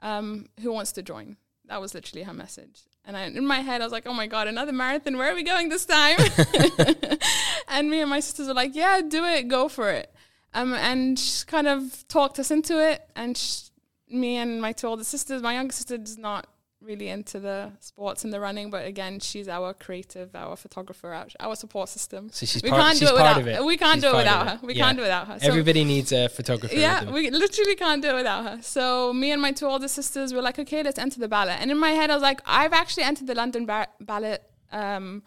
Um, 0.00 0.46
who 0.60 0.72
wants 0.72 0.92
to 0.92 1.02
join?" 1.02 1.36
That 1.66 1.80
was 1.80 1.94
literally 1.94 2.22
her 2.22 2.32
message. 2.32 2.82
And 3.04 3.16
I, 3.16 3.24
in 3.26 3.46
my 3.46 3.60
head, 3.60 3.80
I 3.80 3.84
was 3.84 3.92
like, 3.92 4.06
"Oh 4.06 4.14
my 4.14 4.26
god, 4.26 4.46
another 4.46 4.72
marathon! 4.72 5.16
Where 5.16 5.32
are 5.32 5.34
we 5.34 5.42
going 5.42 5.68
this 5.68 5.86
time?" 5.86 6.18
and 7.68 7.90
me 7.90 8.00
and 8.00 8.10
my 8.10 8.20
sisters 8.20 8.48
were 8.48 8.54
like, 8.54 8.74
"Yeah, 8.74 9.00
do 9.06 9.24
it, 9.24 9.48
go 9.48 9.68
for 9.68 9.90
it." 9.90 10.12
Um, 10.54 10.72
and 10.74 11.18
she 11.18 11.44
kind 11.44 11.66
of 11.66 12.06
talked 12.08 12.38
us 12.38 12.50
into 12.50 12.82
it. 12.82 13.02
And 13.14 13.36
sh 13.36 13.64
me 14.08 14.36
and 14.36 14.62
my 14.62 14.72
two 14.72 14.86
older 14.86 15.04
sisters, 15.04 15.42
my 15.42 15.54
younger 15.54 15.72
sister 15.72 15.98
does 15.98 16.16
not 16.16 16.46
really 16.86 17.08
into 17.08 17.40
the 17.40 17.72
sports 17.80 18.24
and 18.24 18.32
the 18.32 18.40
running, 18.40 18.70
but 18.70 18.86
again, 18.86 19.20
she's 19.20 19.48
our 19.48 19.74
creative, 19.74 20.34
our 20.34 20.56
photographer, 20.56 21.12
our, 21.12 21.26
our 21.40 21.56
support 21.56 21.88
system. 21.88 22.28
So 22.32 22.46
she's 22.46 22.62
we 22.62 22.70
part, 22.70 22.82
can't 22.82 22.98
she's 22.98 23.08
do 23.08 23.14
it 23.14 23.18
without 23.18 23.40
of 23.40 23.48
it. 23.48 23.64
we 23.64 23.76
can't 23.76 23.94
She's 23.96 24.02
do 24.04 24.08
it 24.14 24.16
without 24.16 24.46
her. 24.48 24.66
We 24.66 24.74
Yeah. 24.74 24.84
can't 24.84 24.96
do 24.96 25.02
it 25.02 25.06
without 25.06 25.26
her. 25.28 25.38
So- 25.40 25.46
Everybody 25.48 25.84
needs 25.84 26.12
a 26.12 26.28
photographer. 26.28 26.74
yeah, 26.74 27.10
we 27.10 27.30
literally 27.30 27.74
can't 27.76 28.00
do 28.02 28.08
it 28.10 28.14
without 28.14 28.44
her. 28.48 28.62
So 28.62 29.12
me 29.12 29.32
and 29.32 29.42
my 29.42 29.52
two 29.52 29.66
older 29.66 29.88
sisters 29.88 30.32
were 30.32 30.42
like, 30.42 30.58
okay, 30.58 30.82
let's 30.82 30.98
enter 30.98 31.18
the 31.20 31.28
ballot. 31.28 31.56
And 31.60 31.70
in 31.70 31.78
my 31.78 31.90
head, 31.90 32.10
I 32.10 32.14
was 32.14 32.22
like, 32.22 32.40
I've 32.46 32.72
actually 32.72 33.04
entered 33.04 33.26
the 33.26 33.34
London 33.34 33.66
ba- 33.66 33.88
ballot 34.00 34.42
um, 34.72 35.22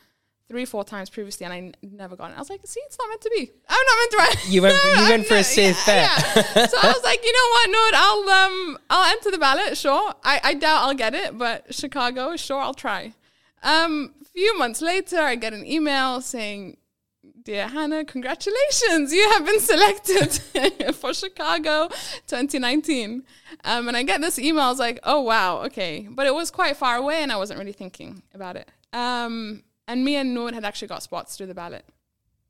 three, 0.49 0.65
four 0.65 0.83
times 0.83 1.09
previously, 1.09 1.45
and 1.45 1.53
I 1.53 1.57
n- 1.59 1.75
never 1.81 2.15
got 2.15 2.31
it. 2.31 2.35
I 2.35 2.39
was 2.39 2.49
like, 2.49 2.59
see, 2.65 2.81
it's 2.81 2.97
not 2.97 3.07
meant 3.07 3.21
to 3.21 3.29
be. 3.29 3.51
I'm 3.69 3.85
not 3.85 3.95
meant 3.99 4.11
to 4.11 4.17
run. 4.17 4.29
You 4.53 4.61
went 4.63 4.77
for- 4.77 4.87
you 4.89 4.93
I'm 4.97 5.09
went 5.09 5.25
for 5.27 5.35
a 5.35 5.43
safe 5.43 5.77
yeah, 5.87 6.07
bet. 6.35 6.35
yeah. 6.55 6.65
So 6.71 6.77
I 6.81 6.87
was 6.87 7.03
like, 7.03 7.23
you 7.23 7.31
know 7.31 7.47
what, 7.51 7.69
Noor, 7.71 7.91
I'll 7.93 8.29
um, 8.45 8.77
I'll 8.89 9.11
enter 9.11 9.31
the 9.31 9.37
ballot. 9.37 9.77
Sure, 9.77 10.13
I, 10.23 10.41
I 10.43 10.53
doubt 10.55 10.83
I'll 10.83 10.93
get 10.95 11.13
it, 11.13 11.37
but 11.37 11.73
Chicago, 11.73 12.35
sure, 12.35 12.59
I'll 12.59 12.73
try. 12.73 13.13
Um, 13.63 14.13
a 14.21 14.25
few 14.25 14.57
months 14.57 14.81
later, 14.81 15.17
I 15.19 15.35
get 15.35 15.53
an 15.53 15.65
email 15.65 16.21
saying 16.21 16.77
Dear 17.43 17.67
Hana, 17.67 18.03
congratulations! 18.05 19.11
You 19.13 19.29
have 19.31 19.45
been 19.45 19.59
selected 19.59 20.95
for 20.95 21.13
Chicago 21.13 21.89
2019. 22.27 23.23
Um, 23.65 23.87
and 23.87 23.97
I 23.97 24.03
get 24.03 24.21
this 24.21 24.37
email. 24.39 24.63
I 24.65 24.69
was 24.69 24.79
like, 24.79 24.99
oh 25.03 25.21
wow, 25.21 25.63
okay. 25.65 26.07
But 26.09 26.27
it 26.27 26.33
was 26.33 26.51
quite 26.51 26.77
far 26.77 26.95
away, 26.97 27.21
and 27.23 27.31
I 27.31 27.37
wasn't 27.37 27.59
really 27.59 27.71
thinking 27.73 28.21
about 28.33 28.55
it. 28.55 28.69
Um, 28.93 29.63
and 29.89 30.05
me 30.05 30.15
and 30.15 30.33
Noor 30.33 30.51
had 30.53 30.63
actually 30.63 30.87
got 30.87 31.01
spots 31.03 31.35
through 31.35 31.47
the 31.47 31.53
ballot. 31.63 31.83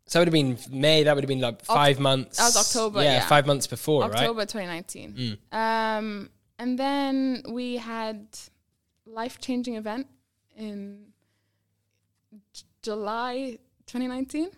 So 0.06 0.20
it 0.20 0.22
would 0.22 0.28
have 0.28 0.34
been 0.34 0.58
May. 0.82 1.04
That 1.04 1.14
would 1.16 1.24
have 1.24 1.28
been 1.36 1.40
like 1.50 1.64
five 1.64 2.00
months. 2.00 2.38
that 2.38 2.46
was 2.46 2.58
October, 2.58 3.02
Yeah, 3.04 3.14
yeah. 3.18 3.28
five 3.28 3.46
months 3.48 3.68
before, 3.68 4.04
October 4.04 4.40
right? 4.40 4.50
2019. 4.50 5.38
Um, 5.52 6.30
and 6.58 6.78
then 6.78 7.44
we 7.50 7.78
had 7.78 8.28
life 9.06 9.40
changing 9.40 9.76
event 9.76 10.08
in 10.58 11.06
J- 12.54 12.64
July 12.82 13.58
2019. 13.86 14.50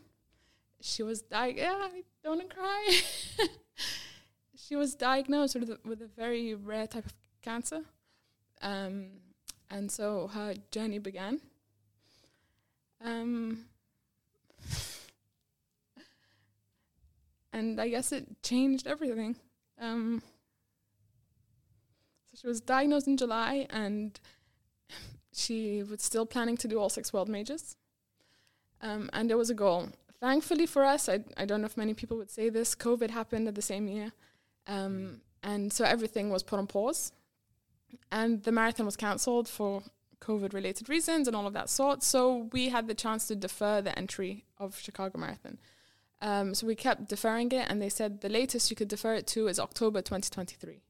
She 0.81 1.03
was 1.03 1.21
di- 1.21 1.55
yeah, 1.57 1.75
I 1.75 2.01
don't 2.23 2.37
wanna 2.37 2.45
cry. 2.49 3.01
she 4.55 4.75
was 4.75 4.95
diagnosed 4.95 5.55
with 5.59 5.69
a, 5.69 5.79
with 5.85 6.01
a 6.01 6.07
very 6.07 6.55
rare 6.55 6.87
type 6.87 7.05
of 7.05 7.13
cancer, 7.41 7.81
um, 8.61 9.07
and 9.69 9.91
so 9.91 10.27
her 10.33 10.53
journey 10.71 10.99
began. 10.99 11.39
Um, 13.03 13.65
and 17.53 17.79
I 17.79 17.89
guess 17.89 18.11
it 18.11 18.41
changed 18.43 18.87
everything. 18.87 19.35
Um, 19.79 20.21
so 22.31 22.37
she 22.41 22.47
was 22.47 22.61
diagnosed 22.61 23.07
in 23.07 23.17
July, 23.17 23.67
and 23.69 24.19
she 25.33 25.83
was 25.83 26.01
still 26.01 26.25
planning 26.25 26.57
to 26.57 26.67
do 26.67 26.79
all 26.79 26.89
six 26.89 27.11
world 27.11 27.29
majors. 27.29 27.75
Um, 28.81 29.09
and 29.13 29.29
there 29.29 29.37
was 29.37 29.49
a 29.49 29.55
goal. 29.55 29.89
Thankfully 30.19 30.65
for 30.65 30.83
us, 30.83 31.09
I, 31.09 31.19
I 31.35 31.45
don't 31.45 31.61
know 31.61 31.65
if 31.65 31.77
many 31.77 31.93
people 31.93 32.17
would 32.17 32.29
say 32.29 32.49
this, 32.49 32.75
COVID 32.75 33.09
happened 33.09 33.47
at 33.47 33.55
the 33.55 33.61
same 33.61 33.87
year. 33.87 34.11
Um, 34.67 35.21
and 35.43 35.73
so 35.73 35.83
everything 35.83 36.29
was 36.29 36.43
put 36.43 36.59
on 36.59 36.67
pause. 36.67 37.11
And 38.11 38.43
the 38.43 38.51
marathon 38.51 38.85
was 38.85 38.95
cancelled 38.95 39.47
for 39.47 39.83
COVID 40.21 40.53
related 40.53 40.87
reasons 40.87 41.27
and 41.27 41.35
all 41.35 41.47
of 41.47 41.53
that 41.53 41.69
sort. 41.69 42.03
So 42.03 42.49
we 42.53 42.69
had 42.69 42.87
the 42.87 42.93
chance 42.93 43.27
to 43.27 43.35
defer 43.35 43.81
the 43.81 43.97
entry 43.97 44.45
of 44.57 44.79
Chicago 44.79 45.19
Marathon. 45.19 45.57
Um, 46.21 46.53
so 46.53 46.67
we 46.67 46.75
kept 46.75 47.09
deferring 47.09 47.51
it, 47.51 47.65
and 47.67 47.81
they 47.81 47.89
said 47.89 48.21
the 48.21 48.29
latest 48.29 48.69
you 48.69 48.75
could 48.75 48.87
defer 48.87 49.15
it 49.15 49.25
to 49.27 49.47
is 49.47 49.59
October 49.59 50.01
2023. 50.01 50.81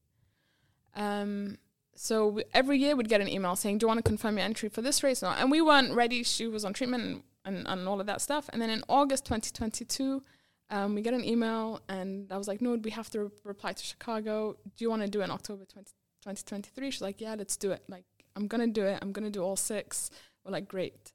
Um, 0.96 1.58
so 1.96 2.28
we, 2.28 2.44
every 2.54 2.78
year 2.78 2.96
we'd 2.96 3.08
get 3.08 3.22
an 3.22 3.30
email 3.30 3.56
saying, 3.56 3.78
"Do 3.78 3.86
you 3.86 3.88
want 3.88 4.00
to 4.00 4.04
confirm 4.04 4.38
your 4.38 4.46
entry 4.46 4.67
for 4.67 4.82
this 4.82 5.04
race?" 5.04 5.24
or 5.24 5.28
not?" 5.28 5.39
And 5.39 5.50
we 5.50 5.62
weren't 5.62 5.94
ready. 5.94 6.24
She 6.24 6.48
was 6.48 6.65
on 6.65 6.74
treatment 6.74 7.04
and, 7.04 7.24
and, 7.46 7.67
and 7.67 7.88
all 7.88 8.02
of 8.02 8.08
that 8.08 8.20
stuff. 8.20 8.50
And 8.52 8.62
then 8.62 8.70
in 8.70 8.84
August 8.89 9.26
2022, 9.26 10.22
um, 10.70 10.96
we 10.96 11.02
get 11.02 11.13
an 11.13 11.24
email, 11.24 11.82
and 11.88 12.30
I 12.32 12.38
was 12.38 12.50
like, 12.50 12.62
"No, 12.62 12.76
we 12.76 12.91
have 12.91 13.10
to 13.12 13.24
re- 13.24 13.30
reply 13.46 13.72
to 13.72 13.84
Chicago. 13.84 14.58
Do 14.76 14.84
you 14.84 14.89
want 14.89 15.02
to 15.02 15.08
do 15.08 15.22
it 15.22 15.26
in 15.26 15.32
October 15.32 15.63
20, 15.63 15.91
2023?" 16.24 16.91
She's 16.91 17.02
like, 17.02 17.22
"Yeah, 17.22 17.36
let's 17.36 17.56
do 17.56 17.72
it. 17.72 17.84
Like, 17.88 18.04
I'm 18.36 18.48
gonna 18.48 18.67
do 18.67 18.86
it. 18.86 19.00
I'm 19.02 19.12
gonna 19.12 19.30
do 19.30 19.44
all 19.44 19.56
six. 19.56 20.10
We're 20.44 20.52
like, 20.52 20.67
"Great." 20.67 21.13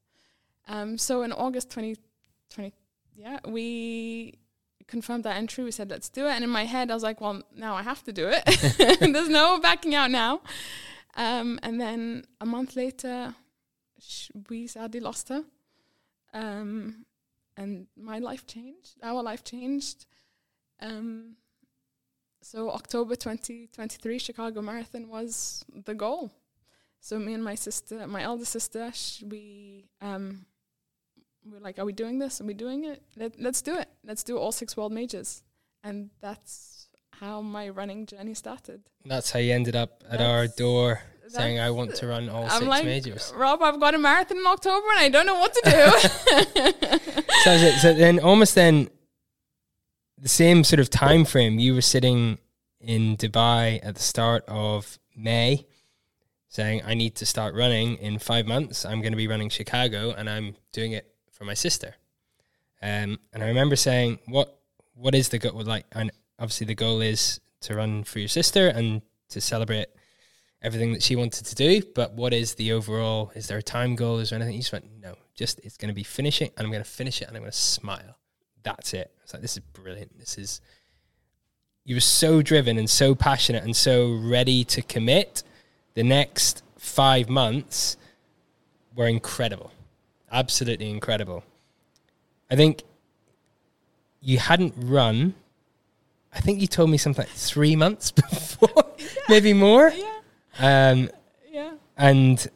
Um, 0.67 0.97
so 0.97 1.21
in 1.21 1.31
August 1.31 1.69
2020, 1.69 2.73
yeah, 3.15 3.39
we 3.47 4.37
confirmed 4.87 5.23
that 5.25 5.37
entry. 5.37 5.63
We 5.63 5.71
said, 5.71 5.89
let's 5.89 6.09
do 6.09 6.25
it. 6.27 6.31
And 6.31 6.43
in 6.43 6.49
my 6.49 6.65
head, 6.65 6.89
I 6.89 6.93
was 6.93 7.03
like, 7.03 7.21
well, 7.21 7.41
now 7.55 7.75
I 7.75 7.83
have 7.83 8.03
to 8.05 8.13
do 8.13 8.29
it. 8.31 8.43
There's 8.99 9.29
no 9.29 9.59
backing 9.59 9.95
out 9.95 10.11
now. 10.11 10.41
Um, 11.15 11.59
and 11.63 11.79
then 11.79 12.25
a 12.39 12.45
month 12.45 12.75
later, 12.75 13.35
sh- 13.99 14.29
we 14.49 14.67
sadly 14.67 14.99
lost 14.99 15.29
her. 15.29 15.43
Um, 16.33 17.05
and 17.55 17.87
my 17.97 18.19
life 18.19 18.45
changed. 18.45 18.95
Our 19.01 19.23
life 19.23 19.43
changed. 19.43 20.05
Um, 20.79 21.35
so 22.41 22.69
October 22.69 23.15
2023 23.15 24.19
Chicago 24.19 24.61
Marathon 24.61 25.09
was 25.09 25.65
the 25.85 25.95
goal. 25.95 26.31
So 26.99 27.19
me 27.19 27.33
and 27.33 27.43
my 27.43 27.55
sister, 27.55 28.05
my 28.07 28.23
elder 28.23 28.45
sister, 28.45 28.91
sh- 28.93 29.23
we 29.23 29.85
um, 30.01 30.45
we're 31.51 31.59
like, 31.59 31.79
are 31.79 31.85
we 31.85 31.93
doing 31.93 32.19
this? 32.19 32.41
Are 32.41 32.45
we 32.45 32.53
doing 32.53 32.85
it? 32.85 33.01
Let, 33.15 33.39
let's 33.39 33.61
do 33.61 33.75
it. 33.75 33.87
Let's 34.03 34.23
do 34.23 34.37
all 34.37 34.51
six 34.51 34.75
world 34.75 34.91
majors. 34.91 35.43
And 35.83 36.09
that's 36.21 36.89
how 37.19 37.41
my 37.41 37.69
running 37.69 38.05
journey 38.05 38.33
started. 38.33 38.81
That's 39.05 39.31
how 39.31 39.39
you 39.39 39.53
ended 39.53 39.75
up 39.75 40.03
at 40.09 40.21
our 40.21 40.47
door 40.47 41.01
saying, 41.27 41.59
"I 41.59 41.71
want 41.71 41.95
to 41.95 42.07
run 42.07 42.29
all 42.29 42.43
I'm 42.43 42.49
six 42.49 42.65
like, 42.65 42.85
majors." 42.85 43.33
Rob, 43.35 43.61
I've 43.61 43.79
got 43.79 43.95
a 43.95 43.97
marathon 43.97 44.37
in 44.37 44.47
October 44.47 44.87
and 44.91 44.99
I 44.99 45.09
don't 45.09 45.25
know 45.25 45.39
what 45.39 45.53
to 45.53 45.61
do. 45.65 47.21
so, 47.43 47.57
so 47.79 47.93
then, 47.93 48.19
almost 48.19 48.55
then, 48.55 48.89
the 50.17 50.29
same 50.29 50.63
sort 50.63 50.79
of 50.79 50.89
time 50.89 51.25
frame. 51.25 51.59
You 51.59 51.75
were 51.75 51.81
sitting 51.81 52.37
in 52.79 53.17
Dubai 53.17 53.79
at 53.83 53.95
the 53.95 54.01
start 54.01 54.43
of 54.47 54.99
May, 55.15 55.65
saying, 56.49 56.81
"I 56.85 56.93
need 56.93 57.15
to 57.15 57.25
start 57.25 57.55
running 57.55 57.97
in 57.97 58.19
five 58.19 58.45
months. 58.45 58.85
I'm 58.85 59.01
going 59.01 59.13
to 59.13 59.17
be 59.17 59.27
running 59.27 59.49
Chicago, 59.49 60.11
and 60.11 60.29
I'm 60.29 60.55
doing 60.71 60.91
it 60.91 61.13
for 61.31 61.45
my 61.45 61.53
sister." 61.53 61.95
Um, 62.81 63.19
and 63.33 63.43
I 63.43 63.47
remember 63.47 63.75
saying, 63.75 64.19
"What? 64.27 64.59
What 64.93 65.15
is 65.15 65.29
the 65.29 65.39
goal? 65.39 65.61
Like, 65.61 65.85
and 65.91 66.11
obviously 66.39 66.67
the 66.67 66.75
goal 66.75 67.01
is 67.01 67.39
to 67.61 67.75
run 67.75 68.03
for 68.03 68.19
your 68.19 68.29
sister 68.29 68.67
and 68.67 69.01
to 69.29 69.41
celebrate." 69.41 69.87
Everything 70.59 70.91
that 70.93 71.03
she 71.03 71.15
wanted 71.15 71.45
to 71.45 71.53
do, 71.53 71.83
but 71.93 72.13
what 72.13 72.33
is 72.33 72.55
the 72.55 72.71
overall? 72.71 73.31
Is 73.35 73.47
there 73.47 73.59
a 73.59 73.63
time 73.63 73.95
goal? 73.95 74.17
Is 74.17 74.31
there 74.31 74.37
anything? 74.37 74.55
You 74.55 74.61
just 74.61 74.73
went, 74.73 74.85
no, 74.99 75.13
just 75.35 75.59
it's 75.63 75.77
going 75.77 75.89
to 75.89 75.93
be 75.93 76.03
finishing, 76.03 76.49
and 76.57 76.65
I'm 76.65 76.71
going 76.71 76.83
to 76.83 76.89
finish 76.89 77.21
it, 77.21 77.27
and 77.27 77.37
I'm 77.37 77.43
going 77.43 77.51
to 77.51 77.57
smile. 77.57 78.17
That's 78.63 78.93
it. 78.95 79.11
It's 79.23 79.33
like 79.33 79.43
this 79.43 79.55
is 79.55 79.59
brilliant. 79.73 80.17
This 80.17 80.37
is. 80.37 80.61
You 81.85 81.95
were 81.95 82.01
so 82.01 82.41
driven 82.41 82.77
and 82.77 82.89
so 82.89 83.15
passionate 83.15 83.63
and 83.63 83.75
so 83.75 84.13
ready 84.15 84.63
to 84.65 84.81
commit. 84.81 85.43
The 85.97 86.03
next 86.03 86.61
five 86.77 87.27
months 87.27 87.97
were 88.95 89.07
incredible, 89.07 89.71
absolutely 90.31 90.91
incredible. 90.91 91.43
I 92.51 92.55
think 92.55 92.83
you 94.21 94.37
hadn't 94.37 94.75
run. 94.77 95.33
I 96.31 96.39
think 96.39 96.61
you 96.61 96.67
told 96.67 96.91
me 96.91 96.99
something 96.99 97.23
like 97.25 97.33
three 97.33 97.75
months 97.75 98.11
before, 98.21 98.85
maybe 99.27 99.53
more. 99.53 99.89
yeah, 99.89 100.19
Um, 100.59 101.09
yeah. 101.51 101.71
and 101.97 102.47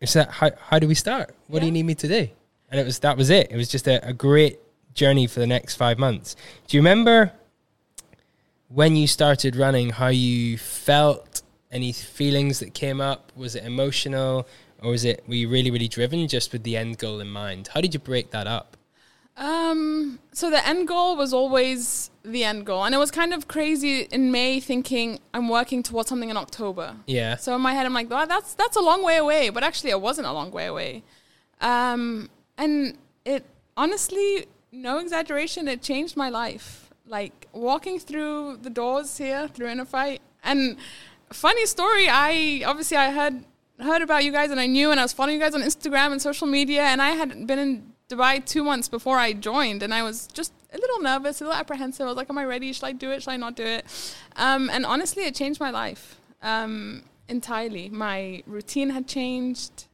it's 0.00 0.14
that 0.14 0.30
how 0.30 0.50
how 0.68 0.78
do 0.78 0.88
we 0.88 0.94
start? 0.94 1.34
What 1.48 1.60
do 1.60 1.66
you 1.66 1.72
need 1.72 1.84
me 1.84 1.94
to 1.96 2.08
do? 2.08 2.28
And 2.70 2.80
it 2.80 2.84
was 2.86 2.98
that 3.00 3.18
was 3.18 3.28
it. 3.28 3.48
It 3.50 3.56
was 3.58 3.68
just 3.68 3.86
a, 3.86 3.96
a 4.08 4.14
great 4.14 4.58
journey 4.94 5.26
for 5.26 5.38
the 5.40 5.46
next 5.46 5.74
five 5.76 5.98
months. 5.98 6.34
Do 6.66 6.78
you 6.78 6.80
remember 6.80 7.30
when 8.68 8.96
you 8.96 9.06
started 9.06 9.54
running? 9.54 9.90
How 9.90 10.08
you 10.08 10.56
felt? 10.56 11.42
Any 11.74 11.92
feelings 11.92 12.60
that 12.60 12.72
came 12.72 13.00
up? 13.00 13.32
Was 13.36 13.54
it 13.56 13.64
emotional, 13.64 14.46
or 14.82 14.90
was 14.92 15.04
it 15.04 15.24
were 15.28 15.34
you 15.34 15.48
really 15.48 15.70
really 15.70 15.88
driven 15.88 16.26
just 16.28 16.52
with 16.52 16.62
the 16.62 16.76
end 16.76 16.98
goal 16.98 17.20
in 17.20 17.28
mind? 17.28 17.68
How 17.74 17.80
did 17.82 17.92
you 17.92 18.00
break 18.00 18.30
that 18.30 18.46
up? 18.46 18.76
Um, 19.36 20.20
so 20.32 20.48
the 20.48 20.64
end 20.66 20.86
goal 20.86 21.16
was 21.16 21.32
always 21.32 22.10
the 22.22 22.44
end 22.44 22.66
goal. 22.66 22.84
And 22.84 22.94
it 22.94 22.98
was 22.98 23.10
kind 23.10 23.34
of 23.34 23.48
crazy 23.48 24.02
in 24.02 24.30
May 24.30 24.60
thinking 24.60 25.18
I'm 25.32 25.48
working 25.48 25.82
towards 25.82 26.08
something 26.08 26.30
in 26.30 26.36
October. 26.36 26.96
Yeah, 27.06 27.36
So 27.36 27.54
in 27.56 27.60
my 27.60 27.74
head, 27.74 27.84
I'm 27.86 27.94
like, 27.94 28.06
oh, 28.10 28.26
that's 28.26 28.54
that's 28.54 28.76
a 28.76 28.80
long 28.80 29.02
way 29.02 29.16
away. 29.16 29.50
But 29.50 29.64
actually, 29.64 29.90
it 29.90 30.00
wasn't 30.00 30.28
a 30.28 30.32
long 30.32 30.50
way 30.50 30.66
away. 30.66 31.02
Um, 31.60 32.30
and 32.56 32.96
it 33.24 33.44
honestly, 33.76 34.46
no 34.70 34.98
exaggeration, 34.98 35.66
it 35.66 35.82
changed 35.82 36.16
my 36.16 36.28
life. 36.28 36.90
Like 37.06 37.48
walking 37.52 37.98
through 37.98 38.58
the 38.62 38.70
doors 38.70 39.18
here 39.18 39.48
through 39.48 39.68
Inner 39.68 39.84
Fight. 39.84 40.20
And 40.42 40.76
funny 41.34 41.66
story, 41.66 42.08
I 42.08 42.62
obviously 42.66 42.96
I 42.96 43.06
had 43.06 43.44
heard 43.80 44.02
about 44.02 44.24
you 44.24 44.32
guys 44.32 44.50
and 44.50 44.60
I 44.60 44.66
knew 44.66 44.90
and 44.90 45.00
I 45.00 45.02
was 45.02 45.12
following 45.12 45.34
you 45.34 45.40
guys 45.40 45.54
on 45.54 45.62
Instagram 45.62 46.12
and 46.12 46.22
social 46.22 46.46
media 46.46 46.82
and 46.82 47.02
I 47.02 47.10
had 47.10 47.46
been 47.46 47.58
in 47.58 47.92
Dubai 48.08 48.44
two 48.44 48.62
months 48.62 48.88
before 48.88 49.18
I 49.18 49.32
joined 49.32 49.82
and 49.82 49.92
I 49.92 50.02
was 50.02 50.28
just 50.28 50.52
a 50.72 50.78
little 50.78 51.00
nervous, 51.00 51.40
a 51.40 51.44
little 51.44 51.58
apprehensive. 51.58 52.04
I 52.04 52.08
was 52.08 52.16
like, 52.16 52.30
Am 52.30 52.38
I 52.38 52.44
ready? 52.44 52.72
Should 52.72 52.84
I 52.84 52.92
do 52.92 53.10
it? 53.10 53.22
Should 53.22 53.30
I 53.30 53.36
not 53.36 53.56
do 53.56 53.64
it? 53.64 53.84
Um, 54.36 54.70
and 54.70 54.86
honestly 54.86 55.24
it 55.24 55.34
changed 55.34 55.60
my 55.60 55.70
life. 55.70 56.20
Um, 56.42 57.02
entirely. 57.28 57.88
My 57.88 58.42
routine 58.46 58.90
had 58.90 59.06
changed. 59.08 59.86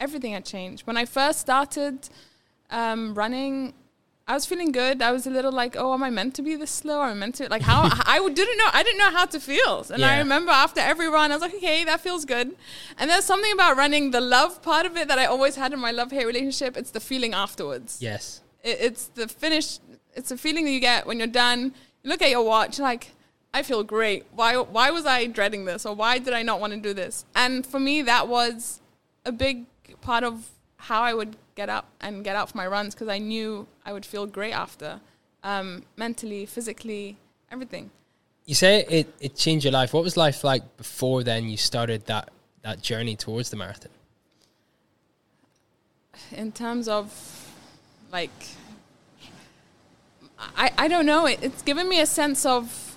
Everything 0.00 0.32
had 0.32 0.44
changed. 0.44 0.86
When 0.86 0.96
I 0.96 1.04
first 1.04 1.40
started 1.40 2.08
um, 2.70 3.14
running, 3.14 3.74
I 4.28 4.34
was 4.34 4.44
feeling 4.44 4.72
good. 4.72 5.02
I 5.02 5.12
was 5.12 5.24
a 5.26 5.30
little 5.30 5.52
like, 5.52 5.76
oh, 5.76 5.94
am 5.94 6.02
I 6.02 6.10
meant 6.10 6.34
to 6.34 6.42
be 6.42 6.56
this 6.56 6.72
slow? 6.72 7.00
Am 7.02 7.10
I 7.10 7.14
meant 7.14 7.36
to 7.36 7.48
like 7.48 7.62
how 7.62 7.82
I 8.06 8.18
didn't 8.18 8.58
know. 8.58 8.68
I 8.72 8.82
didn't 8.82 8.98
know 8.98 9.10
how 9.12 9.26
to 9.26 9.38
feel. 9.38 9.86
And 9.90 10.04
I 10.04 10.18
remember 10.18 10.50
after 10.50 10.80
every 10.80 11.08
run, 11.08 11.30
I 11.30 11.36
was 11.36 11.42
like, 11.42 11.54
okay, 11.54 11.84
that 11.84 12.00
feels 12.00 12.24
good. 12.24 12.56
And 12.98 13.08
there's 13.08 13.24
something 13.24 13.52
about 13.52 13.76
running, 13.76 14.10
the 14.10 14.20
love 14.20 14.62
part 14.62 14.84
of 14.84 14.96
it 14.96 15.06
that 15.06 15.18
I 15.18 15.26
always 15.26 15.54
had 15.54 15.72
in 15.72 15.78
my 15.78 15.92
love 15.92 16.10
hate 16.10 16.26
relationship. 16.26 16.76
It's 16.76 16.90
the 16.90 17.00
feeling 17.00 17.34
afterwards 17.34 17.98
yes, 18.00 18.40
it, 18.64 18.78
it's 18.80 19.06
the 19.08 19.28
finish 19.28 19.78
it's 20.14 20.30
the 20.30 20.36
feeling 20.36 20.64
that 20.64 20.72
you 20.72 20.80
get 20.80 21.06
when 21.06 21.18
you're 21.18 21.26
done 21.28 21.72
you 22.02 22.10
look 22.10 22.22
at 22.22 22.30
your 22.30 22.42
watch 22.44 22.78
like 22.78 23.12
i 23.52 23.62
feel 23.62 23.82
great 23.82 24.24
why 24.34 24.56
why 24.56 24.90
was 24.90 25.04
i 25.04 25.26
dreading 25.26 25.66
this 25.66 25.84
or 25.84 25.94
why 25.94 26.18
did 26.18 26.32
i 26.32 26.42
not 26.42 26.58
want 26.58 26.72
to 26.72 26.78
do 26.78 26.94
this 26.94 27.24
and 27.34 27.66
for 27.66 27.78
me 27.78 28.02
that 28.02 28.26
was 28.26 28.80
a 29.24 29.32
big 29.32 29.66
part 30.00 30.24
of 30.24 30.48
how 30.78 31.02
i 31.02 31.12
would 31.12 31.36
get 31.54 31.68
up 31.68 31.90
and 32.00 32.24
get 32.24 32.34
out 32.34 32.50
for 32.50 32.56
my 32.56 32.66
runs 32.66 32.94
because 32.94 33.08
i 33.08 33.18
knew 33.18 33.66
I 33.86 33.92
would 33.92 34.04
feel 34.04 34.26
great 34.26 34.52
after, 34.52 35.00
um, 35.44 35.84
mentally, 35.96 36.44
physically, 36.44 37.16
everything. 37.52 37.90
You 38.44 38.56
say 38.56 38.84
it, 38.88 39.14
it 39.20 39.36
changed 39.36 39.64
your 39.64 39.72
life. 39.72 39.94
What 39.94 40.02
was 40.02 40.16
life 40.16 40.42
like 40.42 40.76
before 40.76 41.22
then 41.22 41.48
you 41.48 41.56
started 41.56 42.04
that, 42.06 42.30
that 42.62 42.82
journey 42.82 43.14
towards 43.14 43.50
the 43.50 43.56
marathon? 43.56 43.92
In 46.32 46.50
terms 46.50 46.88
of 46.88 47.12
like, 48.10 48.30
I, 50.56 50.72
I 50.76 50.88
don't 50.88 51.06
know, 51.06 51.26
it, 51.26 51.38
it's 51.40 51.62
given 51.62 51.88
me 51.88 52.00
a 52.00 52.06
sense 52.06 52.44
of, 52.44 52.96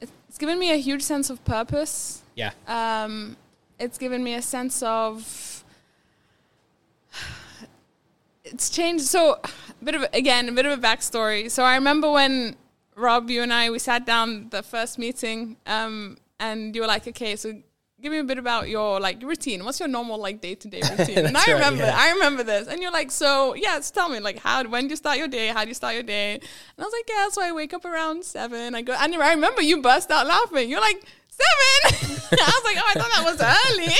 it's 0.00 0.38
given 0.38 0.58
me 0.58 0.72
a 0.72 0.76
huge 0.76 1.02
sense 1.02 1.28
of 1.28 1.44
purpose. 1.44 2.22
Yeah. 2.36 2.52
Um, 2.66 3.36
it's 3.78 3.98
given 3.98 4.24
me 4.24 4.32
a 4.34 4.42
sense 4.42 4.82
of, 4.82 5.64
it's 8.44 8.70
changed. 8.70 9.04
So, 9.04 9.40
a 9.80 9.84
bit 9.84 9.94
of 9.94 10.06
again, 10.12 10.48
a 10.48 10.52
bit 10.52 10.66
of 10.66 10.78
a 10.78 10.82
backstory. 10.82 11.50
So 11.50 11.64
I 11.64 11.74
remember 11.74 12.10
when 12.10 12.56
Rob, 12.96 13.30
you 13.30 13.42
and 13.42 13.52
I, 13.52 13.70
we 13.70 13.78
sat 13.78 14.04
down 14.06 14.48
the 14.50 14.62
first 14.62 14.98
meeting, 14.98 15.56
um, 15.66 16.18
and 16.38 16.74
you 16.74 16.82
were 16.82 16.86
like, 16.86 17.06
"Okay, 17.08 17.36
so 17.36 17.52
give 18.02 18.12
me 18.12 18.18
a 18.18 18.24
bit 18.24 18.38
about 18.38 18.68
your 18.68 19.00
like 19.00 19.22
routine. 19.22 19.64
What's 19.64 19.78
your 19.80 19.88
normal 19.88 20.18
like 20.18 20.40
day 20.40 20.54
to 20.54 20.68
day 20.68 20.82
routine?" 20.82 21.18
and 21.18 21.28
I 21.28 21.32
That's 21.32 21.48
right, 21.48 21.54
remember, 21.54 21.84
yeah. 21.84 21.96
I 21.96 22.10
remember 22.12 22.42
this, 22.42 22.68
and 22.68 22.82
you're 22.82 22.92
like, 22.92 23.10
"So 23.10 23.54
yeah, 23.54 23.80
so 23.80 23.92
tell 23.94 24.08
me 24.08 24.20
like 24.20 24.38
how 24.38 24.64
when 24.64 24.84
do 24.84 24.90
you 24.90 24.96
start 24.96 25.18
your 25.18 25.28
day? 25.28 25.48
How 25.48 25.62
do 25.62 25.68
you 25.68 25.74
start 25.74 25.94
your 25.94 26.02
day?" 26.02 26.34
And 26.34 26.42
I 26.78 26.82
was 26.82 26.92
like, 26.92 27.08
"Yeah, 27.08 27.28
so 27.30 27.42
I 27.42 27.52
wake 27.52 27.72
up 27.72 27.84
around 27.84 28.24
seven. 28.24 28.74
I 28.74 28.82
go, 28.82 28.94
and 28.98 29.14
I 29.14 29.30
remember 29.32 29.62
you 29.62 29.80
burst 29.80 30.10
out 30.10 30.26
laughing. 30.26 30.68
You're 30.68 30.80
like. 30.80 31.02
Seven. 31.40 32.16
I 32.40 32.52
was 32.54 32.64
like, 32.64 32.76
oh, 32.78 32.86
I 32.86 32.94
thought 32.94 33.12
that 33.16 33.24
was 33.24 33.40
early. 33.42 33.94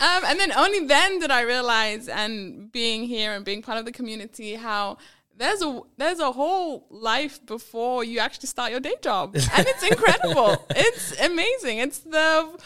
um, 0.00 0.24
and 0.30 0.40
then 0.40 0.52
only 0.52 0.86
then 0.86 1.20
did 1.20 1.30
I 1.30 1.42
realize, 1.42 2.08
and 2.08 2.70
being 2.72 3.04
here 3.04 3.32
and 3.32 3.44
being 3.44 3.62
part 3.62 3.78
of 3.78 3.84
the 3.84 3.92
community, 3.92 4.54
how 4.54 4.98
there's 5.36 5.62
a 5.62 5.80
there's 5.96 6.20
a 6.20 6.32
whole 6.32 6.86
life 6.90 7.44
before 7.46 8.04
you 8.04 8.18
actually 8.18 8.46
start 8.46 8.70
your 8.70 8.80
day 8.80 8.94
job, 9.02 9.34
and 9.34 9.66
it's 9.66 9.82
incredible. 9.82 10.64
it's 10.70 11.18
amazing. 11.20 11.78
It's 11.78 11.98
the 12.00 12.58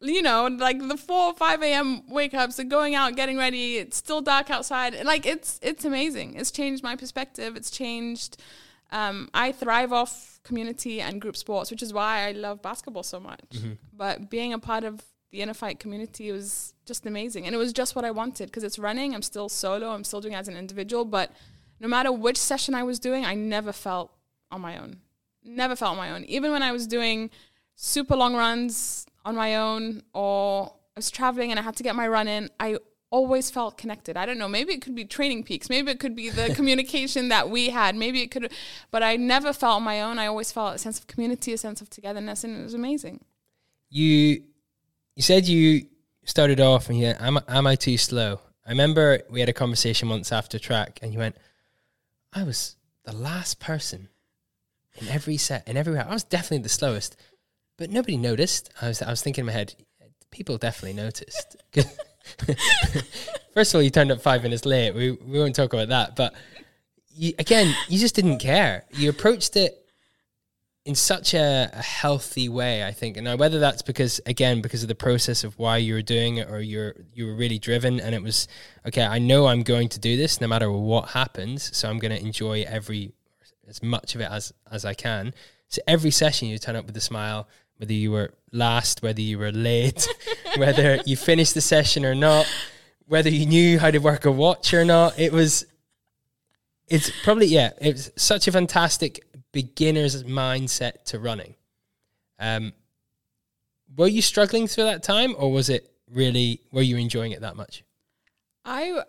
you 0.00 0.22
know 0.22 0.46
like 0.46 0.78
the 0.78 0.96
four 0.96 1.28
or 1.28 1.34
five 1.34 1.62
a.m. 1.62 2.08
wake 2.08 2.34
ups, 2.34 2.58
and 2.58 2.70
going 2.70 2.94
out, 2.94 3.16
getting 3.16 3.38
ready. 3.38 3.78
It's 3.78 3.96
still 3.96 4.20
dark 4.20 4.50
outside. 4.50 5.04
Like 5.04 5.26
it's 5.26 5.58
it's 5.62 5.84
amazing. 5.84 6.34
It's 6.34 6.50
changed 6.50 6.82
my 6.82 6.96
perspective. 6.96 7.56
It's 7.56 7.70
changed. 7.70 8.36
Um, 8.92 9.28
I 9.34 9.50
thrive 9.50 9.92
off 9.92 10.33
community 10.44 11.00
and 11.00 11.20
group 11.20 11.36
sports, 11.36 11.70
which 11.70 11.82
is 11.82 11.92
why 11.92 12.28
I 12.28 12.32
love 12.32 12.62
basketball 12.62 13.02
so 13.02 13.18
much. 13.18 13.40
Mm-hmm. 13.50 13.72
But 13.92 14.30
being 14.30 14.52
a 14.52 14.58
part 14.58 14.84
of 14.84 15.02
the 15.30 15.40
inner 15.42 15.54
fight 15.54 15.80
community 15.80 16.30
was 16.30 16.74
just 16.86 17.06
amazing, 17.06 17.46
and 17.46 17.54
it 17.54 17.58
was 17.58 17.72
just 17.72 17.96
what 17.96 18.04
I 18.04 18.10
wanted 18.10 18.46
because 18.46 18.62
it's 18.62 18.78
running. 18.78 19.14
I'm 19.14 19.22
still 19.22 19.48
solo. 19.48 19.88
I'm 19.88 20.04
still 20.04 20.20
doing 20.20 20.34
it 20.34 20.38
as 20.38 20.48
an 20.48 20.56
individual, 20.56 21.04
but 21.04 21.32
no 21.80 21.88
matter 21.88 22.12
which 22.12 22.36
session 22.36 22.74
I 22.74 22.84
was 22.84 22.98
doing, 23.00 23.24
I 23.24 23.34
never 23.34 23.72
felt 23.72 24.12
on 24.50 24.60
my 24.60 24.78
own. 24.78 25.00
Never 25.42 25.74
felt 25.74 25.92
on 25.92 25.96
my 25.96 26.10
own. 26.12 26.24
Even 26.24 26.52
when 26.52 26.62
I 26.62 26.72
was 26.72 26.86
doing 26.86 27.30
super 27.74 28.16
long 28.16 28.34
runs 28.34 29.06
on 29.24 29.34
my 29.34 29.56
own 29.56 30.02
or 30.12 30.72
I 30.96 30.98
was 30.98 31.10
traveling 31.10 31.50
and 31.50 31.58
I 31.58 31.62
had 31.62 31.76
to 31.76 31.82
get 31.82 31.96
my 31.96 32.06
run 32.06 32.28
in, 32.28 32.48
I 32.60 32.78
always 33.14 33.48
felt 33.48 33.78
connected. 33.78 34.16
I 34.16 34.26
don't 34.26 34.38
know, 34.38 34.48
maybe 34.48 34.72
it 34.72 34.82
could 34.82 34.96
be 34.96 35.04
TrainingPeaks, 35.04 35.70
maybe 35.70 35.92
it 35.92 36.00
could 36.00 36.16
be 36.16 36.30
the 36.30 36.52
communication 36.58 37.28
that 37.28 37.48
we 37.48 37.70
had, 37.70 37.94
maybe 37.94 38.22
it 38.22 38.32
could 38.32 38.52
but 38.90 39.04
I 39.04 39.14
never 39.14 39.52
felt 39.52 39.82
my 39.82 40.02
own. 40.02 40.18
I 40.18 40.26
always 40.26 40.50
felt 40.50 40.74
a 40.74 40.78
sense 40.78 40.98
of 40.98 41.06
community, 41.06 41.52
a 41.52 41.58
sense 41.58 41.80
of 41.80 41.88
togetherness 41.88 42.42
and 42.42 42.58
it 42.58 42.64
was 42.64 42.74
amazing. 42.74 43.20
You 43.88 44.42
you 45.14 45.22
said 45.22 45.46
you 45.46 45.86
started 46.24 46.58
off 46.58 46.88
and 46.88 46.98
you 46.98 47.04
went, 47.04 47.22
am, 47.22 47.38
am 47.46 47.68
I 47.68 47.76
too 47.76 47.96
slow? 47.96 48.40
I 48.66 48.70
remember 48.70 49.20
we 49.30 49.38
had 49.38 49.48
a 49.48 49.52
conversation 49.52 50.08
once 50.08 50.32
after 50.32 50.58
track 50.58 50.98
and 51.00 51.12
you 51.12 51.20
went, 51.20 51.36
I 52.32 52.42
was 52.42 52.74
the 53.04 53.14
last 53.14 53.60
person 53.60 54.08
in 55.00 55.06
every 55.06 55.36
set, 55.36 55.68
in 55.68 55.76
every 55.76 55.92
round. 55.94 56.10
I 56.10 56.14
was 56.14 56.24
definitely 56.24 56.64
the 56.64 56.68
slowest, 56.80 57.16
but 57.78 57.90
nobody 57.90 58.16
noticed. 58.16 58.70
I 58.82 58.88
was, 58.88 59.02
I 59.02 59.10
was 59.10 59.22
thinking 59.22 59.42
in 59.42 59.46
my 59.46 59.52
head, 59.52 59.76
people 60.32 60.58
definitely 60.58 61.00
noticed. 61.00 61.62
First 63.54 63.72
of 63.72 63.78
all, 63.78 63.82
you 63.82 63.90
turned 63.90 64.10
up 64.10 64.20
five 64.20 64.42
minutes 64.42 64.64
late. 64.64 64.94
We, 64.94 65.12
we 65.12 65.38
won't 65.38 65.54
talk 65.54 65.72
about 65.72 65.88
that. 65.88 66.16
But 66.16 66.34
you, 67.14 67.32
again, 67.38 67.74
you 67.88 67.98
just 67.98 68.14
didn't 68.14 68.38
care. 68.38 68.84
You 68.92 69.10
approached 69.10 69.56
it 69.56 69.84
in 70.84 70.94
such 70.94 71.32
a, 71.32 71.70
a 71.72 71.82
healthy 71.82 72.48
way, 72.48 72.84
I 72.84 72.92
think. 72.92 73.16
And 73.16 73.24
now 73.24 73.36
whether 73.36 73.58
that's 73.58 73.82
because 73.82 74.20
again, 74.26 74.60
because 74.60 74.82
of 74.82 74.88
the 74.88 74.94
process 74.94 75.42
of 75.44 75.58
why 75.58 75.78
you 75.78 75.94
were 75.94 76.02
doing 76.02 76.36
it 76.36 76.50
or 76.50 76.60
you're 76.60 76.94
you 77.14 77.26
were 77.26 77.34
really 77.34 77.58
driven 77.58 78.00
and 78.00 78.14
it 78.14 78.22
was 78.22 78.48
okay, 78.86 79.04
I 79.04 79.18
know 79.18 79.46
I'm 79.46 79.62
going 79.62 79.88
to 79.90 80.00
do 80.00 80.16
this 80.16 80.40
no 80.40 80.46
matter 80.46 80.70
what 80.70 81.10
happens, 81.10 81.74
so 81.76 81.88
I'm 81.88 81.98
gonna 81.98 82.16
enjoy 82.16 82.64
every 82.68 83.12
as 83.66 83.82
much 83.82 84.14
of 84.14 84.20
it 84.20 84.30
as 84.30 84.52
as 84.70 84.84
I 84.84 84.94
can. 84.94 85.32
So 85.68 85.80
every 85.86 86.10
session 86.10 86.48
you 86.48 86.58
turn 86.58 86.76
up 86.76 86.86
with 86.86 86.96
a 86.96 87.00
smile, 87.00 87.48
whether 87.78 87.92
you 87.92 88.10
were 88.10 88.32
last, 88.52 89.02
whether 89.02 89.20
you 89.20 89.38
were 89.38 89.52
late, 89.52 90.06
whether 90.56 91.00
you 91.06 91.16
finished 91.16 91.54
the 91.54 91.60
session 91.60 92.04
or 92.04 92.14
not, 92.14 92.46
whether 93.06 93.28
you 93.30 93.46
knew 93.46 93.78
how 93.78 93.90
to 93.90 93.98
work 93.98 94.24
a 94.24 94.32
watch 94.32 94.72
or 94.72 94.84
not. 94.84 95.18
It 95.18 95.32
was 95.32 95.66
it's 96.88 97.10
probably 97.22 97.46
yeah, 97.46 97.70
it 97.80 97.94
was 97.94 98.10
such 98.16 98.46
a 98.48 98.52
fantastic 98.52 99.24
beginner's 99.52 100.22
mindset 100.24 101.04
to 101.06 101.18
running. 101.18 101.54
Um, 102.38 102.72
were 103.96 104.08
you 104.08 104.22
struggling 104.22 104.66
through 104.66 104.84
that 104.84 105.02
time, 105.02 105.34
or 105.38 105.52
was 105.52 105.68
it 105.68 105.90
really? 106.10 106.60
Were 106.72 106.82
you 106.82 106.96
enjoying 106.96 107.32
it 107.32 107.40
that 107.42 107.56
much? 107.56 107.84
I, 108.64 109.02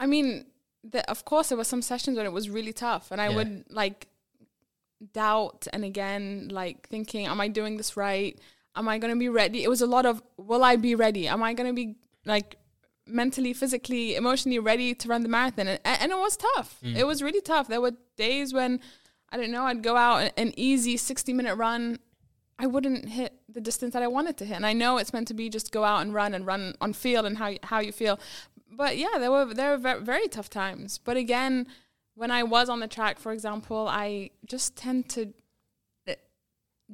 I 0.00 0.06
mean, 0.06 0.46
the, 0.84 1.08
of 1.10 1.24
course, 1.24 1.48
there 1.48 1.56
were 1.58 1.64
some 1.64 1.82
sessions 1.82 2.16
when 2.16 2.26
it 2.26 2.32
was 2.32 2.50
really 2.50 2.72
tough, 2.72 3.10
and 3.10 3.20
I 3.20 3.28
Yeah. 3.30 3.36
would 3.36 3.64
like 3.70 4.08
doubt 5.12 5.66
and 5.72 5.84
again, 5.84 6.48
like 6.50 6.88
thinking, 6.88 7.26
"Am 7.26 7.40
I 7.40 7.48
doing 7.48 7.76
this 7.76 7.96
right? 7.96 8.38
Am 8.74 8.88
I 8.88 8.98
going 8.98 9.12
to 9.12 9.18
be 9.18 9.28
ready?" 9.28 9.62
It 9.62 9.68
was 9.68 9.82
a 9.82 9.86
lot 9.86 10.06
of, 10.06 10.22
"Will 10.36 10.62
I 10.64 10.76
be 10.76 10.94
ready? 10.94 11.28
Am 11.28 11.42
I 11.42 11.54
going 11.54 11.68
to 11.68 11.74
be 11.74 11.96
like 12.24 12.56
mentally, 13.06 13.52
physically, 13.52 14.16
emotionally 14.16 14.58
ready 14.58 14.94
to 14.94 15.08
run 15.08 15.22
the 15.22 15.28
marathon?" 15.28 15.68
And, 15.68 15.80
and 15.84 16.12
it 16.12 16.18
was 16.18 16.36
tough. 16.36 16.78
Mm. 16.82 16.96
It 16.96 17.06
was 17.06 17.22
really 17.22 17.40
tough. 17.40 17.68
There 17.68 17.80
were 17.80 17.92
days 18.16 18.52
when 18.52 18.80
I 19.30 19.36
don't 19.36 19.50
know. 19.50 19.64
I'd 19.64 19.82
go 19.82 19.96
out 19.96 20.22
an- 20.22 20.32
an 20.36 20.52
easy 20.56 20.96
sixty-minute 20.96 21.56
run. 21.56 21.98
I 22.58 22.66
wouldn't 22.66 23.10
hit 23.10 23.34
the 23.48 23.60
distance 23.60 23.92
that 23.92 24.02
I 24.02 24.06
wanted 24.06 24.38
to 24.38 24.46
hit. 24.46 24.56
And 24.56 24.64
I 24.64 24.72
know 24.72 24.96
it's 24.96 25.12
meant 25.12 25.28
to 25.28 25.34
be 25.34 25.50
just 25.50 25.72
go 25.72 25.84
out 25.84 26.00
and 26.00 26.14
run 26.14 26.32
and 26.32 26.46
run 26.46 26.74
on 26.80 26.94
field 26.94 27.26
and 27.26 27.36
how 27.36 27.54
how 27.62 27.80
you 27.80 27.92
feel. 27.92 28.18
But 28.70 28.96
yeah, 28.96 29.18
there 29.18 29.30
were 29.30 29.52
there 29.52 29.76
were 29.76 30.00
very 30.00 30.28
tough 30.28 30.48
times. 30.48 30.98
But 30.98 31.16
again, 31.16 31.66
when 32.16 32.30
I 32.30 32.42
was 32.42 32.68
on 32.68 32.80
the 32.80 32.88
track, 32.88 33.18
for 33.18 33.30
example, 33.32 33.86
I 33.88 34.30
just 34.46 34.74
tend 34.74 35.08
to 35.10 35.32
eh, 36.06 36.14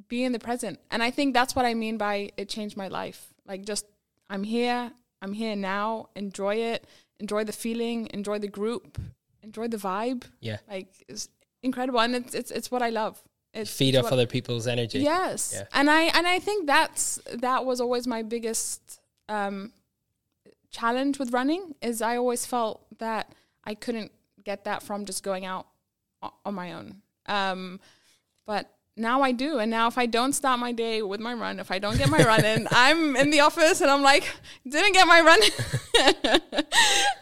be 0.07 0.23
in 0.23 0.33
the 0.33 0.39
present. 0.39 0.79
And 0.91 1.01
I 1.01 1.09
think 1.11 1.33
that's 1.33 1.55
what 1.55 1.65
I 1.65 1.73
mean 1.73 1.97
by 1.97 2.31
it 2.37 2.49
changed 2.49 2.77
my 2.77 2.89
life. 2.89 3.33
Like 3.47 3.65
just 3.65 3.85
I'm 4.29 4.43
here, 4.43 4.91
I'm 5.21 5.33
here 5.33 5.55
now, 5.55 6.09
enjoy 6.15 6.55
it, 6.55 6.85
enjoy 7.19 7.45
the 7.45 7.53
feeling, 7.53 8.09
enjoy 8.13 8.37
the 8.39 8.49
group, 8.49 8.99
enjoy 9.41 9.69
the 9.69 9.77
vibe. 9.77 10.23
Yeah, 10.41 10.57
Like 10.69 10.89
it's 11.07 11.29
incredible 11.63 12.01
and 12.01 12.15
it's 12.15 12.35
it's 12.35 12.51
it's 12.51 12.69
what 12.69 12.81
I 12.81 12.89
love. 12.89 13.21
It's 13.53 13.71
feed 13.71 13.95
off 13.95 14.11
other 14.11 14.27
people's 14.27 14.67
energy. 14.67 14.99
Yes. 14.99 15.53
Yeah. 15.55 15.65
And 15.73 15.89
I 15.89 16.03
and 16.17 16.27
I 16.27 16.39
think 16.39 16.67
that's 16.67 17.19
that 17.31 17.65
was 17.65 17.79
always 17.79 18.07
my 18.07 18.23
biggest 18.23 18.99
um 19.29 19.71
challenge 20.69 21.17
with 21.19 21.31
running 21.31 21.75
is 21.81 22.01
I 22.01 22.17
always 22.17 22.45
felt 22.45 22.81
that 22.97 23.31
I 23.63 23.75
couldn't 23.75 24.11
get 24.43 24.65
that 24.65 24.83
from 24.83 25.05
just 25.05 25.23
going 25.23 25.45
out 25.45 25.67
on 26.45 26.53
my 26.53 26.73
own. 26.73 27.01
Um 27.25 27.79
but 28.45 28.69
now 28.95 29.21
I 29.21 29.31
do. 29.31 29.57
And 29.57 29.71
now 29.71 29.87
if 29.87 29.97
I 29.97 30.05
don't 30.05 30.33
start 30.33 30.59
my 30.59 30.71
day 30.71 31.01
with 31.01 31.19
my 31.19 31.33
run, 31.33 31.59
if 31.59 31.71
I 31.71 31.79
don't 31.79 31.97
get 31.97 32.09
my 32.09 32.23
run 32.31 32.45
in, 32.45 32.67
I'm 32.71 33.15
in 33.15 33.31
the 33.31 33.39
office 33.39 33.81
and 33.81 33.89
I'm 33.89 34.01
like, 34.01 34.29
didn't 34.67 34.93
get 34.93 35.07
my 35.07 35.21
run 35.21 35.39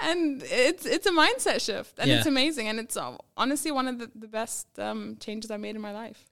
and 0.02 0.44
it's 0.44 0.86
it's 0.86 1.08
a 1.08 1.12
mindset 1.12 1.64
shift 1.64 2.00
and 2.00 2.10
it's 2.12 2.26
amazing 2.26 2.68
and 2.68 2.80
it's 2.80 2.98
uh, 2.98 3.16
honestly 3.38 3.72
one 3.72 3.88
of 3.88 4.00
the, 4.00 4.12
the 4.16 4.28
best 4.28 4.68
um, 4.80 5.18
changes 5.20 5.52
I 5.52 5.58
made 5.58 5.76
in 5.76 5.82
my 5.82 5.94
life. 5.94 6.26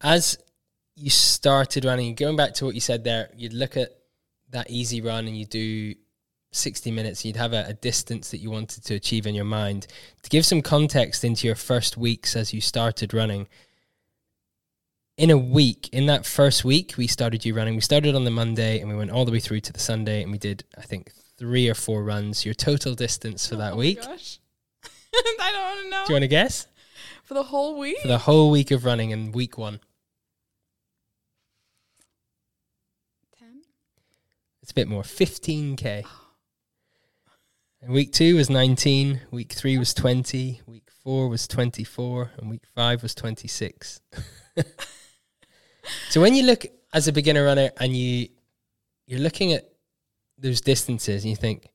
As 0.00 0.38
you 0.96 1.10
started 1.10 1.84
running, 1.84 2.14
going 2.14 2.36
back 2.36 2.54
to 2.54 2.64
what 2.64 2.74
you 2.74 2.80
said 2.80 3.04
there, 3.04 3.30
you'd 3.36 3.52
look 3.52 3.76
at 3.76 3.90
that 4.50 4.70
easy 4.70 5.00
run 5.00 5.26
and 5.26 5.36
you 5.36 5.44
do 5.44 5.94
60 6.54 6.90
minutes, 6.90 7.24
you'd 7.24 7.36
have 7.36 7.52
a, 7.52 7.64
a 7.68 7.72
distance 7.74 8.30
that 8.30 8.38
you 8.38 8.50
wanted 8.50 8.84
to 8.84 8.94
achieve 8.94 9.26
in 9.26 9.34
your 9.34 9.44
mind. 9.44 9.86
To 10.22 10.30
give 10.30 10.46
some 10.46 10.62
context 10.62 11.24
into 11.24 11.46
your 11.46 11.56
first 11.56 11.96
weeks 11.96 12.36
as 12.36 12.52
you 12.54 12.60
started 12.60 13.12
running, 13.12 13.48
in 15.16 15.30
a 15.30 15.38
week, 15.38 15.88
in 15.92 16.06
that 16.06 16.26
first 16.26 16.64
week, 16.64 16.94
we 16.96 17.06
started 17.06 17.44
you 17.44 17.54
running. 17.54 17.74
We 17.74 17.80
started 17.80 18.14
on 18.16 18.24
the 18.24 18.30
Monday 18.30 18.80
and 18.80 18.88
we 18.90 18.96
went 18.96 19.10
all 19.10 19.24
the 19.24 19.32
way 19.32 19.40
through 19.40 19.60
to 19.60 19.72
the 19.72 19.78
Sunday 19.78 20.22
and 20.22 20.32
we 20.32 20.38
did, 20.38 20.64
I 20.76 20.82
think, 20.82 21.12
three 21.36 21.68
or 21.68 21.74
four 21.74 22.02
runs. 22.02 22.44
Your 22.44 22.54
total 22.54 22.94
distance 22.94 23.46
for 23.48 23.56
that 23.56 23.72
Oh 23.72 23.76
my 23.76 23.80
week. 23.80 24.02
gosh. 24.02 24.38
I 25.14 25.50
don't 25.52 25.62
want 25.62 25.80
to 25.84 25.90
know. 25.90 26.02
Do 26.06 26.12
you 26.12 26.14
want 26.14 26.22
to 26.22 26.28
guess? 26.28 26.66
For 27.22 27.34
the 27.34 27.44
whole 27.44 27.78
week? 27.78 27.98
For 28.02 28.08
the 28.08 28.18
whole 28.18 28.50
week 28.50 28.70
of 28.70 28.84
running 28.84 29.10
in 29.10 29.30
week 29.32 29.56
one. 29.56 29.80
10? 33.38 33.62
It's 34.62 34.72
a 34.72 34.74
bit 34.74 34.88
more, 34.88 35.02
15k. 35.02 36.04
And 37.84 37.92
week 37.92 38.12
two 38.12 38.36
was 38.36 38.48
19. 38.48 39.20
Week 39.30 39.52
three 39.52 39.76
was 39.76 39.92
20. 39.92 40.62
Week 40.66 40.88
four 41.02 41.28
was 41.28 41.46
24. 41.46 42.30
And 42.38 42.48
week 42.48 42.62
five 42.74 43.02
was 43.02 43.14
26. 43.14 44.00
so 46.08 46.22
when 46.22 46.34
you 46.34 46.44
look 46.44 46.64
as 46.94 47.08
a 47.08 47.12
beginner 47.12 47.44
runner 47.44 47.70
and 47.78 47.94
you 47.94 48.28
you're 49.06 49.20
looking 49.20 49.52
at 49.52 49.70
those 50.38 50.62
distances 50.62 51.24
and 51.24 51.30
you 51.30 51.36
think, 51.36 51.68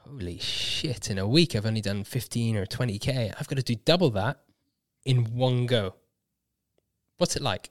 holy 0.00 0.36
shit, 0.36 1.10
in 1.10 1.16
a 1.16 1.26
week 1.26 1.56
I've 1.56 1.64
only 1.64 1.80
done 1.80 2.04
15 2.04 2.54
or 2.54 2.66
20k. 2.66 3.32
I've 3.40 3.48
got 3.48 3.56
to 3.56 3.62
do 3.62 3.74
double 3.86 4.10
that 4.10 4.40
in 5.06 5.34
one 5.34 5.64
go. 5.64 5.94
What's 7.16 7.36
it 7.36 7.42
like? 7.42 7.70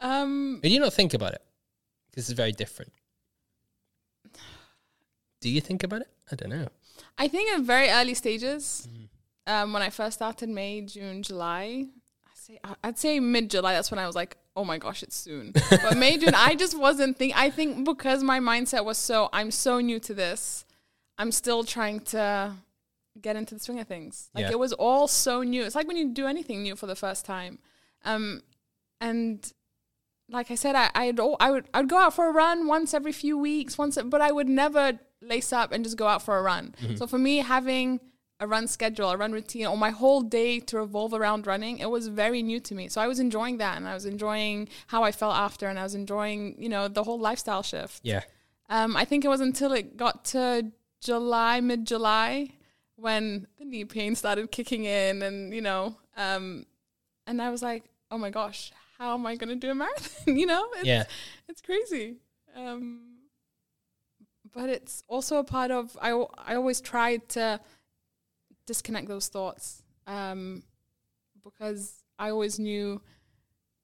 Um, 0.00 0.58
But 0.60 0.72
you 0.72 0.80
not 0.80 0.92
think 0.92 1.14
about 1.14 1.34
it 1.34 1.42
because 2.10 2.28
it's 2.28 2.36
very 2.36 2.50
different. 2.50 2.92
Do 5.40 5.50
you 5.50 5.60
think 5.60 5.82
about 5.82 6.02
it? 6.02 6.08
I 6.30 6.36
don't 6.36 6.50
know. 6.50 6.68
I 7.18 7.28
think 7.28 7.54
in 7.54 7.64
very 7.64 7.88
early 7.88 8.14
stages, 8.14 8.88
um, 9.46 9.72
when 9.72 9.82
I 9.82 9.90
first 9.90 10.14
started 10.14 10.48
May, 10.48 10.80
June, 10.82 11.22
July, 11.22 11.86
I 12.26 12.30
say 12.34 12.58
I'd 12.82 12.98
say 12.98 13.20
mid 13.20 13.50
July. 13.50 13.74
That's 13.74 13.90
when 13.90 13.98
I 13.98 14.06
was 14.06 14.16
like, 14.16 14.36
oh 14.56 14.64
my 14.64 14.78
gosh, 14.78 15.02
it's 15.02 15.16
soon. 15.16 15.52
but 15.70 15.96
May, 15.96 16.16
June, 16.18 16.34
I 16.34 16.54
just 16.54 16.78
wasn't 16.78 17.16
think. 17.18 17.36
I 17.36 17.50
think 17.50 17.84
because 17.84 18.22
my 18.22 18.40
mindset 18.40 18.84
was 18.84 18.98
so 18.98 19.28
I'm 19.32 19.50
so 19.50 19.80
new 19.80 20.00
to 20.00 20.14
this, 20.14 20.64
I'm 21.18 21.30
still 21.32 21.64
trying 21.64 22.00
to 22.00 22.54
get 23.20 23.36
into 23.36 23.54
the 23.54 23.60
swing 23.60 23.80
of 23.80 23.86
things. 23.86 24.30
Like 24.34 24.44
Yeah. 24.46 24.52
it 24.52 24.58
was 24.58 24.72
all 24.72 25.06
so 25.08 25.42
new. 25.42 25.62
It's 25.64 25.74
like 25.74 25.86
when 25.86 25.96
you 25.96 26.08
do 26.08 26.26
anything 26.26 26.62
new 26.62 26.76
for 26.76 26.86
the 26.86 26.96
first 26.96 27.24
time, 27.24 27.58
um, 28.04 28.42
and 29.00 29.52
like 30.28 30.50
I 30.50 30.54
said, 30.56 30.74
I 30.74 30.90
I'd, 30.94 31.20
I 31.20 31.50
would 31.50 31.68
I'd 31.72 31.88
go 31.88 31.98
out 31.98 32.14
for 32.14 32.28
a 32.28 32.32
run 32.32 32.66
once 32.66 32.94
every 32.94 33.12
few 33.12 33.38
weeks, 33.38 33.78
once, 33.78 33.96
but 34.02 34.20
I 34.20 34.32
would 34.32 34.48
never 34.48 34.98
lace 35.22 35.52
up 35.52 35.72
and 35.72 35.84
just 35.84 35.96
go 35.96 36.06
out 36.06 36.22
for 36.22 36.38
a 36.38 36.42
run. 36.42 36.74
So 36.96 37.06
for 37.06 37.18
me, 37.18 37.38
having 37.38 38.00
a 38.38 38.46
run 38.46 38.66
schedule, 38.68 39.08
a 39.10 39.16
run 39.16 39.32
routine, 39.32 39.66
or 39.66 39.76
my 39.78 39.90
whole 39.90 40.20
day 40.20 40.60
to 40.60 40.76
revolve 40.76 41.14
around 41.14 41.46
running, 41.46 41.78
it 41.78 41.88
was 41.90 42.08
very 42.08 42.42
new 42.42 42.60
to 42.60 42.74
me. 42.74 42.88
So 42.88 43.00
I 43.00 43.06
was 43.06 43.18
enjoying 43.18 43.56
that, 43.58 43.76
and 43.78 43.88
I 43.88 43.94
was 43.94 44.04
enjoying 44.04 44.68
how 44.88 45.02
I 45.04 45.12
felt 45.12 45.34
after, 45.36 45.68
and 45.68 45.78
I 45.78 45.82
was 45.82 45.94
enjoying 45.94 46.54
you 46.58 46.68
know 46.68 46.88
the 46.88 47.02
whole 47.04 47.18
lifestyle 47.18 47.62
shift. 47.62 48.00
Yeah. 48.04 48.22
Um, 48.68 48.96
I 48.96 49.04
think 49.04 49.24
it 49.24 49.28
was 49.28 49.40
until 49.40 49.72
it 49.72 49.96
got 49.96 50.24
to 50.26 50.70
July, 51.00 51.60
mid 51.60 51.86
July, 51.86 52.50
when 52.96 53.46
the 53.58 53.64
knee 53.64 53.84
pain 53.84 54.14
started 54.14 54.50
kicking 54.50 54.84
in, 54.84 55.22
and 55.22 55.54
you 55.54 55.62
know, 55.62 55.96
um, 56.16 56.66
and 57.26 57.40
I 57.40 57.50
was 57.50 57.62
like, 57.62 57.84
oh 58.10 58.18
my 58.18 58.30
gosh, 58.30 58.70
how 58.98 59.14
am 59.14 59.24
I 59.26 59.36
going 59.36 59.48
to 59.48 59.56
do 59.56 59.70
a 59.70 59.74
marathon? 59.74 60.36
you 60.36 60.46
know, 60.46 60.66
it's, 60.76 60.84
Yeah. 60.86 61.04
it's 61.48 61.62
crazy. 61.62 62.16
Um, 62.54 63.15
but 64.52 64.68
it's 64.68 65.02
also 65.08 65.38
a 65.38 65.44
part 65.44 65.70
of 65.70 65.96
I. 66.00 66.10
I 66.38 66.54
always 66.54 66.80
tried 66.80 67.28
to 67.30 67.60
disconnect 68.66 69.08
those 69.08 69.28
thoughts 69.28 69.82
um, 70.06 70.62
because 71.44 72.02
I 72.18 72.30
always 72.30 72.58
knew 72.58 73.00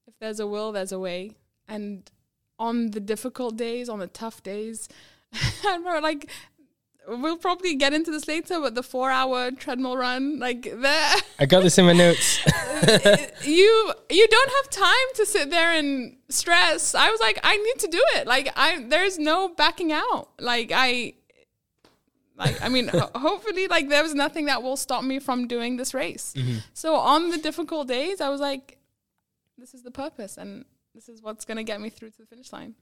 if 0.07 0.15
there's 0.19 0.41
a 0.41 0.47
will, 0.47 0.73
there's 0.73 0.93
a 0.93 0.99
way, 0.99 1.33
and 1.69 2.11
on 2.59 2.91
the 2.91 3.01
difficult 3.01 3.57
days, 3.57 3.89
on 3.89 3.99
the 3.99 4.07
tough 4.07 4.43
days, 4.43 4.89
I 5.33 5.77
remember 5.77 6.01
like 6.01 6.31
we'll 7.09 7.37
probably 7.37 7.75
get 7.75 7.93
into 7.93 8.11
this 8.11 8.29
later, 8.29 8.61
but 8.61 8.75
the 8.75 8.83
four 8.83 9.11
hour 9.11 9.51
treadmill 9.51 9.97
run, 9.97 10.39
like 10.39 10.63
there 10.63 11.15
I 11.39 11.47
got 11.47 11.63
this 11.63 11.79
in 11.79 11.87
my 11.87 11.93
notes. 11.93 12.39
you 13.45 13.93
you 14.11 14.29
don't 14.29 14.51
have 14.51 14.71
time 14.71 15.09
to 15.17 15.27
sit 15.27 15.51
there 15.51 15.73
and 15.73 16.17
stress. 16.29 16.95
I 16.95 17.11
was 17.11 17.21
like, 17.21 17.39
I 17.43 17.57
need 17.57 17.79
to 17.81 17.89
do 17.89 18.03
it. 18.17 18.27
Like 18.27 18.53
I 18.57 18.85
there's 18.89 19.19
no 19.19 19.49
backing 19.49 19.93
out. 19.93 20.29
Like 20.39 20.73
I 20.75 21.15
like 22.37 22.63
I 22.63 22.69
mean 22.69 22.89
hopefully 23.15 23.69
like 23.69 23.89
there 23.89 24.03
was 24.03 24.15
nothing 24.15 24.47
that 24.47 24.63
will 24.63 24.77
stop 24.77 25.05
me 25.05 25.19
from 25.19 25.47
doing 25.47 25.77
this 25.77 25.95
race. 25.95 26.35
Mm-hmm. 26.37 26.59
So 26.75 26.97
on 26.97 27.31
the 27.31 27.39
difficult 27.39 27.89
days, 27.89 28.21
I 28.21 28.29
was 28.29 28.41
like 28.41 28.79
this 29.59 29.75
is 29.75 29.83
the 29.83 29.91
purpose 29.91 30.39
and 30.39 30.65
this 30.95 31.09
is 31.09 31.23
what's 31.23 31.45
going 31.45 31.57
to 31.57 31.65
get 31.65 31.81
me 31.81 31.89
through 31.89 32.11
to 32.11 32.19
the 32.19 32.27
finish 32.27 32.53
line. 32.53 32.75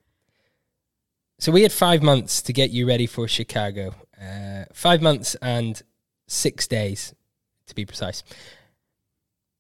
So 1.39 1.53
we 1.53 1.63
had 1.63 1.73
five 1.73 2.03
months 2.03 2.43
to 2.43 2.53
get 2.53 2.71
you 2.71 2.87
ready 2.87 3.07
for 3.07 3.27
Chicago. 3.27 3.95
Uh, 4.21 4.65
five 4.73 5.01
months 5.01 5.35
and 5.41 5.83
six 6.27 6.67
days, 6.67 7.15
to 7.67 7.75
be 7.75 7.85
precise. 7.87 8.23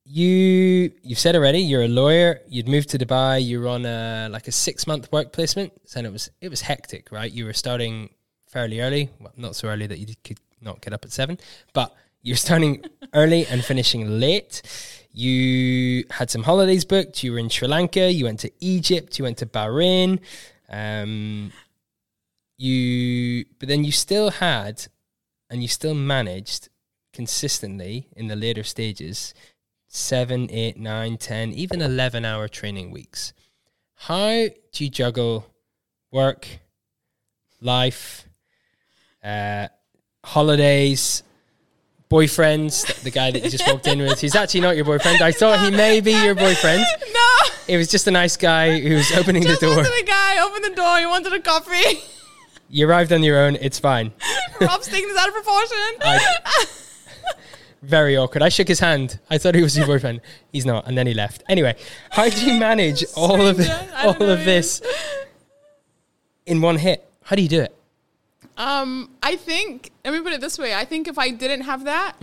You 0.05 0.93
you've 1.03 1.19
said 1.19 1.37
already 1.37 1.61
you're 1.61 1.83
a 1.83 1.89
lawyer. 1.89 2.41
You'd 2.49 2.69
moved 2.69 2.91
to 2.91 2.99
Dubai. 2.99 3.47
You're 3.47 3.69
on 3.69 3.87
a 3.87 4.29
like 4.31 4.49
a 4.49 4.53
six 4.53 4.87
month 4.87 5.11
work 5.13 5.33
placement, 5.33 5.73
and 5.95 6.07
it 6.07 6.13
was 6.13 6.31
it 6.41 6.49
was 6.49 6.63
hectic, 6.63 7.13
right? 7.13 7.31
You 7.31 7.45
were 7.45 7.53
starting 7.53 8.11
fairly 8.47 8.81
early, 8.81 9.09
well, 9.21 9.33
not 9.37 9.55
so 9.55 9.69
early 9.69 9.87
that 9.87 9.99
you 9.99 10.07
could 10.25 10.41
not 10.61 10.81
get 10.81 10.93
up 10.93 11.05
at 11.05 11.13
seven, 11.13 11.39
but 11.73 11.95
you're 12.23 12.37
starting 12.37 12.85
early 13.15 13.47
and 13.47 13.65
finishing 13.65 14.21
late. 14.21 14.63
You 15.13 16.05
had 16.11 16.31
some 16.31 16.43
holidays 16.43 16.85
booked. 16.85 17.23
You 17.23 17.33
were 17.33 17.39
in 17.39 17.49
Sri 17.49 17.69
Lanka. 17.69 18.13
You 18.13 18.25
went 18.25 18.41
to 18.41 18.51
Egypt. 18.61 19.19
You 19.19 19.25
went 19.25 19.39
to 19.39 19.47
Bahrain. 19.47 20.21
Um, 20.69 21.53
you, 22.61 23.47
but 23.59 23.69
then 23.69 23.85
you 23.85 23.93
still 23.93 24.31
had, 24.31 24.87
and 25.49 25.63
you 25.63 25.69
still 25.69 25.95
managed 25.95 26.69
consistently 27.13 28.09
in 28.15 28.29
the 28.29 28.37
later 28.37 28.63
stages, 28.63 29.35
seven, 29.89 30.49
eight, 30.51 30.77
nine, 30.77 31.17
ten, 31.17 31.53
even 31.53 31.81
eleven 31.81 32.25
hour 32.25 32.49
training 32.49 32.91
weeks. 32.91 33.33
How 33.95 34.49
do 34.73 34.85
you 34.85 34.91
juggle 34.91 35.47
work, 36.11 36.47
life, 37.61 38.29
uh, 39.25 39.69
holidays? 40.25 41.23
Boyfriends, 42.11 43.03
the 43.05 43.11
guy 43.13 43.31
that 43.31 43.45
you 43.45 43.49
just 43.49 43.65
walked 43.69 43.87
in 43.87 44.01
with, 44.01 44.21
he's 44.21 44.35
actually 44.35 44.63
not 44.63 44.75
your 44.75 44.85
boyfriend. 44.85 45.23
I 45.23 45.31
thought 45.31 45.61
he 45.61 45.71
may 45.71 46.01
be 46.01 46.11
your 46.11 46.35
boyfriend. 46.35 46.85
No. 47.15 47.29
It 47.69 47.77
was 47.77 47.87
just 47.87 48.09
a 48.09 48.11
nice 48.11 48.37
guy 48.37 48.81
who 48.81 48.97
was 48.97 49.13
opening 49.13 49.45
Just 49.45 49.61
the 49.61 49.67
door. 49.69 49.77
wanted 49.77 49.93
a 50.03 50.05
guy 50.05 50.45
open 50.45 50.63
the 50.63 50.75
door. 50.75 50.99
He 50.99 51.07
wanted 51.07 51.33
a 51.35 51.39
coffee. 51.41 52.01
You 52.71 52.89
arrived 52.89 53.13
on 53.13 53.23
your 53.23 53.39
own. 53.39 53.57
It's 53.57 53.79
fine. 53.79 54.13
Rob's 54.61 54.87
taking 54.89 55.09
this 55.09 55.19
out 55.19 55.29
of 55.29 55.35
proportion. 55.35 55.77
I- 56.03 56.67
Very 57.83 58.17
awkward. 58.17 58.43
I 58.43 58.51
shook 58.51 58.69
his 58.69 58.79
hand. 58.81 59.19
I 59.31 59.39
thought 59.39 59.55
he 59.55 59.63
was 59.63 59.77
your 59.77 59.87
boyfriend. 59.87 60.21
He's 60.53 60.67
not, 60.67 60.87
and 60.87 60.99
then 60.99 61.07
he 61.07 61.15
left. 61.15 61.43
Anyway, 61.49 61.77
how 62.11 62.29
do 62.29 62.45
you 62.45 62.59
manage 62.61 63.05
all 63.17 63.41
of. 63.47 63.59
All 64.05 64.23
of 64.23 64.45
this 64.45 64.83
in 66.47 66.61
one 66.61 66.77
hit? 66.77 67.09
How 67.25 67.37
do 67.37 67.43
you 67.43 67.49
do 67.49 67.61
it? 67.63 67.75
Um, 68.59 69.11
I 69.23 69.37
think 69.37 69.91
let 70.05 70.13
me 70.13 70.21
put 70.21 70.33
it 70.35 70.43
this 70.43 70.59
way. 70.59 70.75
I 70.75 70.85
think 70.85 71.09
if 71.09 71.19
I 71.19 71.31
didn't 71.31 71.63
have 71.63 71.85
that, 71.85 72.17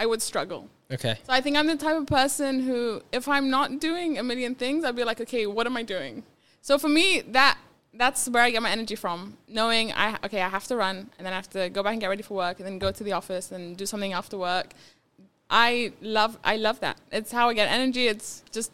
I 0.00 0.06
would 0.06 0.20
struggle. 0.20 0.68
Okay. 0.92 1.16
So 1.24 1.32
I 1.32 1.40
think 1.40 1.56
I'm 1.56 1.66
the 1.68 1.76
type 1.76 1.96
of 1.96 2.06
person 2.06 2.60
who, 2.60 3.00
if 3.12 3.28
I'm 3.28 3.48
not 3.50 3.78
doing 3.80 4.18
a 4.18 4.22
million 4.24 4.54
things, 4.56 4.84
I'd 4.84 4.96
be 4.96 5.04
like, 5.04 5.20
okay, 5.20 5.46
what 5.46 5.66
am 5.66 5.76
I 5.76 5.82
doing? 5.84 6.24
So 6.60 6.76
for 6.78 6.88
me, 6.88 7.20
that 7.28 7.56
that's 7.96 8.28
where 8.28 8.42
I 8.42 8.50
get 8.50 8.62
my 8.62 8.70
energy 8.70 8.94
from. 8.96 9.36
Knowing 9.48 9.92
I 9.92 10.18
okay, 10.24 10.42
I 10.42 10.48
have 10.48 10.66
to 10.66 10.76
run, 10.76 11.10
and 11.18 11.26
then 11.26 11.32
I 11.32 11.36
have 11.36 11.50
to 11.50 11.68
go 11.70 11.82
back 11.82 11.92
and 11.92 12.00
get 12.00 12.08
ready 12.08 12.22
for 12.22 12.34
work, 12.34 12.58
and 12.58 12.66
then 12.66 12.78
go 12.78 12.90
to 12.90 13.04
the 13.04 13.12
office 13.12 13.52
and 13.52 13.76
do 13.76 13.86
something 13.86 14.12
after 14.12 14.36
work. 14.36 14.72
I 15.50 15.92
love 16.00 16.38
I 16.44 16.56
love 16.56 16.80
that. 16.80 16.98
It's 17.12 17.32
how 17.32 17.48
I 17.48 17.54
get 17.54 17.70
energy. 17.70 18.08
It's 18.08 18.42
just 18.50 18.72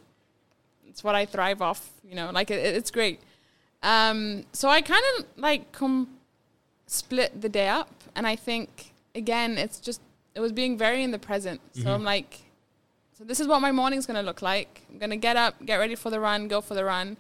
it's 0.89 1.05
what 1.05 1.15
I 1.15 1.27
thrive 1.27 1.61
off. 1.63 1.91
You 2.05 2.15
know, 2.15 2.31
like 2.31 2.51
it, 2.51 2.59
it's 2.77 2.91
great. 2.91 3.21
Um, 3.83 4.45
so 4.53 4.69
I 4.69 4.83
kind 4.83 5.03
of 5.19 5.25
like 5.37 5.73
com- 5.73 6.09
split 6.87 7.41
the 7.41 7.49
day 7.49 7.69
up, 7.69 7.91
and 8.15 8.27
I 8.27 8.37
think 8.37 8.93
again, 9.15 9.59
it's 9.59 9.79
just 9.81 10.01
it 10.35 10.41
was 10.41 10.53
being 10.53 10.79
very 10.79 11.03
in 11.03 11.11
the 11.11 11.19
present. 11.19 11.61
So 11.75 11.93
I'm 11.93 12.05
like, 12.05 12.41
so 13.17 13.25
this 13.25 13.41
is 13.41 13.49
what 13.49 13.61
my 13.61 13.73
morning's 13.73 14.07
gonna 14.07 14.23
look 14.23 14.43
like. 14.43 14.83
I'm 14.91 14.99
gonna 14.99 15.17
get 15.17 15.37
up, 15.37 15.65
get 15.65 15.77
ready 15.77 15.95
for 15.95 16.11
the 16.11 16.21
run, 16.21 16.49
go 16.49 16.61
for 16.61 16.75
the 16.75 16.85
run, 16.85 17.17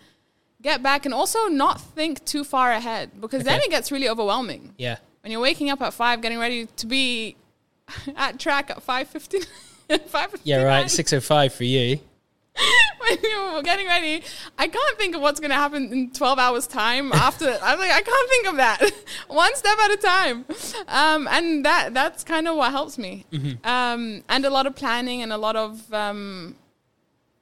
get 0.62 0.82
back, 0.82 1.04
and 1.06 1.14
also 1.14 1.46
not 1.48 1.80
think 1.80 2.24
too 2.24 2.44
far 2.44 2.70
ahead 2.72 3.20
because 3.20 3.44
then 3.44 3.60
it 3.60 3.70
gets 3.70 3.90
really 3.92 4.08
overwhelming 4.08 4.74
Yeah. 4.78 4.96
when 5.22 5.30
you're 5.32 5.40
waking 5.40 5.70
up 5.70 5.80
at 5.82 5.94
five, 5.94 6.20
getting 6.20 6.38
ready 6.38 6.66
to 6.66 6.86
be 6.86 7.36
at 8.16 8.38
track 8.38 8.70
at 8.70 8.82
five 8.82 9.08
fifteen. 9.08 9.42
Five 10.06 10.32
Yeah. 10.44 10.62
Right. 10.62 10.88
Six 10.88 11.12
oh 11.12 11.20
five 11.20 11.52
for 11.52 11.64
you. 11.64 11.98
when 12.98 13.18
you're 13.24 13.62
getting 13.62 13.86
ready, 13.88 14.22
I 14.56 14.68
can't 14.68 14.98
think 14.98 15.16
of 15.16 15.20
what's 15.20 15.40
going 15.40 15.50
to 15.50 15.56
happen 15.56 15.92
in 15.92 16.10
12 16.12 16.38
hours 16.38 16.66
time 16.68 17.12
after 17.12 17.46
I'm 17.60 17.76
like 17.78 17.90
I 17.90 18.00
can't 18.02 18.28
think 18.30 18.46
of 18.48 18.56
that. 18.58 18.80
One 19.28 19.54
step 19.56 19.78
at 19.80 19.90
a 19.90 19.96
time. 19.96 20.44
Um, 20.86 21.26
and 21.28 21.64
that 21.64 21.92
that's 21.94 22.22
kind 22.22 22.46
of 22.46 22.54
what 22.56 22.70
helps 22.70 22.98
me. 22.98 23.24
Um, 23.64 24.22
and 24.28 24.44
a 24.44 24.50
lot 24.50 24.66
of 24.68 24.76
planning 24.76 25.22
and 25.22 25.32
a 25.32 25.38
lot 25.38 25.56
of 25.56 25.92
um, 25.92 26.54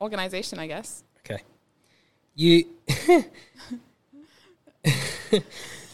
organization, 0.00 0.58
I 0.58 0.66
guess. 0.68 1.04
You. 2.38 2.66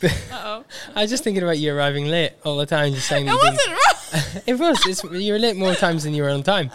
Uh-oh. 0.04 0.64
I 0.94 1.00
was 1.00 1.08
just 1.08 1.24
thinking 1.24 1.42
about 1.42 1.56
you 1.56 1.74
arriving 1.74 2.06
late 2.06 2.32
all 2.44 2.58
the 2.58 2.66
time, 2.66 2.92
just 2.92 3.08
saying 3.08 3.26
It 3.26 3.32
wasn't 3.32 3.66
wrong. 3.66 4.42
It 4.46 4.58
was. 4.58 4.78
It's, 4.86 5.02
you 5.04 5.32
were 5.32 5.38
late 5.38 5.56
more 5.56 5.74
times 5.74 6.04
than 6.04 6.12
you 6.12 6.22
were 6.22 6.28
on 6.28 6.42
time. 6.42 6.70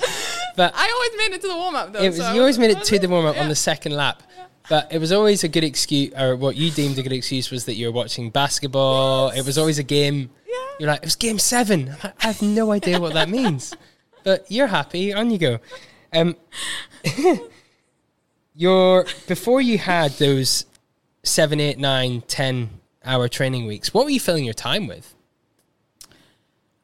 But 0.58 0.74
I 0.76 0.92
always 0.92 1.12
made 1.20 1.36
it 1.36 1.42
to 1.44 1.48
the 1.48 1.56
warm 1.56 1.76
up 1.76 1.94
though. 1.94 2.00
it 2.00 2.08
was, 2.08 2.18
so 2.18 2.34
you 2.34 2.40
always 2.40 2.58
made 2.58 2.72
it 2.72 2.84
to 2.84 2.98
the 2.98 3.08
warm 3.08 3.28
up 3.28 3.38
on 3.40 3.48
the 3.48 3.56
second 3.56 3.92
lap. 3.92 4.24
But 4.70 4.92
it 4.92 4.98
was 4.98 5.12
always 5.12 5.44
a 5.44 5.48
good 5.48 5.64
excuse, 5.64 6.14
or 6.20 6.36
what 6.36 6.56
you 6.56 6.72
deemed 6.72 6.98
a 6.98 7.04
good 7.04 7.14
excuse 7.14 7.52
was 7.52 7.66
that 7.66 7.76
you 7.76 7.86
were 7.86 7.94
watching 7.94 8.32
basketball. 8.32 9.30
It 9.30 9.46
was 9.46 9.60
always 9.60 9.78
a 9.78 9.84
game. 9.84 10.32
Yeah. 10.48 10.56
You're 10.80 10.90
like, 10.90 11.04
it 11.04 11.06
was 11.06 11.16
game 11.16 11.38
seven. 11.38 11.96
Like, 12.04 12.24
I 12.24 12.28
have 12.28 12.42
no 12.42 12.72
idea 12.72 13.00
what 13.00 13.14
that 13.14 13.30
means. 13.30 13.76
But 14.24 14.52
you're 14.52 14.68
happy, 14.68 15.14
on 15.14 15.30
you 15.30 15.38
go. 15.38 15.60
Um, 16.12 16.36
your 18.60 19.06
before 19.26 19.62
you 19.62 19.78
had 19.78 20.12
those 20.14 20.66
seven, 21.24 21.60
eight, 21.62 21.80
nine, 21.80 22.22
ten 22.28 22.70
hour 23.06 23.30
training 23.30 23.66
weeks, 23.66 23.94
what 23.94 24.04
were 24.04 24.12
you 24.12 24.20
filling 24.20 24.44
your 24.44 24.54
time 24.54 24.86
with? 24.86 25.16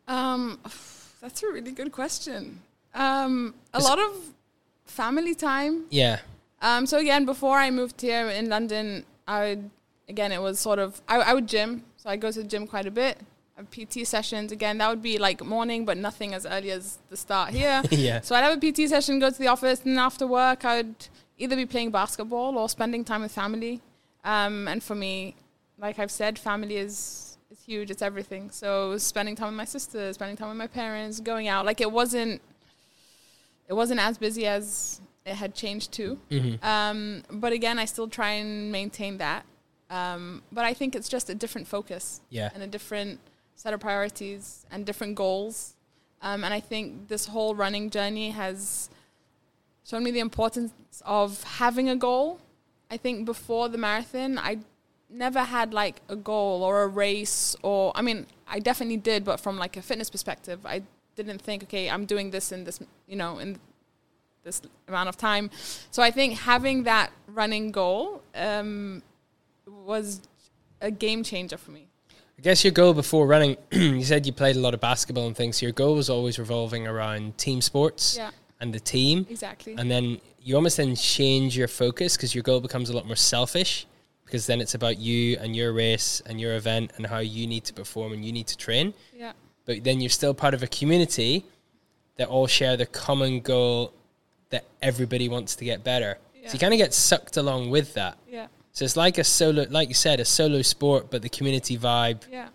Um, 0.07 0.59
that's 1.21 1.43
a 1.43 1.47
really 1.47 1.71
good 1.71 1.91
question. 1.91 2.61
Um, 2.93 3.53
a 3.73 3.80
lot 3.80 3.99
of 3.99 4.15
family 4.86 5.36
time. 5.36 5.84
Yeah. 5.89 6.19
Um, 6.61 6.86
so 6.86 6.97
again, 6.97 7.26
before 7.26 7.57
I 7.57 7.69
moved 7.71 7.99
here 7.99 8.30
in 8.30 8.47
London, 8.47 9.03
I 9.28 9.39
would 9.49 9.69
again 10.07 10.32
it 10.32 10.41
was 10.41 10.59
sort 10.59 10.80
of 10.80 11.01
I, 11.09 11.17
I 11.17 11.34
would 11.34 11.47
gym, 11.47 11.84
so 11.97 12.09
I 12.09 12.15
go 12.15 12.32
to 12.32 12.41
the 12.41 12.47
gym 12.47 12.67
quite 12.67 12.86
a 12.88 12.91
bit. 12.91 13.19
I 13.57 13.61
have 13.61 13.69
PT 13.69 14.07
sessions 14.07 14.53
again. 14.53 14.78
That 14.78 14.89
would 14.89 15.01
be 15.01 15.17
like 15.17 15.43
morning, 15.43 15.84
but 15.84 15.97
nothing 15.97 16.34
as 16.34 16.45
early 16.45 16.71
as 16.71 16.99
the 17.09 17.17
start 17.17 17.49
here. 17.49 17.84
Yeah. 17.91 18.21
So 18.21 18.34
I'd 18.34 18.43
have 18.43 18.63
a 18.63 18.71
PT 18.71 18.89
session, 18.89 19.19
go 19.19 19.30
to 19.30 19.38
the 19.38 19.47
office, 19.47 19.82
and 19.84 19.97
after 19.99 20.26
work, 20.26 20.63
I 20.63 20.78
would 20.78 21.07
either 21.38 21.55
be 21.55 21.65
playing 21.65 21.91
basketball 21.91 22.57
or 22.57 22.69
spending 22.69 23.03
time 23.03 23.21
with 23.21 23.31
family. 23.31 23.81
Um, 24.23 24.67
and 24.67 24.81
for 24.81 24.95
me, 24.95 25.36
like 25.77 25.99
I've 25.99 26.11
said, 26.11 26.39
family 26.39 26.77
is 26.77 27.38
is 27.51 27.59
huge. 27.61 27.91
It's 27.91 28.01
everything. 28.01 28.49
So 28.49 28.97
spending 28.97 29.36
time 29.36 29.47
with 29.49 29.57
my 29.57 29.65
sisters, 29.65 30.15
spending 30.15 30.38
time 30.38 30.49
with 30.49 30.57
my 30.57 30.67
parents, 30.67 31.19
going 31.19 31.47
out. 31.47 31.65
Like 31.65 31.81
it 31.81 31.91
wasn't 31.91 32.41
it 33.67 33.73
wasn't 33.73 33.99
as 33.99 34.17
busy 34.17 34.45
as 34.45 35.01
it 35.25 35.36
had 35.36 35.53
changed 35.55 35.91
to. 35.93 36.19
Mm-hmm. 36.29 36.63
Um, 36.65 37.23
but 37.31 37.51
again, 37.51 37.79
I 37.79 37.86
still 37.86 38.07
try 38.07 38.31
and 38.31 38.71
maintain 38.71 39.17
that. 39.17 39.43
Um, 39.89 40.41
but 40.51 40.65
I 40.65 40.73
think 40.73 40.95
it's 40.95 41.09
just 41.09 41.29
a 41.29 41.36
different 41.36 41.67
focus 41.67 42.21
Yeah. 42.29 42.49
and 42.53 42.63
a 42.63 42.67
different 42.67 43.19
set 43.55 43.73
of 43.73 43.79
priorities 43.79 44.65
and 44.71 44.86
different 44.86 45.15
goals. 45.15 45.75
Um, 46.21 46.43
and 46.43 46.53
I 46.53 46.59
think 46.59 47.07
this 47.07 47.27
whole 47.27 47.55
running 47.55 47.89
journey 47.89 48.31
has 48.31 48.89
shown 49.86 50.03
me 50.03 50.11
the 50.11 50.19
importance 50.19 50.73
of 51.05 51.43
having 51.43 51.89
a 51.89 51.95
goal. 51.95 52.39
I 52.89 52.97
think 52.97 53.25
before 53.25 53.69
the 53.69 53.77
marathon, 53.77 54.38
I 54.38 54.59
never 55.09 55.41
had 55.41 55.73
like 55.73 56.01
a 56.09 56.15
goal 56.15 56.63
or 56.63 56.83
a 56.83 56.88
race, 56.88 57.55
or 57.61 57.91
I 57.95 58.01
mean, 58.01 58.25
I 58.47 58.59
definitely 58.59 58.97
did, 58.97 59.23
but 59.23 59.39
from 59.39 59.57
like 59.57 59.77
a 59.77 59.81
fitness 59.81 60.09
perspective, 60.09 60.65
I 60.65 60.83
didn't 61.15 61.41
think, 61.41 61.63
okay, 61.63 61.89
I'm 61.89 62.05
doing 62.05 62.31
this 62.31 62.51
in 62.51 62.63
this, 62.63 62.79
you 63.07 63.15
know, 63.15 63.39
in 63.39 63.59
this 64.43 64.61
amount 64.88 65.09
of 65.09 65.17
time. 65.17 65.49
So 65.91 66.03
I 66.03 66.11
think 66.11 66.39
having 66.39 66.83
that 66.83 67.11
running 67.27 67.71
goal 67.71 68.21
um, 68.36 69.01
was 69.65 70.21
a 70.81 70.91
game 70.91 71.23
changer 71.23 71.57
for 71.57 71.71
me. 71.71 71.88
I 72.38 72.41
guess 72.41 72.63
your 72.63 72.71
goal 72.71 72.93
before 72.93 73.27
running, 73.27 73.55
you 73.71 74.03
said 74.03 74.25
you 74.25 74.33
played 74.33 74.55
a 74.55 74.59
lot 74.59 74.73
of 74.73 74.81
basketball 74.81 75.27
and 75.27 75.36
things. 75.36 75.57
So 75.57 75.67
your 75.67 75.73
goal 75.73 75.95
was 75.95 76.09
always 76.09 76.38
revolving 76.38 76.86
around 76.86 77.38
team 77.38 77.61
sports 77.61 78.17
Yeah, 78.17 78.31
and 78.62 78.74
the 78.74 78.80
team. 78.80 79.26
exactly. 79.30 79.76
And 79.78 79.89
then 79.89 80.20
you 80.41 80.56
almost 80.56 80.78
then 80.78 80.95
change 80.95 81.58
your 81.58 81.68
focus 81.68 82.16
because 82.16 82.34
your 82.36 82.43
goal 82.43 82.60
becomes 82.62 82.89
a 82.89 82.95
lot 82.95 83.06
more 83.06 83.16
selfish 83.16 83.86
because 84.26 84.45
then 84.47 84.60
it's 84.62 84.74
about 84.76 84.97
you 84.97 85.38
and 85.39 85.56
your 85.56 85.74
race 85.74 86.22
and 86.26 86.39
your 86.39 86.56
event 86.56 86.91
and 86.97 87.06
how 87.06 87.20
you 87.20 87.45
need 87.47 87.64
to 87.66 87.74
perform 87.74 88.14
and 88.14 88.24
you 88.26 88.32
need 88.32 88.47
to 88.47 88.58
train. 88.58 88.93
yeah, 89.16 89.34
But 89.66 89.84
then 89.84 90.01
you're 90.01 90.10
still 90.10 90.34
part 90.34 90.53
of 90.53 90.64
a 90.64 90.68
community 90.68 91.45
that 92.18 92.28
all 92.28 92.47
share 92.47 92.76
the 92.78 92.86
common 92.86 93.39
goal 93.41 93.93
that 94.49 94.66
everybody 94.82 95.28
wants 95.30 95.56
to 95.58 95.66
get 95.66 95.84
better. 95.84 96.18
yeah, 96.41 96.47
So 96.49 96.53
you 96.53 96.60
kind 96.60 96.74
of 96.74 96.78
get 96.78 96.93
sucked 96.93 97.38
along 97.38 97.70
with 97.72 97.93
that. 97.95 98.18
yeah, 98.30 98.47
So 98.72 98.86
it's 98.86 98.95
like 98.95 99.18
a 99.18 99.24
solo, 99.24 99.66
like 99.70 99.89
you 99.89 99.95
said, 99.95 100.20
a 100.20 100.26
solo 100.26 100.62
sport, 100.62 101.12
but 101.12 101.22
the 101.22 101.30
community 101.30 101.78
vibe 101.78 102.22
yeah. 102.32 102.47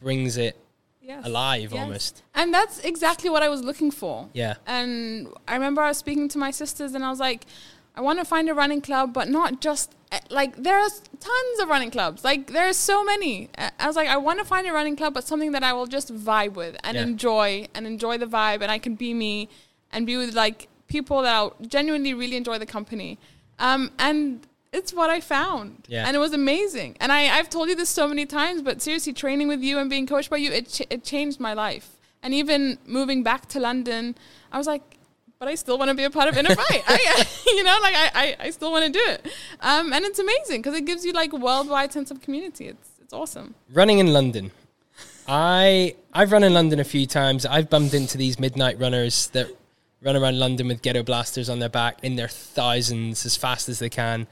brings 0.00 0.36
it 0.36 0.56
Yes. 1.02 1.24
alive 1.26 1.72
Yes. 1.72 1.80
almost. 1.82 2.22
And 2.34 2.52
that's 2.54 2.78
exactly 2.80 3.30
what 3.30 3.42
I 3.42 3.48
was 3.48 3.62
looking 3.62 3.90
for. 3.90 4.28
Yeah. 4.32 4.54
And 4.66 5.28
I 5.48 5.54
remember 5.54 5.82
I 5.82 5.88
was 5.88 5.98
speaking 5.98 6.28
to 6.28 6.38
my 6.38 6.50
sisters 6.50 6.94
and 6.94 7.04
I 7.04 7.10
was 7.10 7.18
like, 7.20 7.46
I 7.96 8.00
want 8.02 8.18
to 8.18 8.24
find 8.24 8.48
a 8.48 8.54
running 8.54 8.80
club, 8.80 9.12
but 9.12 9.28
not 9.28 9.60
just 9.60 9.94
eh, 10.12 10.20
like 10.30 10.56
there 10.56 10.78
are 10.78 10.88
tons 11.18 11.60
of 11.60 11.68
running 11.68 11.90
clubs. 11.90 12.22
Like 12.22 12.52
there 12.52 12.68
are 12.68 12.72
so 12.72 13.02
many. 13.02 13.48
I 13.58 13.86
was 13.86 13.96
like, 13.96 14.08
I 14.08 14.16
want 14.16 14.38
to 14.38 14.44
find 14.44 14.66
a 14.66 14.72
running 14.72 14.94
club, 14.96 15.14
but 15.14 15.26
something 15.26 15.52
that 15.52 15.64
I 15.64 15.72
will 15.72 15.86
just 15.86 16.14
vibe 16.14 16.54
with 16.54 16.76
and 16.84 16.94
Yeah. 16.96 17.02
enjoy 17.02 17.66
and 17.74 17.86
enjoy 17.86 18.18
the 18.18 18.26
vibe, 18.26 18.62
and 18.62 18.70
I 18.70 18.78
can 18.78 18.94
be 18.94 19.12
me 19.14 19.48
and 19.92 20.06
be 20.06 20.16
with 20.16 20.34
like 20.34 20.68
people 20.86 21.22
that 21.22 21.34
I'll 21.34 21.56
genuinely 21.66 22.14
really 22.14 22.36
enjoy 22.36 22.58
the 22.58 22.66
company. 22.66 23.18
Um, 23.58 23.90
and 23.98 24.46
it's 24.72 24.92
what 24.92 25.10
I 25.10 25.20
found. 25.20 25.86
Yeah. 25.88 26.06
And 26.06 26.14
it 26.14 26.20
was 26.20 26.32
amazing. 26.32 26.96
And 27.00 27.10
I, 27.10 27.38
I've 27.38 27.50
told 27.50 27.68
you 27.68 27.74
this 27.74 27.88
so 27.88 28.06
many 28.06 28.26
times, 28.26 28.62
but 28.62 28.80
seriously, 28.80 29.12
training 29.12 29.48
with 29.48 29.60
you 29.60 29.78
and 29.78 29.90
being 29.90 30.06
coached 30.06 30.30
by 30.30 30.36
you, 30.36 30.50
it, 30.52 30.68
ch- 30.68 30.86
it 30.90 31.04
changed 31.04 31.40
my 31.40 31.54
life. 31.54 31.90
And 32.22 32.34
even 32.34 32.78
moving 32.86 33.22
back 33.22 33.46
to 33.48 33.60
London, 33.60 34.14
I 34.52 34.58
was 34.58 34.66
like, 34.66 34.82
but 35.38 35.48
I 35.48 35.54
still 35.54 35.78
want 35.78 35.88
to 35.88 35.94
be 35.94 36.04
a 36.04 36.10
part 36.10 36.28
of 36.28 36.36
Inner 36.36 36.54
Fight. 36.54 36.84
I, 36.86 37.26
you 37.46 37.64
know, 37.64 37.78
like 37.80 37.94
I, 37.94 38.10
I, 38.14 38.36
I 38.46 38.50
still 38.50 38.70
want 38.70 38.84
to 38.84 38.92
do 38.92 39.04
it. 39.04 39.26
Um, 39.60 39.92
and 39.92 40.04
it's 40.04 40.18
amazing 40.18 40.60
because 40.60 40.74
it 40.74 40.84
gives 40.84 41.04
you 41.04 41.12
like 41.12 41.32
a 41.32 41.36
worldwide 41.36 41.92
sense 41.92 42.10
of 42.10 42.20
community. 42.20 42.68
It's, 42.68 42.90
it's 43.00 43.12
awesome. 43.12 43.54
Running 43.72 43.98
in 43.98 44.12
London. 44.12 44.52
I 45.26 45.94
I've 46.12 46.32
run 46.32 46.42
in 46.44 46.52
London 46.52 46.78
a 46.78 46.84
few 46.84 47.06
times. 47.06 47.46
I've 47.46 47.70
bumped 47.70 47.94
into 47.94 48.18
these 48.18 48.38
midnight 48.38 48.78
runners 48.78 49.28
that 49.28 49.48
run 50.02 50.16
around 50.16 50.38
London 50.38 50.68
with 50.68 50.82
ghetto 50.82 51.02
blasters 51.02 51.48
on 51.48 51.58
their 51.58 51.68
back 51.68 51.98
in 52.02 52.16
their 52.16 52.28
thousands 52.28 53.24
as 53.24 53.36
fast 53.36 53.68
as 53.68 53.78
they 53.78 53.88
can. 53.88 54.26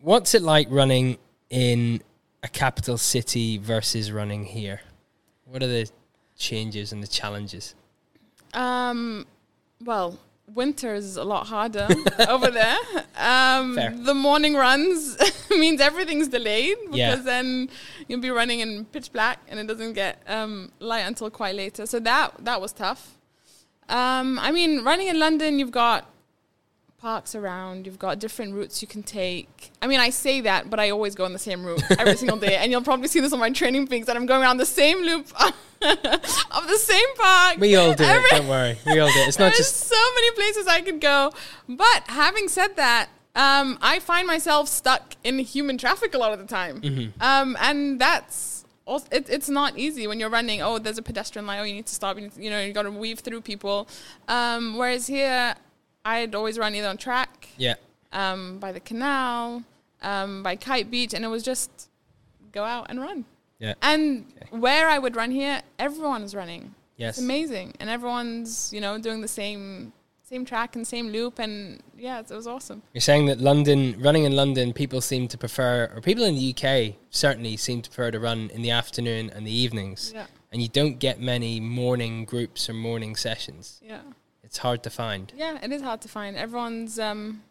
What's 0.00 0.34
it 0.34 0.42
like 0.42 0.68
running 0.70 1.18
in 1.50 2.02
a 2.42 2.48
capital 2.48 2.98
city 2.98 3.58
versus 3.58 4.12
running 4.12 4.44
here? 4.44 4.80
What 5.44 5.62
are 5.62 5.66
the 5.66 5.90
changes 6.36 6.92
and 6.92 7.02
the 7.02 7.06
challenges? 7.08 7.74
Um, 8.54 9.26
well, 9.84 10.18
winter 10.54 10.94
is 10.94 11.16
a 11.16 11.24
lot 11.24 11.46
harder 11.48 11.88
over 12.28 12.50
there. 12.50 12.76
Um, 13.16 13.74
the 14.04 14.14
morning 14.14 14.54
runs 14.54 15.16
means 15.50 15.80
everything's 15.80 16.28
delayed 16.28 16.76
because 16.84 16.96
Yeah. 16.98 17.16
then 17.16 17.68
you'll 18.06 18.20
be 18.20 18.30
running 18.30 18.60
in 18.60 18.84
pitch 18.86 19.12
black 19.12 19.40
and 19.48 19.58
it 19.58 19.66
doesn't 19.66 19.94
get 19.94 20.22
um, 20.28 20.70
light 20.78 21.00
until 21.00 21.28
quite 21.30 21.54
later. 21.56 21.86
So 21.86 21.98
that 22.00 22.34
that 22.44 22.60
was 22.60 22.72
tough. 22.72 23.16
Um, 23.88 24.38
I 24.38 24.52
mean, 24.52 24.84
running 24.84 25.08
in 25.08 25.18
London, 25.18 25.58
you've 25.58 25.70
got 25.72 26.08
parks 27.00 27.34
around. 27.34 27.86
You've 27.86 27.98
got 27.98 28.18
different 28.18 28.54
routes 28.54 28.82
you 28.82 28.88
can 28.88 29.02
take. 29.02 29.70
I 29.80 29.86
mean, 29.86 30.00
I 30.00 30.10
say 30.10 30.40
that, 30.42 30.68
but 30.68 30.80
I 30.80 30.90
always 30.90 31.14
go 31.14 31.24
on 31.24 31.32
the 31.32 31.38
same 31.38 31.64
route 31.64 31.82
every 31.98 32.16
single 32.16 32.36
day. 32.36 32.56
And 32.56 32.70
you'll 32.72 32.82
probably 32.82 33.08
see 33.08 33.20
this 33.20 33.32
on 33.32 33.38
my 33.38 33.50
TrainingPeaks 33.50 34.06
that 34.06 34.16
I'm 34.16 34.26
going 34.26 34.42
around 34.42 34.56
the 34.56 34.66
same 34.66 35.02
loop 35.02 35.26
of 35.40 35.52
the 35.80 36.78
same 36.78 37.16
park. 37.16 37.58
We 37.58 37.76
all 37.76 37.94
do 37.94 38.04
Every- 38.04 38.24
it, 38.24 38.30
don't 38.30 38.48
worry. 38.48 38.78
We 38.84 38.98
all 38.98 39.12
do 39.12 39.20
it. 39.20 39.28
It's 39.28 39.38
not 39.38 39.46
There's 39.46 39.58
just 39.58 39.76
so 39.76 40.14
many 40.14 40.30
places 40.32 40.66
I 40.66 40.80
could 40.80 41.00
go. 41.00 41.32
But 41.68 42.04
having 42.08 42.48
said 42.48 42.76
that, 42.76 43.08
um, 43.36 43.78
I 43.80 44.00
find 44.00 44.26
myself 44.26 44.68
stuck 44.68 45.14
in 45.22 45.38
human 45.38 45.78
traffic 45.78 46.14
a 46.14 46.18
lot 46.18 46.32
of 46.32 46.40
the 46.40 46.46
time. 46.46 46.80
Mm-hmm. 46.80 47.22
Um, 47.22 47.56
and 47.60 48.00
that's 48.00 48.64
also, 48.84 49.06
it, 49.12 49.30
it's 49.30 49.48
not 49.48 49.78
easy 49.78 50.08
when 50.08 50.18
you're 50.18 50.30
running. 50.30 50.62
Oh, 50.62 50.80
there's 50.80 50.98
a 50.98 51.02
pedestrian 51.02 51.46
line. 51.46 51.60
Oh, 51.60 51.62
you 51.62 51.74
need 51.74 51.86
to 51.86 51.94
stop. 51.94 52.16
You, 52.16 52.22
need 52.22 52.34
to, 52.34 52.42
you 52.42 52.50
know, 52.50 52.60
you 52.60 52.72
got 52.72 52.82
to 52.82 52.90
weave 52.90 53.20
through 53.20 53.42
people. 53.42 53.86
Um, 54.26 54.76
whereas 54.76 55.06
here, 55.06 55.54
I'd 56.08 56.34
always 56.34 56.58
run 56.58 56.74
either 56.74 56.88
on 56.88 56.96
track, 56.96 57.48
yeah. 57.56 57.74
um, 58.12 58.58
by 58.58 58.72
the 58.72 58.80
canal, 58.80 59.62
um, 60.02 60.42
by 60.42 60.56
Kite 60.56 60.90
Beach, 60.90 61.12
and 61.14 61.24
it 61.24 61.28
was 61.28 61.42
just 61.42 61.70
go 62.52 62.64
out 62.64 62.86
and 62.88 63.00
run. 63.00 63.24
Yeah. 63.58 63.74
And 63.82 64.24
where 64.50 64.88
I 64.88 64.98
would 64.98 65.16
run 65.16 65.30
here, 65.30 65.60
everyone 65.78 66.22
is 66.22 66.34
running. 66.34 66.74
Yes. 66.96 67.18
It's 67.18 67.24
amazing, 67.24 67.74
and 67.80 67.90
everyone's 67.90 68.72
you 68.72 68.80
know 68.80 68.98
doing 68.98 69.20
the 69.20 69.28
same 69.28 69.92
same 70.22 70.44
track 70.44 70.76
and 70.76 70.86
same 70.86 71.08
loop, 71.08 71.38
and 71.38 71.80
yeah, 71.96 72.20
it 72.20 72.30
was 72.30 72.46
awesome. 72.46 72.82
You're 72.92 73.00
saying 73.00 73.26
that 73.26 73.40
London, 73.40 73.96
running 73.98 74.24
in 74.24 74.32
London, 74.36 74.72
people 74.72 75.00
seem 75.00 75.26
to 75.28 75.38
prefer, 75.38 75.90
or 75.94 76.00
people 76.02 76.24
in 76.24 76.34
the 76.34 76.54
UK 76.54 76.96
certainly 77.10 77.56
seem 77.56 77.80
to 77.82 77.88
prefer 77.90 78.10
to 78.10 78.20
run 78.20 78.50
in 78.52 78.60
the 78.62 78.70
afternoon 78.70 79.30
and 79.34 79.46
the 79.46 79.56
evenings. 79.64 80.12
Yeah, 80.14 80.26
And 80.52 80.60
you 80.60 80.68
don't 80.68 80.98
get 80.98 81.18
many 81.18 81.60
morning 81.60 82.26
groups 82.26 82.68
or 82.68 82.74
morning 82.74 83.16
sessions. 83.16 83.80
yeah, 83.82 84.00
It's 84.48 84.58
hard 84.58 84.82
to 84.84 84.90
find. 84.90 85.30
yeah. 85.36 85.58
It 85.62 85.70
is 85.72 85.82
hard 85.82 86.00
to 86.00 86.08
find. 86.08 86.36
Everyone's, 86.36 86.98
um, 86.98 87.42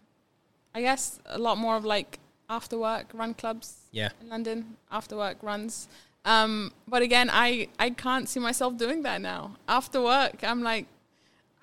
I 0.73 0.81
guess, 0.81 1.19
a 1.27 1.37
lot 1.37 1.57
more 1.57 1.75
of 1.75 1.85
like 1.85 2.17
after 2.49 2.75
work 2.77 3.05
run 3.13 3.33
clubs 3.35 3.67
Yeah. 3.91 4.09
in 4.21 4.29
London. 4.29 4.77
After 4.91 5.15
work 5.15 5.37
runs. 5.43 5.87
Um, 6.25 6.73
but 6.87 7.01
again, 7.03 7.29
I 7.31 7.67
I 7.85 7.91
can't 7.91 8.27
see 8.27 8.39
myself 8.39 8.71
doing 8.77 9.03
that 9.03 9.21
now. 9.21 9.41
After 9.67 10.01
work, 10.01 10.43
I'm 10.43 10.61
like. 10.63 10.85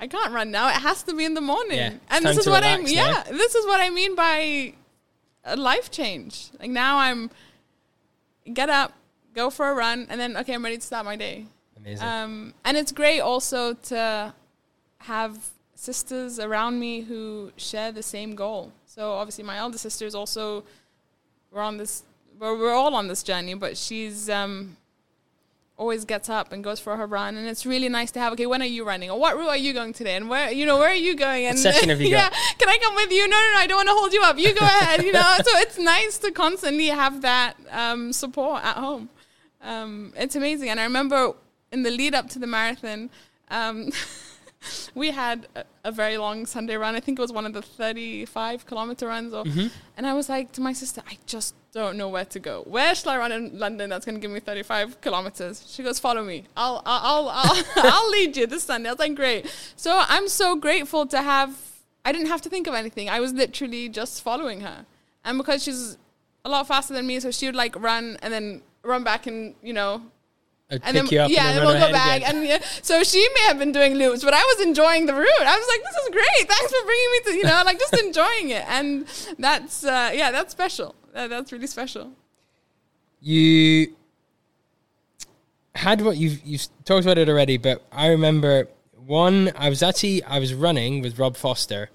I 0.05 0.09
can't 0.09 0.33
run 0.33 0.51
now. 0.51 0.67
It 0.69 0.81
has 0.91 1.03
to 1.05 1.15
be 1.15 1.25
in 1.25 1.35
the 1.35 1.41
morning. 1.41 1.79
Yeah, 1.79 1.93
and 2.11 2.25
this 2.27 2.37
is 2.37 2.47
what 2.49 2.65
I 2.65 2.73
relax 2.75 2.85
mean. 2.91 2.97
now. 2.97 3.11
Yeah, 3.13 3.23
this 3.43 3.55
is 3.55 3.65
what 3.65 3.81
I 3.81 3.91
mean 3.91 4.15
by 4.17 4.75
a 5.45 5.57
life 5.57 5.89
change. 5.91 6.51
Like 6.61 6.71
now 6.71 6.99
I'm 6.99 7.31
get 8.53 8.69
up, 8.69 8.93
go 9.33 9.51
for 9.51 9.71
a 9.71 9.75
run, 9.75 10.07
and 10.11 10.21
then 10.21 10.37
okay, 10.39 10.53
I'm 10.55 10.65
ready 10.65 10.79
to 10.79 10.83
start 10.83 11.05
my 11.05 11.17
day. 11.17 11.47
Amazing. 11.77 12.07
Um, 12.09 12.55
and 12.65 12.77
it's 12.77 12.91
great 12.93 13.21
also 13.21 13.75
to 13.91 14.35
have 15.07 15.51
sisters 15.75 16.39
around 16.39 16.81
me 16.81 17.03
who 17.03 17.53
share 17.57 17.93
the 17.93 18.03
same 18.03 18.35
goal. 18.35 18.73
So 18.87 19.13
obviously, 19.13 19.45
my 19.45 19.59
elder 19.59 19.79
sister 19.79 20.07
is 20.07 20.15
also 20.15 20.65
we're 21.51 21.63
on 21.63 21.77
this. 21.77 22.03
We're, 22.39 22.59
we're 22.59 22.73
all 22.73 22.95
on 22.95 23.09
this 23.09 23.23
journey, 23.23 23.55
but 23.55 23.77
she's 23.77 24.29
um, 24.29 24.77
always 25.77 26.05
gets 26.05 26.29
up 26.29 26.53
and 26.53 26.65
goes 26.65 26.81
for 26.81 26.97
her 26.97 27.07
run, 27.07 27.37
and 27.37 27.47
it's 27.47 27.67
really 27.67 27.89
nice 27.89 28.11
to 28.13 28.21
have. 28.21 28.33
Okay, 28.33 28.47
when 28.47 28.63
are 28.63 28.67
you 28.67 28.85
running, 28.85 29.11
or 29.11 29.19
what 29.19 29.37
route 29.37 29.49
are 29.49 29.57
you 29.57 29.73
going 29.73 29.93
today, 29.93 30.17
and 30.17 30.29
where 30.29 30.51
you 30.51 30.65
know 30.65 30.79
where 30.79 30.91
are 30.91 30.95
you 30.95 31.15
going? 31.15 31.47
And 31.47 31.59
session 31.59 31.91
have 31.91 32.01
you 32.01 32.09
yeah, 32.11 32.31
got? 32.31 32.59
can 32.59 32.69
I 32.69 32.79
come 32.83 32.95
with 32.95 33.13
you? 33.13 33.29
No, 33.29 33.37
no, 33.37 33.53
no, 33.53 33.59
I 33.59 33.67
don't 33.67 33.77
want 33.77 33.89
to 33.89 33.95
hold 33.95 34.13
you 34.13 34.23
up. 34.23 34.39
You 34.39 34.55
go 34.55 34.65
ahead. 34.65 35.03
You 35.03 35.13
know, 35.13 35.35
so 35.45 35.59
it's 35.59 35.79
nice 35.79 36.19
to 36.19 36.31
constantly 36.33 36.89
have 36.89 37.21
that 37.23 37.57
um, 37.71 38.13
support 38.13 38.65
at 38.65 38.77
home. 38.77 39.11
Um, 39.63 40.13
it's 40.17 40.35
amazing, 40.35 40.71
and 40.71 40.81
I 40.81 40.85
remember 40.85 41.35
in 41.73 41.83
the 41.83 41.91
lead 41.91 42.15
up 42.15 42.29
to 42.31 42.39
the 42.39 42.47
marathon. 42.47 43.11
We 44.95 45.11
had 45.11 45.49
a, 45.57 45.65
a 45.85 45.93
very 45.93 46.17
long 46.19 46.47
Sunday 46.47 46.77
run. 46.77 46.95
I 46.95 47.01
think 47.01 47.19
it 47.19 47.23
was 47.23 47.33
one 47.33 47.47
of 47.47 47.53
the 47.53 47.63
35 47.63 48.67
kilometer 48.67 49.09
runs. 49.09 49.35
Or, 49.35 49.45
mm-hmm. 49.45 49.67
And 49.97 50.07
I 50.07 50.15
was 50.15 50.29
like 50.29 50.53
to 50.53 50.61
my 50.61 50.73
sister, 50.73 51.03
I 51.07 51.19
just 51.27 51.55
don't 51.73 51.97
know 51.97 52.09
where 52.09 52.25
to 52.25 52.39
go. 52.39 52.63
Where 52.63 52.95
shall 52.95 53.13
I 53.13 53.19
run 53.19 53.33
in 53.33 53.59
London 53.59 53.91
that's 53.91 54.05
going 54.05 54.15
to 54.15 54.21
give 54.21 54.31
me 54.31 54.41
35 54.41 55.01
kilometers? 55.01 55.65
She 55.69 55.83
goes, 55.83 55.99
follow 55.99 56.23
me. 56.23 56.45
I'll, 56.57 56.83
I'll, 56.87 57.29
I'll, 57.29 57.29
I'll, 57.29 57.65
I'll 57.77 58.11
lead 58.11 58.37
you 58.37 58.47
this 58.47 58.65
Sunday. 58.65 58.89
I 58.89 58.93
was 58.93 59.01
like, 59.01 59.15
great. 59.15 59.47
So 59.77 60.05
I'm 60.09 60.29
so 60.29 60.57
grateful 60.57 61.07
to 61.07 61.21
have, 61.21 61.57
I 62.05 62.13
didn't 62.13 62.29
have 62.29 62.43
to 62.43 62.49
think 62.49 62.67
of 62.67 62.75
anything. 62.75 63.09
I 63.09 63.21
was 63.21 63.33
literally 63.33 63.89
just 63.89 64.23
following 64.23 64.61
her. 64.61 64.87
And 65.25 65.39
because 65.39 65.65
she's 65.65 65.99
a 66.45 66.49
lot 66.49 66.69
faster 66.69 66.95
than 66.95 67.07
me, 67.07 67.19
so 67.21 67.31
she 67.31 67.47
would 67.47 67.57
like 67.57 67.75
run 67.81 68.19
and 68.23 68.33
then 68.33 68.63
run 68.83 69.03
back 69.03 69.27
and, 69.27 69.55
you 69.63 69.73
know, 69.73 70.03
I'd 70.71 70.81
and 70.83 70.97
then 70.97 71.07
yeah, 71.11 71.27
and 71.27 71.59
then 71.59 71.65
we'll 71.67 71.75
go 71.75 71.93
back. 71.93 72.23
again. 72.23 72.37
And 72.37 72.47
yeah, 72.47 72.59
so 72.81 73.03
she 73.05 73.27
may 73.35 73.43
have 73.49 73.59
been 73.59 73.73
doing 73.73 73.95
loops, 73.95 74.25
but 74.25 74.33
I 74.33 74.43
was 74.43 74.67
enjoying 74.67 75.07
the 75.07 75.15
route. 75.15 75.29
I 75.47 75.59
was 75.59 75.69
like, 75.69 75.83
this 75.83 76.03
is 76.03 76.11
great. 76.11 76.49
Thanks 76.49 76.73
for 76.73 76.85
bringing 76.87 77.11
me 77.13 77.21
to 77.25 77.37
you 77.37 77.45
know, 77.45 77.63
like 77.65 77.79
just 77.79 77.95
enjoying 77.99 78.51
it. 78.51 78.65
And 78.67 79.07
that's 79.39 79.85
uh, 79.85 80.11
yeah, 80.15 80.31
that's 80.31 80.53
special. 80.53 80.95
That, 81.13 81.29
that's 81.31 81.53
really 81.53 81.67
special. 81.67 82.13
you 83.21 83.95
had 85.75 86.01
what 86.01 86.17
you've 86.17 86.43
you've 86.45 86.67
talked 86.85 87.05
about 87.05 87.19
it 87.19 87.29
already, 87.29 87.59
but 87.59 87.85
I 87.93 88.09
remember 88.09 88.69
one. 89.07 89.53
I 89.57 89.69
was 89.69 89.83
actually 89.83 90.23
I 90.25 90.39
was 90.39 90.55
running 90.55 91.03
with 91.03 91.19
Rob 91.19 91.37
Foster, 91.37 91.91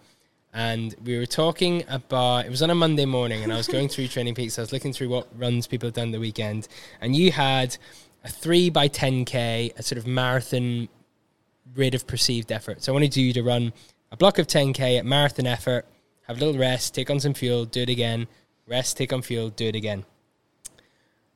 and 0.53 0.95
we 1.03 1.17
were 1.17 1.25
talking 1.25 1.83
about. 1.89 2.45
It 2.45 2.51
was 2.51 2.61
on 2.61 2.69
a 2.69 2.75
Monday 2.75 3.05
morning, 3.05 3.43
and 3.43 3.51
I 3.51 3.57
was 3.57 3.67
going 3.67 3.89
through 3.89 4.05
TrainingPeaks. 4.13 4.59
I 4.59 4.61
was 4.61 4.71
looking 4.71 4.93
through 4.93 5.09
what 5.09 5.27
runs 5.35 5.65
people 5.65 5.87
have 5.87 5.95
done 5.95 6.11
the 6.11 6.19
weekend, 6.19 6.67
and 7.01 7.15
you 7.15 7.31
had 7.31 7.77
a 8.23 8.29
three 8.29 8.69
by 8.69 8.87
ten 8.87 9.25
k, 9.25 9.71
a 9.77 9.83
sort 9.83 9.97
of 9.97 10.07
marathon 10.07 10.89
rate 11.75 11.95
of 11.95 12.07
perceived 12.07 12.51
effort. 12.51 12.83
So 12.83 12.91
I 12.91 12.93
wanted 12.93 13.15
you 13.15 13.33
to 13.33 13.43
run 13.43 13.73
a 14.11 14.17
block 14.17 14.39
of 14.39 14.47
ten 14.47 14.73
k 14.73 14.97
at 14.97 15.05
marathon 15.05 15.47
effort, 15.47 15.85
have 16.27 16.37
a 16.37 16.39
little 16.39 16.59
rest, 16.59 16.95
take 16.95 17.09
on 17.09 17.19
some 17.19 17.33
fuel, 17.33 17.65
do 17.65 17.81
it 17.81 17.89
again, 17.89 18.27
rest, 18.67 18.97
take 18.97 19.13
on 19.13 19.21
fuel, 19.21 19.49
do 19.49 19.67
it 19.67 19.75
again. 19.75 20.05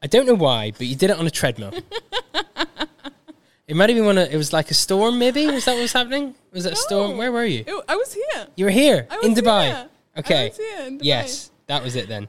I 0.02 0.08
don't 0.08 0.26
know 0.26 0.36
why, 0.36 0.72
but 0.72 0.86
you 0.88 0.96
did 0.96 1.10
it 1.10 1.18
on 1.18 1.26
a 1.26 1.32
treadmill. 1.32 1.72
it 3.68 3.76
might 3.76 3.90
have 3.90 3.96
been 3.96 4.06
one 4.06 4.18
of, 4.18 4.34
it 4.34 4.36
was 4.36 4.52
like 4.52 4.70
a 4.70 4.74
storm, 4.74 5.18
maybe? 5.18 5.48
Was 5.48 5.66
that 5.66 5.74
what 5.74 5.82
was 5.82 5.94
happening? 5.94 6.36
Was 6.52 6.66
it 6.66 6.74
a 6.74 6.76
storm? 6.76 7.18
Where 7.18 7.32
were 7.32 7.46
you? 7.46 7.64
It- 7.66 7.86
I 7.88 7.96
was 7.96 8.14
here. 8.14 8.48
You 8.56 8.66
were 8.66 8.72
here 8.72 9.08
in 9.24 9.34
Dubai. 9.34 9.68
here. 9.68 9.90
Okay. 10.18 10.50
was 10.50 10.58
here 10.58 10.88
in 10.88 10.98
Dubai. 11.00 11.04
Yes, 11.04 11.52
that 11.68 11.82
was 11.84 11.96
it 11.96 12.10
then. 12.10 12.28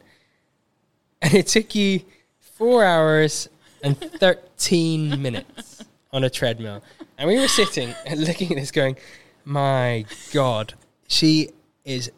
And 1.20 1.34
it 1.34 1.48
took 1.48 1.74
you 1.74 2.02
four 2.38 2.84
hours 2.84 3.48
and 3.84 4.00
13 4.00 5.22
minutes 5.22 5.84
on 6.12 6.24
a 6.24 6.30
treadmill. 6.30 6.82
And 7.18 7.28
we 7.28 7.38
were 7.38 7.48
sitting 7.48 7.94
and 8.06 8.24
looking 8.24 8.50
at 8.50 8.56
this 8.56 8.70
going, 8.70 8.96
my 9.44 10.06
God, 10.32 10.74
she 11.06 11.50
is 11.84 12.10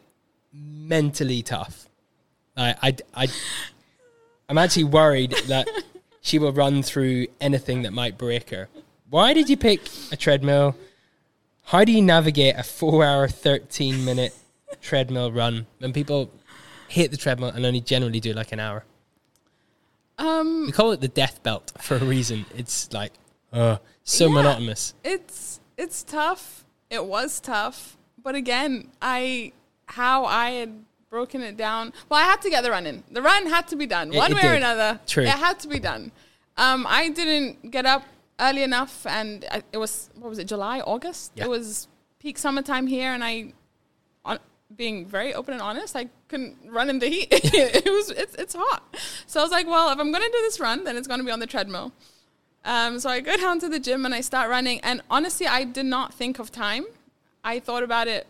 mentally 0.53 1.43
tough. 1.43 1.87
I, 2.55 2.95
I, 3.13 3.27
I'm 4.49 4.57
actually 4.57 4.85
worried 4.85 5.35
that 5.47 5.67
she 6.21 6.39
will 6.39 6.53
run 6.53 6.81
through 6.81 7.27
anything 7.39 7.83
that 7.83 7.93
might 7.93 8.17
break 8.17 8.49
her. 8.49 8.69
Why 9.09 9.33
did 9.33 9.49
you 9.49 9.57
pick 9.57 9.81
a 10.11 10.15
treadmill? 10.15 10.75
How 11.65 11.83
do 11.83 11.91
you 11.91 12.01
navigate 12.01 12.55
a 12.57 12.63
four 12.63 13.03
hour, 13.03 13.27
13 13.27 14.03
minute 14.03 14.33
treadmill 14.81 15.31
run 15.31 15.67
when 15.79 15.93
people 15.93 16.31
hit 16.87 17.11
the 17.11 17.17
treadmill 17.17 17.49
and 17.49 17.65
only 17.65 17.81
generally 17.81 18.19
do 18.19 18.33
like 18.33 18.51
an 18.51 18.59
hour? 18.59 18.85
Um, 20.17 20.65
We 20.65 20.71
call 20.71 20.91
it 20.91 21.01
the 21.01 21.07
death 21.07 21.41
belt 21.43 21.71
for 21.79 21.95
a 21.97 22.03
reason. 22.03 22.45
It's 22.55 22.91
like, 22.91 23.13
uh, 23.53 23.77
so 24.03 24.27
Yeah. 24.27 24.33
monotonous. 24.33 24.93
it's 25.03 25.59
it's 25.77 26.03
tough. 26.03 26.65
It 26.89 27.05
was 27.05 27.39
tough, 27.39 27.97
but 28.23 28.33
again, 28.35 28.89
I 29.01 29.51
how 29.85 30.25
I 30.25 30.51
had 30.51 30.83
broken 31.09 31.41
it 31.41 31.55
down. 31.55 31.93
Well, 32.09 32.19
I 32.19 32.23
had 32.23 32.41
to 32.41 32.49
get 32.49 32.63
the 32.63 32.71
run 32.71 32.85
in. 32.87 33.03
The 33.11 33.21
run 33.21 33.45
had 33.45 33.67
to 33.69 33.75
be 33.75 33.85
done 33.85 34.11
It- 34.13 34.17
one 34.17 34.31
it 34.31 34.35
way 34.35 34.47
or 34.49 34.53
another. 34.55 34.99
True. 35.07 35.23
it 35.23 35.29
had 35.29 35.59
to 35.61 35.67
be 35.67 35.79
done. 35.79 36.11
Um, 36.57 36.85
I 36.89 37.09
didn't 37.09 37.69
get 37.71 37.85
up 37.85 38.03
early 38.39 38.63
enough, 38.63 39.05
and 39.05 39.45
I, 39.51 39.61
it 39.71 39.77
was 39.77 40.09
what 40.15 40.29
was 40.29 40.39
it, 40.39 40.45
July, 40.45 40.79
August? 40.81 41.31
Yeah. 41.35 41.45
It 41.45 41.49
was 41.49 41.87
peak 42.19 42.37
summertime 42.39 42.87
here, 42.87 43.11
and 43.13 43.23
I, 43.23 43.53
being 44.75 45.05
very 45.05 45.33
open 45.33 45.53
and 45.53 45.61
honest, 45.61 45.95
I 45.95 46.09
couldn't 46.27 46.57
run 46.67 46.89
in 46.89 46.99
the 46.99 47.07
heat. 47.07 47.27
it 47.31 47.85
was 47.85 48.09
it's 48.09 48.35
it's 48.35 48.55
hot. 48.55 48.83
So 49.25 49.39
I 49.39 49.43
was 49.43 49.51
like, 49.51 49.67
well, 49.67 49.91
if 49.91 49.99
I'm 49.99 50.11
gonna 50.11 50.25
do 50.25 50.41
this 50.41 50.59
run, 50.59 50.83
then 50.83 50.97
it's 50.97 51.07
gonna 51.07 51.23
be 51.23 51.31
on 51.31 51.39
the 51.39 51.47
treadmill. 51.47 51.93
Um, 52.65 52.99
so 52.99 53.09
I 53.09 53.21
go 53.21 53.37
down 53.37 53.59
to 53.59 53.69
the 53.69 53.79
gym 53.79 54.05
and 54.05 54.13
I 54.13 54.21
start 54.21 54.49
running. 54.49 54.81
And 54.81 55.01
honestly, 55.09 55.47
I 55.47 55.63
did 55.63 55.85
not 55.85 56.13
think 56.13 56.37
of 56.37 56.51
time. 56.51 56.85
I 57.43 57.59
thought 57.59 57.81
about 57.81 58.09
it. 58.09 58.27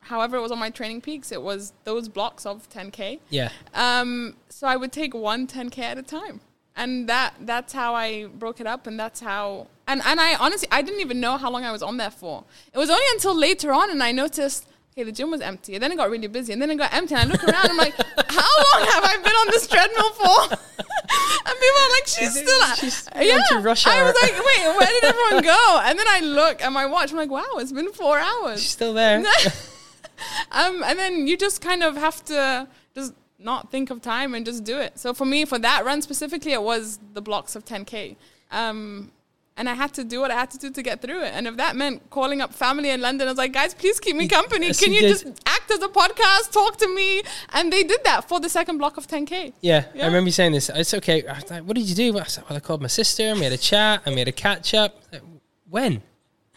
However, 0.00 0.36
it 0.36 0.40
was 0.40 0.52
on 0.52 0.58
my 0.58 0.70
TrainingPeaks. 0.70 1.30
It 1.30 1.42
was 1.42 1.72
those 1.84 2.08
blocks 2.08 2.46
of 2.46 2.70
10k. 2.70 3.18
Yeah. 3.28 3.50
Um, 3.74 4.36
so 4.48 4.66
I 4.66 4.76
would 4.76 4.92
take 4.92 5.14
one 5.14 5.46
10k 5.46 5.78
at 5.80 5.98
a 5.98 6.02
time, 6.02 6.40
and 6.76 7.08
that 7.08 7.34
that's 7.40 7.72
how 7.72 7.94
I 7.94 8.26
broke 8.26 8.60
it 8.60 8.66
up, 8.66 8.86
and 8.86 8.98
that's 8.98 9.20
how. 9.20 9.66
And 9.88 10.00
and 10.06 10.20
I 10.20 10.36
honestly 10.36 10.68
I 10.70 10.80
didn't 10.80 11.00
even 11.00 11.20
know 11.20 11.36
how 11.36 11.50
long 11.50 11.64
I 11.64 11.72
was 11.72 11.82
on 11.82 11.96
there 11.96 12.10
for. 12.10 12.44
It 12.72 12.78
was 12.78 12.88
only 12.88 13.04
until 13.12 13.36
later 13.36 13.72
on, 13.72 13.90
and 13.90 14.02
I 14.02 14.12
noticed. 14.12 14.66
Okay, 14.98 15.04
the 15.04 15.12
gym 15.12 15.30
was 15.30 15.42
empty. 15.42 15.74
And 15.74 15.82
then 15.82 15.92
it 15.92 15.96
got 15.96 16.08
really 16.08 16.26
busy. 16.26 16.54
And 16.54 16.62
then 16.62 16.70
it 16.70 16.76
got 16.76 16.94
empty. 16.94 17.14
And 17.14 17.28
I 17.28 17.32
look 17.32 17.44
around. 17.44 17.68
I'm 17.68 17.76
like, 17.76 17.94
how 17.94 18.56
long 18.72 18.88
have 18.88 19.04
I 19.04 19.18
been 19.22 19.34
on 19.34 19.46
this 19.48 19.66
treadmill 19.66 20.10
for? 20.12 20.52
and 20.56 21.58
people 21.60 21.82
are 21.82 21.90
like, 21.90 22.06
she's 22.06 22.40
still. 22.40 22.74
She's 22.76 23.06
yeah. 23.14 23.42
to 23.50 23.58
rush 23.58 23.86
I 23.86 24.02
was 24.02 24.14
like, 24.22 24.32
wait, 24.32 24.74
where 24.74 24.88
did 24.88 25.04
everyone 25.14 25.44
go? 25.44 25.80
And 25.84 25.98
then 25.98 26.06
I 26.08 26.20
look 26.20 26.62
at 26.62 26.72
my 26.72 26.86
watch. 26.86 27.10
I'm 27.10 27.18
like, 27.18 27.30
wow, 27.30 27.56
it's 27.56 27.72
been 27.72 27.92
four 27.92 28.18
hours. 28.18 28.62
She's 28.62 28.70
still 28.70 28.94
there. 28.94 29.18
um, 30.52 30.82
and 30.82 30.98
then 30.98 31.26
you 31.26 31.36
just 31.36 31.60
kind 31.60 31.82
of 31.82 31.98
have 31.98 32.24
to 32.26 32.66
just 32.94 33.12
not 33.38 33.70
think 33.70 33.90
of 33.90 34.00
time 34.00 34.34
and 34.34 34.46
just 34.46 34.64
do 34.64 34.78
it. 34.78 34.98
So 34.98 35.12
for 35.12 35.26
me, 35.26 35.44
for 35.44 35.58
that 35.58 35.84
run 35.84 36.00
specifically, 36.00 36.52
it 36.52 36.62
was 36.62 36.98
the 37.12 37.20
blocks 37.20 37.54
of 37.54 37.66
10k. 37.66 38.16
Um, 38.50 39.12
and 39.56 39.68
I 39.68 39.74
had 39.74 39.92
to 39.94 40.04
do 40.04 40.20
what 40.20 40.30
I 40.30 40.34
had 40.34 40.50
to 40.50 40.58
do 40.58 40.70
to 40.70 40.82
get 40.82 41.00
through 41.00 41.22
it. 41.22 41.32
And 41.34 41.46
if 41.46 41.56
that 41.56 41.76
meant 41.76 42.10
calling 42.10 42.40
up 42.40 42.52
family 42.52 42.90
in 42.90 43.00
London, 43.00 43.26
I 43.28 43.30
was 43.30 43.38
like, 43.38 43.52
guys, 43.52 43.72
please 43.74 43.98
keep 43.98 44.16
me 44.16 44.28
company. 44.28 44.72
Can 44.72 44.92
you 44.92 45.00
just 45.00 45.26
act 45.46 45.70
as 45.70 45.82
a 45.82 45.88
podcast, 45.88 46.52
talk 46.52 46.76
to 46.78 46.94
me? 46.94 47.22
And 47.54 47.72
they 47.72 47.82
did 47.82 48.00
that 48.04 48.28
for 48.28 48.38
the 48.40 48.48
second 48.48 48.78
block 48.78 48.96
of 48.96 49.06
10k. 49.06 49.54
Yeah, 49.60 49.86
I 49.94 50.06
remember 50.06 50.28
you 50.28 50.32
saying 50.32 50.52
this. 50.52 50.68
It's 50.74 50.94
okay. 50.94 51.26
I 51.26 51.34
was 51.34 51.50
like, 51.50 51.62
what 51.64 51.76
did 51.76 51.88
you 51.88 51.94
do? 51.94 52.18
I 52.18 52.24
said, 52.24 52.44
well, 52.48 52.56
I 52.56 52.60
called 52.60 52.82
my 52.82 52.88
sister. 52.88 53.24
and 53.24 53.38
We 53.38 53.44
had 53.44 53.52
a 53.52 53.58
chat 53.58 54.02
and 54.04 54.14
we 54.14 54.20
had 54.20 54.28
a 54.28 54.32
catch 54.32 54.74
up. 54.74 55.00
Like, 55.12 55.22
When? 55.70 56.02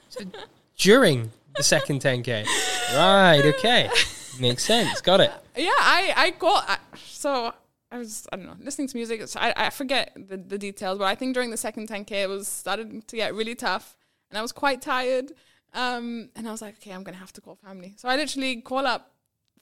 Said, 0.10 0.36
During 0.78 1.32
the 1.56 1.64
second 1.64 2.02
10K. 2.02 2.46
Right, 2.96 3.42
okay. 3.46 3.90
Makes 4.40 4.66
sense. 4.66 5.02
Got 5.02 5.20
it. 5.22 5.32
Yeah, 5.56 5.72
I 5.78 6.14
I 6.16 6.30
got 6.32 6.70
I, 6.70 6.78
so 7.06 7.54
I 7.92 7.98
was 7.98 8.28
I 8.32 8.36
don't 8.36 8.46
know 8.46 8.56
listening 8.60 8.88
to 8.88 8.98
music. 8.98 9.22
I 9.36 9.54
I 9.56 9.70
forget 9.70 10.12
the, 10.16 10.38
the 10.38 10.58
details, 10.58 10.98
but 11.00 11.06
I 11.06 11.16
think 11.16 11.34
during 11.34 11.50
the 11.50 11.58
second 11.58 11.88
10k 11.90 12.12
it 12.12 12.30
was 12.30 12.48
started 12.48 13.08
to 13.08 13.16
get 13.16 13.34
really 13.34 13.56
tough, 13.56 13.98
and 14.30 14.38
I 14.38 14.42
was 14.42 14.52
quite 14.52 14.82
tired. 14.82 15.32
Um, 15.74 16.30
and 16.36 16.48
I 16.48 16.52
was 16.52 16.62
like, 16.62 16.76
okay, 16.76 16.92
I'm 16.92 17.04
gonna 17.04 17.18
have 17.18 17.34
to 17.34 17.42
call 17.42 17.56
family. 17.56 17.94
So 17.98 18.10
I 18.10 18.16
literally 18.16 18.62
call 18.62 18.88
up 18.88 19.12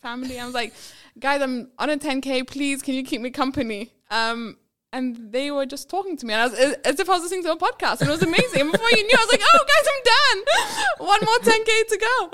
family. 0.02 0.40
I 0.40 0.46
was 0.46 0.54
like, 0.54 0.74
guys, 1.20 1.42
I'm 1.42 1.70
on 1.78 1.90
a 1.90 1.98
10k. 1.98 2.48
Please, 2.48 2.82
can 2.82 2.94
you 2.94 3.04
keep 3.04 3.22
me 3.22 3.30
company? 3.30 3.92
Um. 4.12 4.58
And 4.94 5.34
they 5.34 5.52
were 5.52 5.66
just 5.66 5.90
talking 5.90 6.16
to 6.16 6.26
me, 6.26 6.34
and 6.34 6.42
I 6.42 6.46
was 6.48 6.58
as, 6.58 6.74
as 6.86 7.00
if 7.02 7.10
I 7.10 7.14
was 7.14 7.24
listening 7.24 7.44
to 7.44 7.52
a 7.52 7.58
podcast, 7.58 8.00
and 8.00 8.10
it 8.10 8.12
was 8.14 8.24
amazing. 8.24 8.62
And 8.62 8.72
before 8.72 8.90
you 8.92 9.04
knew, 9.04 9.18
I 9.18 9.22
was 9.22 9.30
like, 9.30 9.42
"Oh, 9.44 9.66
guys, 9.74 9.88
I'm 9.92 10.02
done. 10.14 11.08
One 11.08 11.20
more 11.26 11.40
10k 11.40 11.88
to 11.90 11.98
go." 12.08 12.32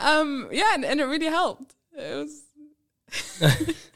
Um, 0.00 0.48
yeah, 0.50 0.74
and, 0.74 0.84
and 0.84 1.00
it 1.00 1.04
really 1.04 1.26
helped. 1.26 1.76
It 1.96 2.16
was 2.16 2.42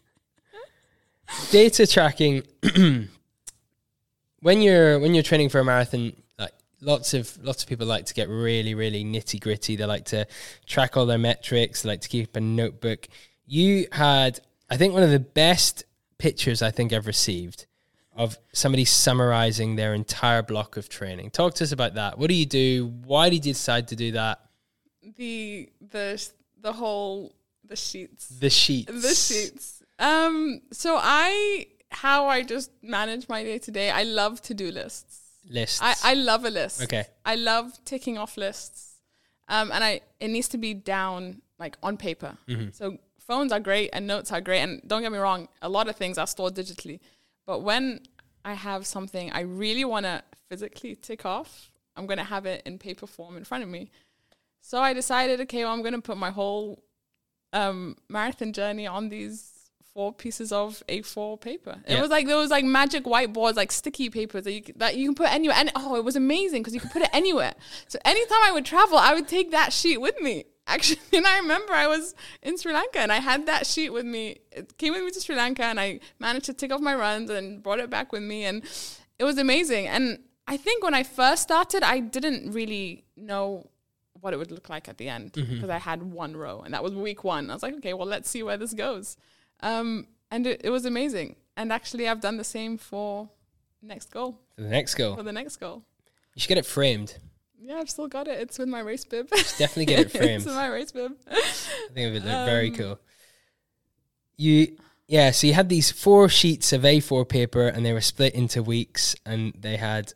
Data 1.51 1.87
tracking. 1.87 2.43
when 4.41 4.63
you're 4.63 4.99
when 4.99 5.15
you're 5.15 5.23
training 5.23 5.49
for 5.49 5.61
a 5.61 5.65
marathon, 5.65 6.13
like 6.39 6.53
lots 6.81 7.15
of 7.15 7.37
lots 7.43 7.63
of 7.63 7.69
people 7.69 7.87
like 7.87 8.07
to 8.07 8.15
get 8.15 8.29
really 8.29 8.75
really 8.75 9.05
nitty 9.05 9.41
gritty. 9.41 9.77
They 9.77 9.85
like 9.85 10.05
to 10.07 10.27
track 10.67 10.97
all 10.97 11.07
their 11.07 11.19
metrics. 11.19 11.83
They 11.83 11.89
like 11.91 12.01
to 12.03 12.09
keep 12.09 12.37
a 12.37 12.41
notebook. 12.41 13.09
You 13.47 13.87
had, 13.93 14.41
I 14.69 14.77
think, 14.77 14.93
one 14.93 15.03
of 15.05 15.11
the 15.11 15.21
best 15.21 15.85
pictures 16.19 16.63
I 16.63 16.71
think 16.71 16.93
I've 16.93 17.07
received 17.07 17.67
of 18.17 18.39
somebody 18.53 18.85
summarizing 18.85 19.77
their 19.77 19.93
entire 19.95 20.43
block 20.43 20.77
of 20.77 20.89
training. 20.89 21.31
Talk 21.31 21.55
to 21.57 21.65
us 21.65 21.71
about 21.73 21.95
that. 21.95 22.19
What 22.19 22.29
do 22.29 22.35
you 22.35 22.47
do? 22.47 22.93
Why 23.05 23.29
did 23.29 23.45
you 23.47 23.53
decide 23.53 23.89
to 23.89 23.97
do 23.97 24.13
that? 24.13 24.41
the 25.17 25.69
the 25.93 26.29
the 26.61 26.73
whole 26.73 27.33
the 27.65 27.77
sheets 27.77 28.29
The 28.29 28.51
sheets. 28.51 28.91
the 28.93 29.15
sheets 29.15 29.76
um 29.99 30.61
so 30.73 30.99
i 31.01 31.67
how 31.91 32.27
i 32.27 32.43
just 32.43 32.71
manage 32.83 33.29
my 33.29 33.43
day 33.43 33.59
to 33.59 33.71
day 33.71 33.91
i 33.91 34.03
love 34.03 34.43
to-do 34.43 34.71
lists 34.71 35.27
lists. 35.49 35.81
I, 35.83 35.95
I 36.03 36.15
love 36.15 36.45
a 36.45 36.51
list. 36.51 36.83
Okay. 36.83 37.07
I 37.25 37.37
love 37.37 37.73
ticking 37.85 38.19
off 38.19 38.37
lists. 38.37 38.95
Um, 39.49 39.71
and 39.73 39.83
I 39.83 40.01
it 40.19 40.29
needs 40.29 40.49
to 40.49 40.59
be 40.59 40.75
down 40.75 41.43
like 41.59 41.77
on 41.83 41.97
paper. 41.97 42.37
Mm-hmm. 42.49 42.71
So 42.73 42.99
phones 43.19 43.53
are 43.53 43.61
great 43.61 43.91
and 43.93 44.07
notes 44.07 44.33
are 44.33 44.41
great. 44.41 44.61
And 44.61 44.83
don't 44.87 45.03
get 45.03 45.13
me 45.13 45.19
wrong, 45.19 45.49
a 45.63 45.69
lot 45.69 45.89
of 45.89 45.97
things 45.97 46.19
are 46.19 46.27
stored 46.27 46.55
digitally. 46.55 47.01
But 47.47 47.63
when 47.63 48.01
I 48.45 48.55
have 48.55 48.87
something 48.87 49.31
I 49.33 49.41
really 49.41 49.85
want 49.85 50.07
to 50.07 50.23
physically 50.49 50.97
tick 50.97 51.25
off, 51.25 51.71
I'm 51.97 52.07
going 52.07 52.19
to 52.19 52.25
have 52.25 52.47
it 52.47 52.63
in 52.67 52.79
paper 52.79 53.07
form 53.07 53.37
in 53.37 53.45
front 53.45 53.65
of 53.65 53.71
me. 53.71 53.91
So 54.61 54.81
I 54.81 54.93
decided, 54.93 55.41
okay, 55.43 55.65
well, 55.65 55.73
I'm 55.73 55.83
going 55.83 55.95
to 55.95 56.03
put 56.03 56.17
my 56.17 56.31
whole 56.31 56.83
um, 57.53 57.97
marathon 58.09 58.53
journey 58.53 58.87
on 58.87 59.09
these 59.09 59.53
four 59.97 60.13
pieces 60.13 60.53
of 60.53 60.83
A4 60.89 61.41
paper. 61.41 61.81
It 61.87 61.95
Yeah. 61.95 62.03
was 62.03 62.11
like 62.11 62.27
there 62.27 62.37
was 62.37 62.51
like 62.51 62.67
magic 62.67 63.05
whiteboards, 63.05 63.57
like 63.57 63.73
sticky 63.73 64.11
papers 64.11 64.45
that 64.45 64.53
you 64.53 64.63
that 64.77 64.97
you 64.99 65.07
can 65.09 65.15
put 65.15 65.33
anywhere. 65.33 65.57
And 65.59 65.73
oh, 65.75 65.97
it 65.97 66.05
was 66.05 66.17
amazing 66.17 66.61
because 66.61 66.75
you 66.75 66.81
could 66.81 66.91
put 66.91 67.01
it 67.01 67.09
anywhere. 67.15 67.55
So 67.89 67.99
anytime 68.05 68.43
I 68.45 68.53
would 68.53 68.67
travel, 68.67 68.99
I 68.99 69.15
would 69.15 69.27
take 69.27 69.51
that 69.53 69.73
sheet 69.73 69.99
with 69.99 70.21
me. 70.21 70.45
Actually, 70.67 70.99
and 71.15 71.27
I 71.27 71.39
remember 71.39 71.73
I 71.73 71.87
was 71.87 72.15
in 72.43 72.59
Sri 72.59 72.73
Lanka 72.75 72.99
and 72.99 73.11
I 73.11 73.21
had 73.21 73.47
that 73.47 73.67
sheet 73.67 73.91
with 73.91 74.05
me. 74.05 74.37
It 74.53 74.77
came 74.77 74.93
with 74.93 75.03
me 75.03 75.11
to 75.13 75.21
Sri 75.21 75.35
Lanka 75.35 75.65
and 75.65 75.81
I 75.81 76.01
managed 76.19 76.47
to 76.47 76.53
tick 76.53 76.73
off 76.73 76.81
my 76.81 76.95
runs 76.95 77.31
and 77.31 77.63
brought 77.63 77.79
it 77.79 77.89
back 77.89 78.13
with 78.13 78.23
me 78.23 78.45
and 78.45 78.63
it 79.19 79.25
was 79.25 79.39
amazing. 79.39 79.87
And 79.87 80.19
I 80.47 80.57
think 80.59 80.85
when 80.85 80.93
I 80.93 81.05
first 81.05 81.43
started, 81.43 81.83
I 81.83 82.01
didn't 82.01 82.53
really 82.53 83.05
know 83.17 83.71
what 84.21 84.35
it 84.35 84.39
would 84.39 84.51
look 84.51 84.69
like 84.69 84.89
at 84.89 84.99
the 84.99 85.09
end 85.09 85.33
mm-hmm. 85.33 85.55
because 85.55 85.71
I 85.71 85.79
had 85.79 86.03
one 86.03 86.37
row 86.37 86.61
and 86.65 86.75
that 86.75 86.83
was 86.83 86.95
week 86.95 87.25
one. 87.25 87.49
I 87.49 87.55
was 87.55 87.63
like, 87.63 87.77
okay, 87.77 87.95
well, 87.95 88.09
let's 88.09 88.29
see 88.29 88.43
where 88.43 88.59
this 88.59 88.75
goes. 88.75 89.17
Um, 89.61 90.07
and 90.31 90.47
it, 90.47 90.61
it 90.65 90.71
was 90.71 90.85
amazing. 90.85 91.37
And 91.57 91.73
actually, 91.73 92.09
I've 92.09 92.21
done 92.21 92.37
the 92.37 92.45
same 92.45 92.77
for 92.79 93.29
next 93.83 94.11
goal, 94.11 94.39
For 94.57 94.63
the 94.63 94.69
next 94.69 94.95
goal. 94.95 95.17
for 95.17 95.23
the 95.23 95.33
next 95.33 95.57
goal. 95.57 95.83
You 96.35 96.41
should 96.41 96.49
get 96.49 96.59
it 96.59 96.67
framed. 96.67 97.17
Yeah, 97.59 97.77
I've 97.77 97.89
still 97.91 98.09
got 98.09 98.29
it. 98.29 98.39
It's 98.41 98.59
with 98.59 98.69
my 98.69 98.81
race 98.81 99.05
bib. 99.05 99.29
Definitely 99.31 99.87
get 99.87 100.01
it 100.01 100.11
framed. 100.17 100.37
it's 100.43 100.45
with 100.47 100.55
my 100.55 100.67
race 100.67 100.93
bib. 100.93 101.13
I 101.31 101.41
think 101.95 102.09
it 102.09 102.13
would 102.13 102.25
look 102.25 102.47
very 102.47 102.69
Um, 102.69 102.75
cool. 102.77 103.01
You, 104.37 104.77
yeah. 105.09 105.31
So 105.31 105.47
you 105.47 105.55
had 105.55 105.69
these 105.69 105.91
four 105.91 106.29
sheets 106.29 106.73
of 106.73 106.83
A4 106.83 107.29
paper, 107.29 107.67
and 107.69 107.85
they 107.85 107.93
were 107.93 108.01
split 108.03 108.35
into 108.35 108.63
weeks, 108.63 109.17
and 109.25 109.55
they 109.59 109.77
had 109.77 110.13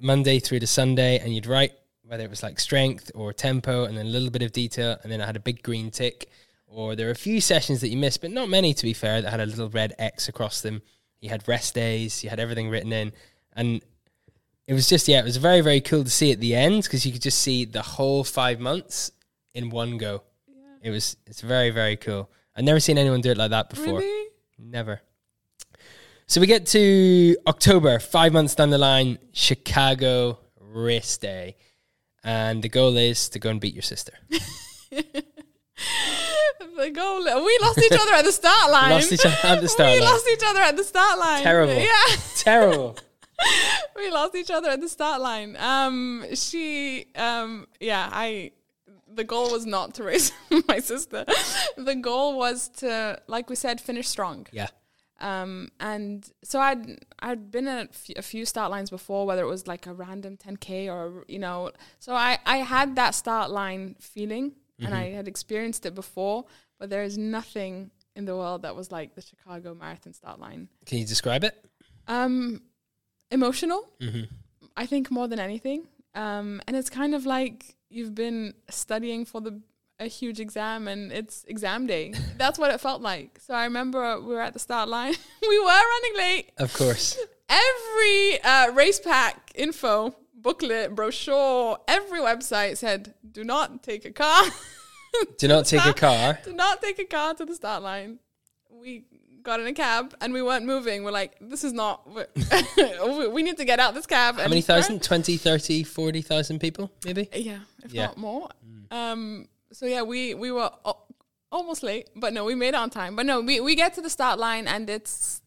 Monday 0.00 0.40
through 0.40 0.60
to 0.60 0.66
Sunday, 0.66 1.18
and 1.18 1.32
you'd 1.34 1.46
write 1.46 1.72
whether 2.02 2.24
it 2.24 2.30
was 2.30 2.42
like 2.42 2.58
strength 2.60 3.10
or 3.14 3.32
tempo, 3.32 3.84
and 3.84 3.96
then 3.96 4.06
a 4.06 4.10
little 4.10 4.30
bit 4.30 4.42
of 4.42 4.52
detail, 4.52 4.96
and 5.02 5.12
then 5.12 5.20
I 5.20 5.26
had 5.26 5.36
a 5.36 5.40
big 5.40 5.62
green 5.62 5.90
tick. 5.90 6.28
Or 6.74 6.96
there 6.96 7.06
were 7.06 7.12
a 7.12 7.14
few 7.16 7.40
sessions 7.40 7.80
that 7.82 7.88
you 7.90 7.96
missed, 7.96 8.20
but 8.20 8.32
not 8.32 8.48
many, 8.48 8.74
to 8.74 8.82
be 8.82 8.94
fair, 8.94 9.22
that 9.22 9.30
had 9.30 9.38
a 9.38 9.46
little 9.46 9.68
red 9.68 9.94
X 9.96 10.28
across 10.28 10.60
them. 10.60 10.82
You 11.20 11.30
had 11.30 11.46
rest 11.46 11.72
days, 11.72 12.24
you 12.24 12.30
had 12.30 12.40
everything 12.40 12.68
written 12.68 12.92
in, 12.92 13.12
and 13.52 13.80
it 14.66 14.74
was 14.74 14.88
just 14.88 15.06
yeah, 15.06 15.20
it 15.20 15.24
was 15.24 15.36
very 15.36 15.60
very 15.60 15.80
cool 15.80 16.02
to 16.02 16.10
see 16.10 16.32
at 16.32 16.40
the 16.40 16.56
end 16.56 16.82
because 16.82 17.06
you 17.06 17.12
could 17.12 17.22
just 17.22 17.38
see 17.38 17.64
the 17.64 17.80
whole 17.80 18.24
five 18.24 18.58
months 18.58 19.12
in 19.54 19.70
one 19.70 19.98
go. 19.98 20.24
It 20.82 20.90
was 20.90 21.16
it's 21.26 21.42
very 21.42 21.70
very 21.70 21.96
cool. 21.96 22.28
I've 22.56 22.64
never 22.64 22.80
seen 22.80 22.98
anyone 22.98 23.20
do 23.20 23.30
it 23.30 23.38
like 23.38 23.50
that 23.50 23.70
before. 23.70 24.00
Really? 24.00 24.30
Never. 24.58 25.00
So 26.26 26.40
we 26.40 26.48
get 26.48 26.66
to 26.66 27.36
October, 27.46 28.00
five 28.00 28.32
months 28.32 28.56
down 28.56 28.70
the 28.70 28.78
line, 28.78 29.18
Chicago 29.32 30.40
race 30.58 31.18
day, 31.18 31.56
and 32.24 32.62
the 32.64 32.68
goal 32.68 32.96
is 32.96 33.28
to 33.28 33.38
go 33.38 33.50
and 33.50 33.60
beat 33.60 33.74
your 33.74 33.82
sister. 33.82 34.14
the 36.76 36.90
goal. 36.90 37.24
We 37.44 37.58
lost 37.62 37.78
each 37.78 37.92
other 37.92 38.12
at 38.14 38.24
the 38.24 38.32
start 38.32 38.70
line. 38.70 38.90
Lost 38.90 39.12
each 39.12 39.24
other 39.26 39.36
at 39.44 39.60
the 39.60 39.68
start 39.68 39.92
We 39.92 40.00
line. 40.00 40.10
lost 40.10 40.28
each 40.32 40.42
other 40.46 40.60
at 40.60 40.76
the 40.76 40.84
start 40.84 41.18
line. 41.18 41.42
Terrible. 41.42 41.74
Yeah. 41.74 42.16
Terrible. 42.36 42.96
we 43.96 44.10
lost 44.10 44.34
each 44.34 44.50
other 44.50 44.70
at 44.70 44.80
the 44.80 44.88
start 44.88 45.20
line. 45.20 45.56
Um, 45.58 46.24
she, 46.34 47.06
um, 47.16 47.66
yeah, 47.80 48.08
I. 48.12 48.52
The 49.12 49.24
goal 49.24 49.52
was 49.52 49.64
not 49.64 49.94
to 49.94 50.02
race 50.02 50.32
my 50.68 50.80
sister. 50.80 51.24
The 51.76 51.94
goal 51.94 52.36
was 52.36 52.68
to, 52.80 53.20
like 53.28 53.48
we 53.48 53.54
said, 53.54 53.80
finish 53.80 54.08
strong. 54.08 54.46
Yeah. 54.50 54.66
Um, 55.20 55.70
and 55.78 56.28
so 56.42 56.58
I'd 56.58 56.98
I'd 57.20 57.50
been 57.52 57.68
at 57.68 57.96
a 58.16 58.22
few 58.22 58.44
start 58.44 58.72
lines 58.72 58.90
before, 58.90 59.24
whether 59.24 59.42
it 59.42 59.48
was 59.48 59.68
like 59.68 59.86
a 59.86 59.94
random 59.94 60.36
10k 60.36 60.88
or 60.92 61.24
you 61.28 61.38
know. 61.38 61.70
So 62.00 62.12
I 62.14 62.38
I 62.44 62.58
had 62.58 62.96
that 62.96 63.14
start 63.14 63.50
line 63.52 63.94
feeling, 64.00 64.52
and 64.80 64.94
I 64.94 65.10
had 65.10 65.28
experienced 65.28 65.86
it 65.86 65.94
before. 65.94 66.44
But 66.78 66.90
there 66.90 67.02
is 67.02 67.16
nothing 67.16 67.90
in 68.16 68.24
the 68.24 68.36
world 68.36 68.62
that 68.62 68.76
was 68.76 68.90
like 68.92 69.14
the 69.14 69.20
Chicago 69.20 69.74
Marathon 69.74 70.12
start 70.12 70.40
line. 70.40 70.68
Can 70.86 70.98
you 70.98 71.06
describe 71.06 71.44
it? 71.44 71.54
Um, 72.06 72.62
emotional. 73.30 73.88
Mm-hmm. 74.00 74.24
I 74.76 74.86
think 74.86 75.10
more 75.10 75.28
than 75.28 75.38
anything. 75.38 75.86
Um, 76.14 76.60
and 76.66 76.76
it's 76.76 76.90
kind 76.90 77.14
of 77.14 77.26
like 77.26 77.76
you've 77.88 78.14
been 78.14 78.54
studying 78.70 79.24
for 79.24 79.40
the 79.40 79.60
a 80.00 80.06
huge 80.06 80.40
exam 80.40 80.88
and 80.88 81.12
it's 81.12 81.44
exam 81.44 81.86
day. 81.86 82.12
That's 82.36 82.58
what 82.58 82.72
it 82.72 82.80
felt 82.80 83.00
like. 83.00 83.38
So 83.40 83.54
I 83.54 83.64
remember 83.64 84.20
we 84.20 84.34
were 84.34 84.40
at 84.40 84.52
the 84.52 84.58
start 84.58 84.88
line. 84.88 85.14
we 85.48 85.58
were 85.58 85.66
running 85.66 86.16
late. 86.16 86.52
Of 86.58 86.72
course. 86.74 87.16
Every 87.48 88.42
uh, 88.42 88.72
race 88.72 89.00
pack 89.00 89.52
info, 89.54 90.16
booklet, 90.44 90.94
brochure, 90.94 91.78
every 91.88 92.20
website 92.20 92.76
said, 92.76 93.14
"Do 93.28 93.42
not 93.42 93.82
take 93.82 94.04
a 94.04 94.12
car. 94.12 94.44
Do 95.38 95.48
not 95.48 95.66
take 95.66 95.84
a 95.86 95.92
car. 96.06 96.38
Do 96.44 96.52
not 96.52 96.80
take 96.80 96.98
a 97.00 97.04
car 97.04 97.34
to 97.34 97.44
the 97.44 97.54
start 97.56 97.82
line." 97.82 98.20
We 98.70 99.04
got 99.42 99.60
in 99.60 99.66
a 99.66 99.72
cab 99.74 100.14
and 100.20 100.32
we 100.32 100.42
weren't 100.42 100.64
moving. 100.66 101.02
We're 101.04 101.10
like, 101.22 101.32
"This 101.40 101.64
is 101.64 101.72
not. 101.72 102.06
we 103.18 103.26
we 103.28 103.42
need 103.42 103.56
to 103.56 103.64
get 103.64 103.80
out 103.80 103.94
this 103.94 104.06
cab." 104.06 104.36
How 104.36 104.48
many 104.48 104.60
thousand? 104.62 105.02
20, 105.02 105.36
30, 105.36 105.82
40,000 105.84 106.58
people, 106.60 106.92
maybe? 107.04 107.28
Yeah, 107.34 107.58
if 107.82 107.92
Yeah. 107.92 108.06
not 108.06 108.16
more. 108.18 108.48
Um, 108.90 109.48
so 109.72 109.86
yeah, 109.86 110.02
we 110.02 110.34
we 110.34 110.50
were 110.52 110.70
al- 110.84 111.06
almost 111.50 111.82
late, 111.82 112.08
but 112.16 112.32
no, 112.32 112.44
we 112.44 112.54
made 112.54 112.68
it 112.68 112.74
on 112.76 112.90
time. 112.90 113.16
But 113.16 113.26
no, 113.26 113.40
we, 113.40 113.60
we 113.60 113.74
get 113.76 113.94
to 113.94 114.02
the 114.02 114.10
start 114.10 114.38
line 114.38 114.66
and 114.68 114.90
it's 114.90 115.40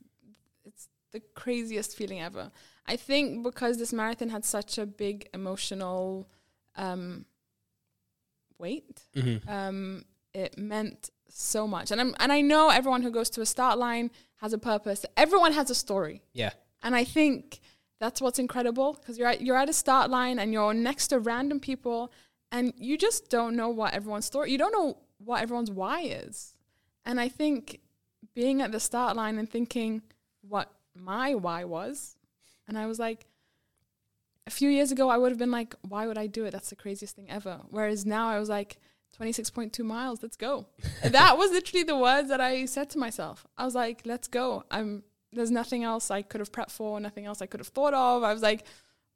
it's 0.65 0.87
the 1.11 1.21
craziest 1.35 1.95
feeling 1.97 2.21
ever. 2.21 2.51
I 2.87 2.95
think 2.95 3.43
because 3.43 3.77
this 3.77 3.91
marathon 3.93 4.29
had 4.29 4.45
such 4.45 4.77
a 4.77 4.85
big 4.85 5.27
emotional 5.33 6.27
um, 6.75 7.25
weight, 8.59 9.01
Mm-hmm. 9.15 9.49
um, 9.49 10.05
it 10.33 10.57
meant 10.57 11.09
so 11.29 11.67
much. 11.67 11.91
And 11.91 11.99
I'm 11.99 12.15
and 12.19 12.31
I 12.31 12.41
know 12.41 12.69
everyone 12.69 13.01
who 13.01 13.11
goes 13.11 13.29
to 13.31 13.41
a 13.41 13.45
start 13.45 13.77
line 13.79 14.11
has 14.37 14.53
a 14.53 14.57
purpose. 14.57 15.05
Everyone 15.15 15.53
has 15.53 15.69
a 15.69 15.75
story. 15.75 16.21
Yeah. 16.33 16.51
And 16.83 16.95
I 16.95 17.03
think 17.03 17.59
that's 17.99 18.21
what's 18.21 18.37
incredible 18.39 18.93
because 18.93 19.17
you're 19.17 19.27
at, 19.29 19.41
you're 19.41 19.57
at 19.57 19.67
a 19.69 19.73
start 19.73 20.11
line 20.11 20.37
and 20.37 20.53
you're 20.53 20.73
next 20.73 21.07
to 21.07 21.19
random 21.19 21.59
people 21.59 22.11
and 22.51 22.71
you 22.77 22.97
just 22.97 23.29
don't 23.29 23.55
know 23.55 23.69
what 23.69 23.93
everyone's 23.93 24.25
story. 24.25 24.51
You 24.51 24.59
don't 24.59 24.71
know 24.71 24.97
what 25.17 25.41
everyone's 25.41 25.71
why 25.71 26.01
is. 26.01 26.55
And 27.03 27.19
I 27.19 27.29
think 27.29 27.79
being 28.35 28.61
at 28.61 28.71
the 28.71 28.79
start 28.79 29.15
line 29.15 29.39
and 29.39 29.49
thinking 29.49 30.03
what 30.47 30.71
my 30.93 31.33
why 31.33 31.63
was, 31.63 32.15
and 32.67 32.77
I 32.77 32.85
was 32.85 32.99
like, 32.99 33.25
a 34.45 34.49
few 34.49 34.69
years 34.69 34.91
ago 34.91 35.09
I 35.09 35.17
would 35.17 35.31
have 35.31 35.39
been 35.39 35.51
like, 35.51 35.75
why 35.81 36.07
would 36.07 36.17
I 36.17 36.27
do 36.27 36.45
it? 36.45 36.51
That's 36.51 36.69
the 36.69 36.75
craziest 36.75 37.15
thing 37.15 37.29
ever. 37.29 37.61
Whereas 37.69 38.05
now 38.05 38.29
I 38.29 38.39
was 38.39 38.49
like, 38.49 38.77
26.2 39.19 39.83
miles, 39.83 40.21
let's 40.21 40.37
go. 40.37 40.67
that 41.03 41.37
was 41.37 41.51
literally 41.51 41.83
the 41.83 41.97
words 41.97 42.29
that 42.29 42.41
I 42.41 42.65
said 42.65 42.89
to 42.91 42.97
myself. 42.97 43.45
I 43.57 43.65
was 43.65 43.75
like, 43.75 44.01
let's 44.05 44.27
go. 44.27 44.63
I'm 44.71 45.03
there's 45.33 45.51
nothing 45.51 45.83
else 45.83 46.09
I 46.09 46.21
could 46.21 46.39
have 46.39 46.51
prepped 46.51 46.71
for, 46.71 46.99
nothing 46.99 47.25
else 47.25 47.41
I 47.41 47.45
could 47.45 47.59
have 47.59 47.67
thought 47.67 47.93
of. 47.93 48.23
I 48.23 48.33
was 48.33 48.41
like, 48.41 48.65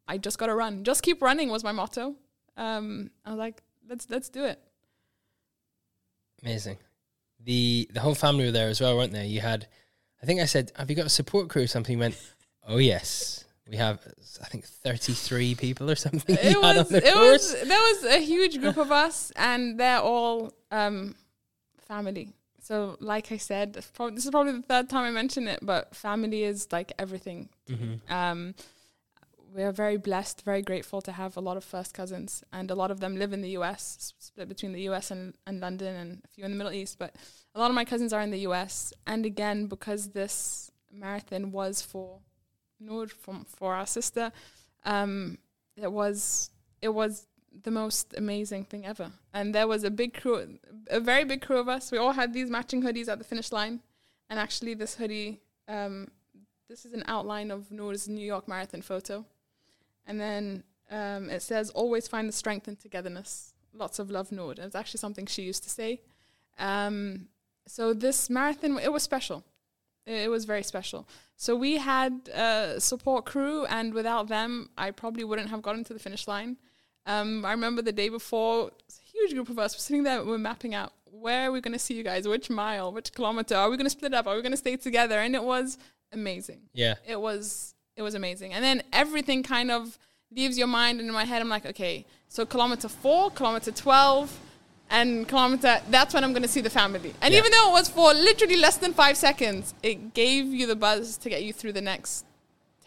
I 0.08 0.18
just 0.18 0.38
gotta 0.38 0.54
run. 0.54 0.84
Just 0.84 1.04
keep 1.04 1.22
running 1.22 1.49
was 1.49 1.64
my 1.64 1.72
motto. 1.72 2.16
Um, 2.58 3.12
I 3.26 3.30
was 3.30 3.39
like, 3.39 3.62
let's 3.88 4.10
let's 4.10 4.30
do 4.30 4.43
it. 4.43 4.60
Amazing. 6.43 6.78
The 7.43 7.89
the 7.93 8.02
whole 8.02 8.16
family 8.16 8.45
were 8.45 8.52
there 8.52 8.70
as 8.70 8.82
well, 8.82 8.97
weren't 8.97 9.14
they? 9.14 9.28
You 9.28 9.41
had, 9.41 9.68
I 10.22 10.26
think 10.26 10.41
I 10.41 10.45
said, 10.45 10.72
have 10.76 10.89
you 10.89 10.95
got 10.95 11.06
a 11.06 11.10
support 11.10 11.49
crew 11.49 11.64
or 11.64 11.68
something? 11.68 11.93
You 11.93 11.99
went, 11.99 12.18
oh 12.68 12.78
yes, 12.78 13.45
we 13.70 13.78
have. 13.78 13.99
I 14.41 14.45
think 14.45 14.66
thirty 14.66 15.14
three 15.14 15.55
people 15.55 15.89
or 15.89 15.95
something. 15.95 16.38
It 16.41 16.59
was 16.59 16.91
it 16.91 17.16
was 17.16 17.53
there 17.53 17.80
was 17.80 18.03
a 18.05 18.20
huge 18.20 18.59
group 18.59 18.78
of 18.78 18.91
us, 18.91 19.32
and 19.36 19.80
they're 19.80 19.99
all 19.99 20.53
um, 20.72 21.16
family. 21.88 22.34
So, 22.62 22.95
like 22.99 23.32
I 23.32 23.38
said, 23.38 23.74
this 23.74 23.91
this 24.16 24.26
is 24.26 24.32
probably 24.32 24.53
the 24.53 24.62
third 24.62 24.89
time 24.89 25.03
I 25.03 25.12
mention 25.12 25.47
it, 25.47 25.59
but 25.62 25.95
family 25.95 26.43
is 26.43 26.68
like 26.72 26.91
everything 26.99 27.49
Mhm. 27.68 27.99
Um, 28.12 28.55
we 29.53 29.64
are 29.64 29.74
very 29.74 29.97
blessed, 29.97 30.43
very 30.43 30.62
grateful 30.62 31.01
to 31.01 31.12
have 31.12 31.36
a 31.36 31.41
lot 31.41 31.57
of 31.57 31.64
first 31.66 31.93
cousins, 31.93 32.41
and 32.53 32.72
a 32.72 32.76
lot 32.76 32.89
of 32.91 32.99
them 33.01 33.18
live 33.18 33.34
in 33.34 33.41
the 33.41 33.49
US, 33.59 34.14
split 34.20 34.47
between 34.47 34.72
the 34.72 34.82
US 34.89 35.12
and, 35.12 35.34
and 35.45 35.59
London, 35.59 35.93
and 35.95 36.22
a 36.24 36.28
few 36.30 36.45
in 36.45 36.51
the 36.51 36.57
Middle 36.57 36.72
East. 36.72 36.97
But 36.97 37.16
a 37.53 37.59
lot 37.59 37.70
of 37.70 37.76
my 37.76 37.84
cousins 37.84 38.14
are 38.14 38.22
in 38.22 38.32
the 38.32 38.39
US, 38.47 38.93
and 39.05 39.26
again, 39.26 39.66
because 39.68 40.09
this 40.09 40.72
marathon 40.89 41.51
was 41.51 41.82
for 41.82 42.20
Noor, 42.82 43.07
from 43.07 43.45
for 43.45 43.75
our 43.75 43.86
sister, 43.86 44.32
um, 44.84 45.38
it 45.75 45.91
was 45.91 46.49
it 46.82 46.89
was 46.89 47.27
the 47.63 47.71
most 47.71 48.13
amazing 48.17 48.65
thing 48.65 48.86
ever. 48.86 49.11
And 49.34 49.53
there 49.53 49.67
was 49.67 49.84
a 49.84 49.91
big 49.91 50.13
crew, 50.19 50.57
a 50.89 50.99
very 50.99 51.23
big 51.23 51.41
crew 51.41 51.57
of 51.59 51.67
us. 51.67 51.91
We 51.91 51.97
all 51.97 52.13
had 52.13 52.34
these 52.34 52.49
matching 52.49 52.82
hoodies 52.84 53.07
at 53.07 53.17
the 53.17 53.23
finish 53.23 53.51
line, 53.51 53.82
and 54.29 54.39
actually, 54.39 54.73
this 54.73 54.95
hoodie. 54.95 55.39
Um, 55.67 56.07
this 56.67 56.86
is 56.86 56.93
an 56.93 57.03
outline 57.07 57.51
of 57.51 57.69
Noor's 57.71 58.07
New 58.07 58.25
York 58.25 58.47
Marathon 58.47 58.82
photo. 58.82 59.25
and 60.07 60.19
then 60.19 60.63
um, 60.89 61.29
it 61.29 61.41
says, 61.41 61.69
"Always 61.71 62.07
find 62.07 62.27
the 62.27 62.34
strength 62.34 62.67
in 62.67 62.75
togetherness." 62.75 63.53
Lots 63.73 63.99
of 63.99 64.09
love, 64.09 64.32
Noor. 64.32 64.53
It's 64.57 64.75
actually 64.75 64.99
something 64.99 65.25
she 65.25 65.43
used 65.43 65.63
to 65.63 65.69
say. 65.69 66.01
Um, 66.59 67.27
so 67.67 67.93
this 67.93 68.29
marathon, 68.29 68.77
it 68.79 68.91
was 68.91 69.03
special. 69.03 69.43
It, 70.05 70.23
it 70.25 70.27
was 70.29 70.45
very 70.45 70.63
special. 70.63 71.07
So 71.42 71.56
we 71.56 71.78
had 71.78 72.30
a 72.36 72.80
support 72.80 73.26
crew, 73.26 73.66
and 73.66 73.96
without 73.96 74.28
them, 74.28 74.70
I 74.78 74.92
probably 74.92 75.24
wouldn't 75.24 75.50
have 75.50 75.64
gotten 75.64 75.84
to 75.86 75.92
the 75.92 75.98
finish 75.98 76.28
line. 76.28 76.58
Um, 77.08 77.44
I 77.44 77.50
remember 77.50 77.82
the 77.82 77.92
day 77.92 78.10
before, 78.10 78.68
a 78.68 78.94
huge 79.12 79.34
group 79.34 79.50
of 79.50 79.58
us 79.58 79.76
were 79.76 79.80
sitting 79.80 80.04
there, 80.04 80.24
we're 80.24 80.38
mapping 80.38 80.76
out 80.76 80.94
where 81.06 81.50
are 81.50 81.52
we 81.52 81.60
going 81.60 81.74
to 81.74 81.80
see 81.80 81.96
you 81.96 82.04
guys, 82.04 82.28
which 82.28 82.52
mile, 82.52 82.92
which 82.92 83.12
kilometer, 83.12 83.56
are 83.56 83.72
we 83.72 83.76
going 83.76 83.88
to 83.88 83.89
split 83.89 84.14
up, 84.14 84.28
are 84.28 84.36
we 84.36 84.44
going 84.44 84.52
to 84.52 84.64
stay 84.66 84.76
together? 84.78 85.18
And 85.20 85.34
it 85.34 85.44
was 85.44 85.80
amazing. 86.14 86.62
Yeah. 86.74 86.94
It 87.08 87.20
was 87.20 87.74
it 87.96 88.04
was 88.04 88.14
amazing. 88.14 88.54
And 88.54 88.64
then 88.64 88.84
everything 88.94 89.42
kind 89.42 89.72
of 89.72 89.98
leaves 90.30 90.60
your 90.60 90.68
mind, 90.68 91.00
and 91.00 91.10
in 91.10 91.14
my 91.22 91.26
head, 91.26 91.42
I'm 91.42 91.50
like, 91.50 91.66
okay, 91.66 92.06
so 92.28 92.46
kilometer 92.46 92.88
four, 92.88 93.32
kilometer 93.32 93.72
twelve, 93.72 94.39
and 94.92 95.28
kilometer. 95.28 95.82
That's 95.89 96.14
when 96.14 96.24
I'm 96.24 96.34
going 96.34 96.44
to 96.44 96.48
see 96.48 96.62
the 96.62 96.70
family. 96.70 97.14
And 97.22 97.34
Yeah. 97.34 97.39
even 97.39 97.52
though 97.52 97.70
it 97.70 97.74
was 97.74 97.89
for 97.89 98.14
literally 98.14 98.58
less 98.58 98.78
than 98.78 98.94
five 98.94 99.18
seconds, 99.18 99.74
it 99.82 100.14
gave 100.14 100.46
you 100.54 100.68
the 100.68 100.76
buzz 100.76 101.18
to 101.18 101.30
get 101.30 101.44
you 101.44 101.54
through 101.54 101.74
the 101.74 101.82
next 101.82 102.26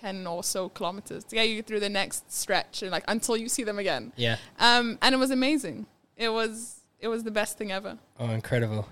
ten 0.01 0.27
or 0.27 0.45
so 0.45 0.69
kilometers, 0.69 1.25
to 1.25 1.35
get 1.35 1.49
you 1.49 1.63
through 1.63 1.81
the 1.81 1.89
next 1.89 2.31
stretch, 2.33 2.83
and 2.83 2.91
like 2.93 3.05
until 3.09 3.37
you 3.37 3.49
see 3.49 3.65
them 3.65 3.79
again. 3.79 4.13
Yeah. 4.17 4.37
Um, 4.61 4.99
and 5.03 5.15
it 5.15 5.19
was 5.19 5.31
amazing. 5.31 5.87
It 6.17 6.29
was 6.29 6.81
it 7.01 7.09
was 7.09 7.25
the 7.25 7.31
best 7.31 7.59
thing 7.59 7.73
ever. 7.73 7.99
Oh, 8.21 8.31
incredible. 8.31 8.89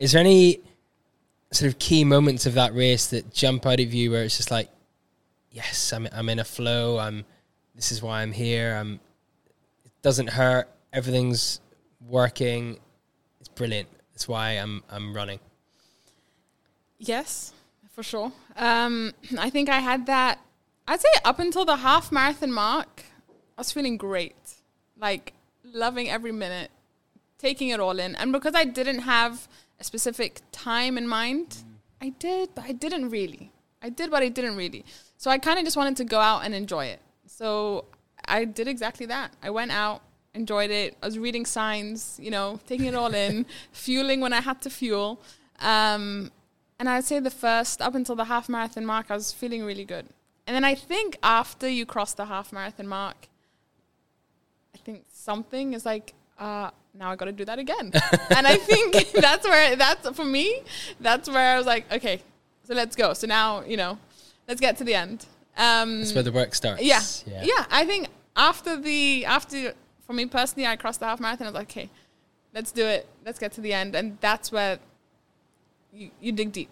Is 0.00 0.12
there 0.12 0.20
any 0.20 0.60
sort 1.52 1.70
of 1.70 1.78
key 1.78 2.02
moments 2.04 2.46
of 2.46 2.54
that 2.54 2.74
race 2.74 3.06
that 3.08 3.32
jump 3.32 3.64
out 3.66 3.78
of 3.78 3.94
you 3.94 4.10
where 4.10 4.24
it's 4.24 4.36
just 4.36 4.50
like, 4.50 4.68
yes, 5.50 5.92
I'm, 5.92 6.08
I'm 6.12 6.28
in 6.28 6.40
a 6.40 6.44
flow. 6.44 6.98
I'm, 6.98 7.24
this 7.76 7.92
is 7.92 8.02
why 8.02 8.22
I'm 8.22 8.32
here. 8.32 8.74
I'm, 8.74 8.98
it 9.84 9.92
doesn't 10.02 10.30
hurt. 10.30 10.68
Everything's 10.92 11.60
working. 12.08 12.78
It's 13.40 13.48
brilliant. 13.48 13.88
That's 14.12 14.28
why 14.28 14.52
I'm, 14.52 14.82
I'm 14.90 15.14
running. 15.14 15.40
Yes, 16.98 17.52
for 17.90 18.02
sure. 18.02 18.32
Um, 18.56 19.12
I 19.38 19.50
think 19.50 19.68
I 19.68 19.80
had 19.80 20.06
that. 20.06 20.38
I'd 20.86 21.00
say 21.00 21.08
up 21.24 21.38
until 21.38 21.64
the 21.64 21.76
half 21.76 22.12
marathon 22.12 22.52
mark, 22.52 23.04
I 23.56 23.60
was 23.60 23.72
feeling 23.72 23.96
great, 23.96 24.36
like 24.98 25.32
loving 25.64 26.08
every 26.08 26.32
minute, 26.32 26.70
taking 27.38 27.68
it 27.68 27.80
all 27.80 27.98
in. 27.98 28.14
And 28.16 28.32
because 28.32 28.54
I 28.54 28.64
didn't 28.64 29.00
have 29.00 29.48
a 29.80 29.84
specific 29.84 30.40
time 30.52 30.96
in 30.96 31.08
mind, 31.08 31.64
I 32.00 32.10
did, 32.10 32.50
but 32.54 32.64
I 32.64 32.72
didn't 32.72 33.10
really. 33.10 33.50
I 33.82 33.88
did, 33.88 34.10
but 34.10 34.22
I 34.22 34.28
didn't 34.28 34.56
really. 34.56 34.84
So 35.16 35.30
I 35.30 35.38
kind 35.38 35.58
of 35.58 35.64
just 35.64 35.76
wanted 35.76 35.96
to 35.98 36.04
go 36.04 36.20
out 36.20 36.44
and 36.44 36.54
enjoy 36.54 36.86
it. 36.86 37.00
So 37.26 37.86
I 38.26 38.44
did 38.44 38.68
exactly 38.68 39.06
that. 39.06 39.32
I 39.42 39.50
went 39.50 39.70
out, 39.70 40.02
enjoyed 40.34 40.70
it. 40.70 40.96
I 41.02 41.06
was 41.06 41.18
reading 41.18 41.46
signs, 41.46 42.18
you 42.20 42.30
know, 42.30 42.60
taking 42.66 42.86
it 42.86 42.94
all 42.94 43.14
in, 43.14 43.46
fueling 43.72 44.20
when 44.20 44.32
I 44.32 44.40
had 44.40 44.60
to 44.62 44.70
fuel. 44.70 45.20
Um, 45.60 46.30
and 46.78 46.88
I'd 46.88 47.04
say 47.04 47.20
the 47.20 47.30
first, 47.30 47.80
up 47.80 47.94
until 47.94 48.16
the 48.16 48.24
half 48.24 48.48
marathon 48.48 48.84
mark, 48.84 49.06
I 49.10 49.14
was 49.14 49.32
feeling 49.32 49.64
really 49.64 49.84
good. 49.84 50.06
And 50.46 50.54
then 50.54 50.64
I 50.64 50.74
think 50.74 51.16
after 51.22 51.68
you 51.68 51.86
cross 51.86 52.14
the 52.14 52.26
half 52.26 52.52
marathon 52.52 52.86
mark, 52.86 53.28
I 54.74 54.78
think 54.78 55.04
something 55.12 55.72
is 55.72 55.86
like, 55.86 56.12
uh, 56.38 56.70
now 56.92 57.10
I 57.10 57.16
got 57.16 57.26
to 57.26 57.32
do 57.32 57.44
that 57.44 57.58
again. 57.58 57.92
and 58.36 58.46
I 58.46 58.56
think 58.56 59.12
that's 59.12 59.46
where, 59.46 59.76
that's 59.76 60.08
for 60.10 60.24
me, 60.24 60.60
that's 61.00 61.28
where 61.28 61.54
I 61.54 61.56
was 61.56 61.66
like, 61.66 61.90
okay, 61.92 62.20
so 62.64 62.74
let's 62.74 62.96
go. 62.96 63.14
So 63.14 63.26
now, 63.26 63.62
you 63.62 63.76
know, 63.76 63.98
let's 64.48 64.60
get 64.60 64.76
to 64.78 64.84
the 64.84 64.94
end. 64.94 65.26
Um, 65.56 66.00
That's 66.00 66.12
where 66.12 66.24
the 66.24 66.32
work 66.32 66.52
starts. 66.52 66.82
yeah. 66.82 67.00
yeah. 67.44 67.64
I 67.70 67.84
think 67.84 68.08
after 68.34 68.76
the 68.76 69.24
after 69.24 69.72
for 70.06 70.12
me 70.12 70.26
personally, 70.26 70.66
I 70.66 70.76
crossed 70.76 71.00
the 71.00 71.06
half 71.06 71.20
marathon. 71.20 71.46
I 71.46 71.50
was 71.50 71.54
like, 71.54 71.70
okay, 71.70 71.90
let's 72.54 72.72
do 72.72 72.86
it. 72.86 73.06
Let's 73.24 73.38
get 73.38 73.52
to 73.52 73.60
the 73.60 73.72
end, 73.72 73.94
and 73.94 74.18
that's 74.20 74.52
where 74.52 74.78
you, 75.92 76.10
you 76.20 76.32
dig 76.32 76.52
deep. 76.52 76.70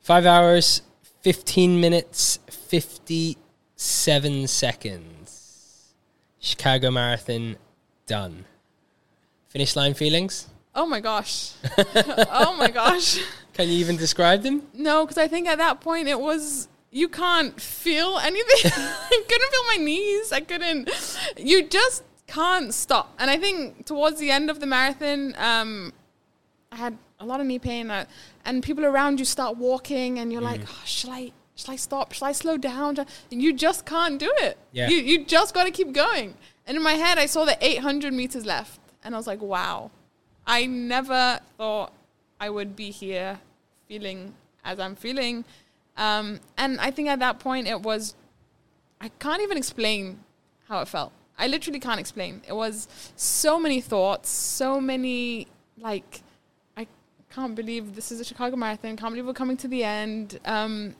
Five 0.00 0.26
hours, 0.26 0.82
15 1.22 1.80
minutes, 1.80 2.38
57 2.48 4.46
seconds. 4.46 5.92
Chicago 6.38 6.90
Marathon 6.92 7.56
done. 8.06 8.44
Finish 9.48 9.74
line 9.74 9.94
feelings? 9.94 10.46
Oh 10.74 10.86
my 10.86 11.00
gosh. 11.00 11.54
oh 11.78 12.54
my 12.56 12.70
gosh. 12.70 13.18
Can 13.54 13.68
you 13.68 13.74
even 13.78 13.96
describe 13.96 14.42
them? 14.42 14.62
No, 14.74 15.04
because 15.04 15.18
I 15.18 15.26
think 15.26 15.48
at 15.48 15.58
that 15.58 15.80
point 15.80 16.06
it 16.06 16.20
was 16.20 16.68
you 16.96 17.10
can't 17.10 17.60
feel 17.60 18.16
anything. 18.16 18.72
I 18.74 19.22
couldn't 19.28 19.50
feel 19.50 19.64
my 19.66 19.76
knees. 19.76 20.32
I 20.32 20.40
couldn't. 20.40 20.90
You 21.36 21.68
just 21.68 22.02
can't 22.26 22.72
stop. 22.72 23.14
And 23.18 23.30
I 23.30 23.36
think 23.36 23.84
towards 23.84 24.18
the 24.18 24.30
end 24.30 24.48
of 24.48 24.60
the 24.60 24.66
marathon, 24.66 25.34
um, 25.36 25.92
I 26.72 26.76
had 26.76 26.96
a 27.20 27.26
lot 27.26 27.40
of 27.40 27.46
knee 27.46 27.58
pain, 27.58 27.90
uh, 27.90 28.06
and 28.46 28.62
people 28.62 28.86
around 28.86 29.18
you 29.18 29.26
start 29.26 29.58
walking, 29.58 30.18
and 30.18 30.32
you're 30.32 30.40
like, 30.40 30.62
oh, 30.66 30.82
"Shall 30.86 31.10
I? 31.10 31.32
Shall 31.54 31.74
I 31.74 31.76
stop? 31.76 32.12
Shall 32.14 32.28
I 32.28 32.32
slow 32.32 32.56
down?" 32.56 32.96
And 33.30 33.42
you 33.42 33.52
just 33.52 33.84
can't 33.84 34.18
do 34.18 34.32
it. 34.38 34.56
Yeah. 34.72 34.88
You 34.88 34.96
you 34.96 35.24
just 35.26 35.52
got 35.52 35.64
to 35.64 35.70
keep 35.70 35.92
going. 35.92 36.34
And 36.66 36.78
in 36.78 36.82
my 36.82 36.94
head, 36.94 37.18
I 37.18 37.26
saw 37.26 37.44
the 37.44 37.58
800 37.60 38.12
meters 38.14 38.46
left, 38.46 38.80
and 39.04 39.14
I 39.14 39.18
was 39.18 39.26
like, 39.26 39.42
"Wow." 39.42 39.90
I 40.48 40.64
never 40.64 41.40
thought 41.58 41.92
I 42.38 42.48
would 42.50 42.76
be 42.76 42.90
here 42.92 43.40
feeling 43.88 44.34
as 44.64 44.78
I'm 44.78 44.94
feeling. 44.94 45.44
Um, 45.96 46.40
and 46.56 46.80
I 46.80 46.90
think 46.90 47.08
at 47.08 47.18
that 47.20 47.38
point 47.38 47.66
it 47.66 47.80
was, 47.80 48.14
I 49.00 49.08
can't 49.08 49.42
even 49.42 49.56
explain 49.56 50.20
how 50.68 50.80
it 50.80 50.88
felt. 50.88 51.12
I 51.38 51.46
literally 51.48 51.80
can't 51.80 52.00
explain. 52.00 52.42
It 52.48 52.54
was 52.54 52.88
so 53.16 53.58
many 53.60 53.80
thoughts, 53.80 54.30
so 54.30 54.80
many, 54.80 55.48
like, 55.78 56.22
I 56.76 56.86
can't 57.30 57.54
believe 57.54 57.94
this 57.94 58.10
is 58.10 58.20
a 58.20 58.24
Chicago 58.24 58.56
Marathon, 58.56 58.96
can't 58.96 59.12
believe 59.12 59.26
we're 59.26 59.34
coming 59.34 59.56
to 59.58 59.68
the 59.68 59.84
end. 59.84 60.38
Um, 60.44 60.94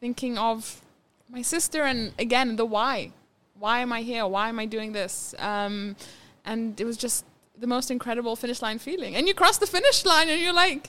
thinking 0.00 0.38
of 0.38 0.80
my 1.28 1.42
sister 1.42 1.82
and 1.82 2.12
again, 2.18 2.56
the 2.56 2.64
why. 2.64 3.12
Why 3.58 3.80
am 3.80 3.92
I 3.92 4.02
here? 4.02 4.26
Why 4.26 4.48
am 4.48 4.58
I 4.58 4.66
doing 4.66 4.92
this? 4.92 5.34
Um, 5.38 5.96
and 6.44 6.80
it 6.80 6.84
was 6.84 6.96
just 6.96 7.24
the 7.58 7.66
most 7.66 7.90
incredible 7.90 8.36
finish 8.36 8.62
line 8.62 8.78
feeling. 8.78 9.14
And 9.16 9.28
you 9.28 9.34
cross 9.34 9.58
the 9.58 9.66
finish 9.66 10.04
line 10.04 10.28
and 10.28 10.40
you're 10.40 10.52
like, 10.52 10.88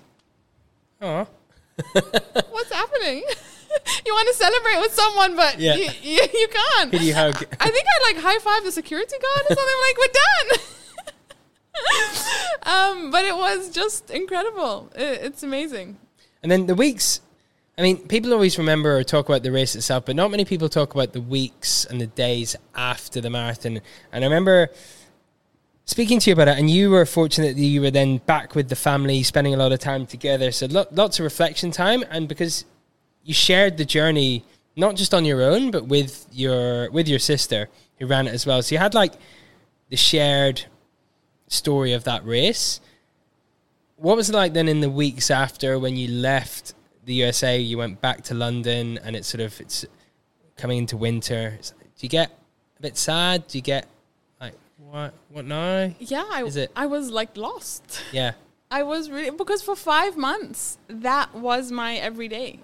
Oh, 1.01 1.27
what's 2.49 2.71
happening? 2.71 3.23
you 4.05 4.13
want 4.13 4.27
to 4.27 4.33
celebrate 4.35 4.79
with 4.81 4.93
someone, 4.93 5.35
but 5.35 5.59
Yeah. 5.59 5.75
you, 5.75 5.89
you, 6.01 6.21
you 6.33 6.47
can't. 6.47 6.93
You 6.93 7.13
hug? 7.13 7.35
I 7.59 7.69
think 7.69 7.85
I 7.87 8.13
like 8.13 8.23
high 8.23 8.39
five 8.39 8.63
the 8.63 8.71
security 8.71 9.15
guard 9.21 9.41
or 9.49 9.55
something 9.55 9.79
like 9.87 9.97
we're 9.97 10.13
done. 10.57 10.65
um, 12.63 13.11
but 13.11 13.25
it 13.25 13.35
was 13.35 13.69
just 13.69 14.09
incredible. 14.11 14.91
It, 14.95 15.21
it's 15.23 15.43
amazing. 15.43 15.97
And 16.43 16.51
then 16.51 16.65
the 16.67 16.75
weeks, 16.75 17.21
I 17.77 17.81
mean, 17.81 18.07
people 18.07 18.33
always 18.33 18.57
remember 18.57 18.97
or 18.97 19.03
talk 19.03 19.29
about 19.29 19.43
the 19.43 19.51
race 19.51 19.75
itself, 19.75 20.05
but 20.05 20.15
not 20.15 20.31
many 20.31 20.45
people 20.45 20.69
talk 20.69 20.93
about 20.93 21.13
the 21.13 21.21
weeks 21.21 21.85
and 21.85 21.99
the 22.01 22.07
days 22.07 22.55
after 22.75 23.21
the 23.21 23.29
marathon. 23.29 23.81
And 24.11 24.23
I 24.23 24.27
remember 24.27 24.69
speaking 25.85 26.19
to 26.19 26.29
you 26.29 26.33
about 26.33 26.47
it, 26.47 26.57
and 26.57 26.69
you 26.69 26.89
were 26.89 27.05
fortunate 27.05 27.55
that 27.55 27.61
you 27.61 27.81
were 27.81 27.91
then 27.91 28.17
back 28.19 28.55
with 28.55 28.69
the 28.69 28.75
family, 28.75 29.23
spending 29.23 29.53
a 29.53 29.57
lot 29.57 29.71
of 29.71 29.79
time 29.79 30.05
together. 30.05 30.51
So 30.51 30.67
lo- 30.67 30.87
lots 30.91 31.19
of 31.19 31.23
reflection 31.23 31.71
time, 31.71 32.03
and 32.09 32.27
because 32.27 32.65
you 33.23 33.33
shared 33.33 33.77
the 33.77 33.85
journey 33.85 34.43
not 34.75 34.95
just 34.95 35.13
on 35.13 35.25
your 35.25 35.41
own, 35.41 35.71
but 35.71 35.87
with 35.87 36.25
your 36.31 36.89
with 36.91 37.07
your 37.07 37.19
sister 37.19 37.69
who 37.99 38.07
ran 38.07 38.27
it 38.27 38.33
as 38.33 38.45
well. 38.45 38.61
So 38.61 38.75
you 38.75 38.79
had 38.79 38.93
like 38.93 39.13
the 39.89 39.97
shared 39.97 40.65
story 41.47 41.93
of 41.93 42.03
that 42.05 42.25
race. 42.25 42.79
What 43.97 44.17
was 44.17 44.29
it 44.29 44.33
like 44.33 44.53
then 44.53 44.67
in 44.67 44.81
the 44.81 44.89
weeks 44.89 45.29
after 45.29 45.77
when 45.77 45.95
you 45.95 46.07
left 46.07 46.73
the 47.05 47.13
USA? 47.15 47.59
You 47.59 47.77
went 47.77 48.01
back 48.01 48.23
to 48.23 48.33
London, 48.33 48.99
and 49.03 49.15
it's 49.15 49.27
sort 49.27 49.41
of 49.41 49.59
it's 49.59 49.85
coming 50.57 50.79
into 50.79 50.97
winter. 50.97 51.57
Do 51.61 51.73
you 51.99 52.09
get 52.09 52.31
a 52.79 52.81
bit 52.81 52.97
sad? 52.97 53.47
Do 53.47 53.57
you 53.57 53.61
get 53.61 53.87
what 54.89 55.13
what 55.29 55.45
now? 55.45 55.93
Yeah, 55.99 56.25
I, 56.31 56.43
Is 56.43 56.55
it- 56.55 56.71
I 56.75 56.85
was 56.85 57.09
like 57.11 57.35
lost. 57.37 58.01
Yeah, 58.11 58.31
I 58.71 58.83
was 58.83 59.09
really 59.09 59.29
because 59.31 59.61
for 59.61 59.75
five 59.75 60.17
months 60.17 60.77
that 60.87 61.33
was 61.35 61.71
my 61.71 61.95
everyday. 61.95 62.59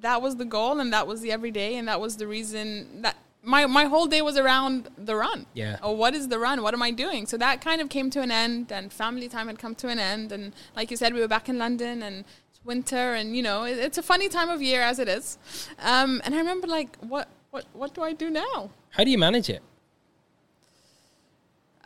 That 0.00 0.20
was 0.20 0.36
the 0.36 0.44
goal, 0.44 0.78
and 0.78 0.92
that 0.92 1.06
was 1.06 1.20
the 1.22 1.32
everyday, 1.32 1.76
and 1.76 1.88
that 1.88 2.00
was 2.00 2.16
the 2.18 2.26
reason 2.26 3.02
that 3.02 3.16
my 3.42 3.64
my 3.66 3.84
whole 3.86 4.06
day 4.06 4.20
was 4.20 4.36
around 4.36 4.88
the 4.98 5.16
run. 5.16 5.46
Yeah. 5.54 5.78
Or 5.82 5.96
what 5.96 6.14
is 6.14 6.28
the 6.28 6.38
run? 6.38 6.62
What 6.62 6.74
am 6.74 6.82
I 6.82 6.90
doing? 6.90 7.26
So 7.26 7.36
that 7.38 7.60
kind 7.60 7.80
of 7.80 7.88
came 7.88 8.10
to 8.10 8.20
an 8.20 8.30
end, 8.30 8.70
and 8.70 8.92
family 8.92 9.28
time 9.28 9.46
had 9.46 9.58
come 9.58 9.74
to 9.76 9.88
an 9.88 9.98
end, 9.98 10.32
and 10.32 10.52
like 10.76 10.90
you 10.90 10.96
said, 10.96 11.14
we 11.14 11.20
were 11.20 11.28
back 11.28 11.48
in 11.48 11.56
London, 11.58 12.02
and 12.02 12.24
it's 12.50 12.60
winter, 12.64 13.14
and 13.14 13.34
you 13.36 13.42
know, 13.42 13.64
it, 13.64 13.78
it's 13.78 13.96
a 13.98 14.02
funny 14.02 14.28
time 14.28 14.50
of 14.50 14.60
year 14.60 14.82
as 14.82 14.98
it 14.98 15.08
is. 15.08 15.38
Um, 15.78 16.20
and 16.24 16.34
I 16.34 16.38
remember 16.38 16.66
like, 16.66 16.96
what 16.98 17.28
what 17.50 17.64
what 17.72 17.94
do 17.94 18.02
I 18.02 18.12
do 18.12 18.28
now? 18.30 18.70
how 18.90 19.04
do 19.04 19.10
you 19.10 19.18
manage 19.18 19.48
it? 19.50 19.62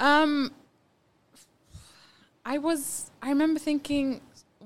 Um, 0.01 0.53
I 2.45 2.59
was. 2.59 3.11
I 3.23 3.29
remember 3.29 3.61
thinking, 3.61 4.21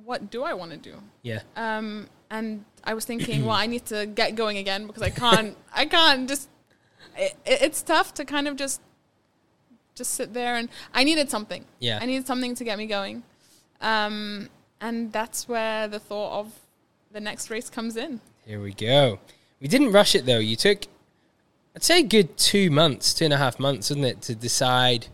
what 0.04 0.30
do 0.30 0.42
I 0.42 0.54
want 0.54 0.70
to 0.70 0.76
do? 0.76 0.94
Yeah, 1.22 1.40
Um, 1.56 2.06
and 2.30 2.64
I 2.84 2.94
was 2.94 3.04
thinking, 3.04 3.44
well, 3.46 3.56
I 3.56 3.66
need 3.66 3.84
to 3.86 4.06
get 4.06 4.36
going 4.36 4.56
again 4.58 4.86
because 4.86 5.02
I 5.02 5.10
can't. 5.10 5.56
I 5.74 5.84
can't 5.86 6.28
just. 6.28 6.48
It, 7.16 7.36
it's 7.44 7.82
tough 7.82 8.14
to 8.14 8.24
kind 8.24 8.48
of 8.48 8.56
just 8.56 8.80
just 9.94 10.14
sit 10.14 10.34
there 10.34 10.56
and 10.56 10.68
I 10.92 11.04
needed 11.04 11.30
something. 11.30 11.64
Yeah. 11.78 11.98
I 12.00 12.06
needed 12.06 12.26
something 12.26 12.54
to 12.56 12.64
get 12.64 12.78
me 12.78 12.86
going. 12.86 13.22
Um, 13.80 14.48
and 14.80 15.12
that's 15.12 15.48
where 15.48 15.88
the 15.88 16.00
thought 16.00 16.40
of 16.40 16.52
the 17.12 17.20
next 17.20 17.50
race 17.50 17.70
comes 17.70 17.96
in. 17.96 18.20
Here 18.44 18.60
we 18.60 18.72
go. 18.72 19.20
We 19.60 19.68
didn't 19.68 19.92
rush 19.92 20.14
it 20.14 20.26
though. 20.26 20.38
You 20.38 20.56
took, 20.56 20.84
I'd 21.76 21.82
say, 21.84 22.00
a 22.00 22.02
good 22.02 22.36
two 22.36 22.70
months, 22.70 23.14
two 23.14 23.24
and 23.24 23.34
a 23.34 23.36
half 23.36 23.58
months, 23.58 23.90
isn't 23.90 24.04
it, 24.04 24.20
to 24.22 24.34
decide 24.34 25.06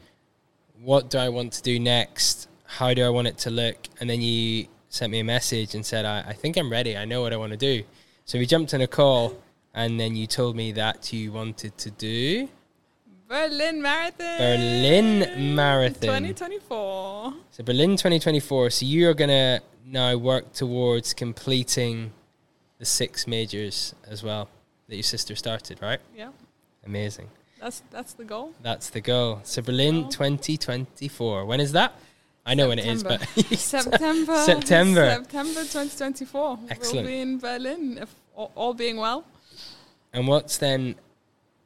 what 0.83 1.11
do 1.11 1.19
I 1.19 1.29
want 1.29 1.53
to 1.55 1.63
do 1.63 1.79
next? 1.79 2.49
How 2.65 2.95
do 2.95 3.05
I 3.05 3.11
want 3.11 3.27
it 3.29 3.39
to 3.39 3.51
look? 3.51 3.77
And 4.01 4.09
then 4.09 4.23
you 4.23 4.67
sent 4.89 5.13
me 5.13 5.21
a 5.21 5.25
message 5.25 5.75
and 5.75 5.85
said, 5.85 6.05
I, 6.05 6.21
I 6.29 6.33
think 6.33 6.57
I'm 6.57 6.71
ready. 6.71 6.97
I 6.97 7.05
know 7.05 7.21
what 7.21 7.33
I 7.33 7.37
want 7.37 7.53
to 7.53 7.59
do. 7.59 7.83
So 8.25 8.39
we 8.39 8.47
jumped 8.47 8.73
on 8.75 8.81
a 8.81 8.87
call, 8.87 9.37
and 9.75 9.99
then 9.99 10.17
you 10.17 10.27
told 10.27 10.57
me 10.57 10.73
that 10.73 11.13
you 11.13 11.33
wanted 11.33 11.77
to 11.79 11.91
do 11.91 12.49
Berlin 13.29 13.81
Marathon. 13.81 14.39
Berlin 14.39 15.55
Marathon. 15.55 16.01
2024. 16.01 17.35
So 17.51 17.63
Berlin 17.63 17.91
2024. 17.91 18.71
So 18.71 18.87
you 18.87 19.09
are 19.09 19.15
gonna 19.15 19.61
now 19.87 20.17
work 20.17 20.53
towards 20.53 21.15
completing 21.15 22.13
the 22.79 22.85
six 22.85 23.27
majors 23.29 23.95
as 24.09 24.23
well 24.23 24.49
that 24.89 24.97
your 24.97 25.05
sister 25.05 25.37
started, 25.37 25.81
right? 25.81 26.01
Yeah. 26.17 26.31
Amazing. 26.85 27.29
That's 27.61 27.83
that's 27.91 28.13
the 28.15 28.25
goal. 28.25 28.55
That's 28.63 28.91
the 28.91 29.01
goal. 29.01 29.41
So 29.45 29.63
Berlin 29.63 30.03
Goal. 30.03 30.11
2024. 30.11 31.45
When 31.45 31.61
is 31.61 31.73
that? 31.73 31.93
I 32.47 32.55
know 32.55 32.69
when 32.69 32.79
it 32.79 32.87
is, 32.87 33.05
but 33.05 33.21
September. 33.55 34.37
September. 34.45 35.11
September 35.11 35.61
2024. 35.61 36.59
Excellent. 36.71 37.07
We'll 37.07 37.15
be 37.15 37.21
in 37.21 37.39
Berlin 37.39 37.99
if 38.01 38.15
all, 38.35 38.51
all 38.55 38.75
being 38.75 38.97
well. 38.97 39.25
and 40.13 40.27
what's 40.27 40.57
then? 40.57 40.97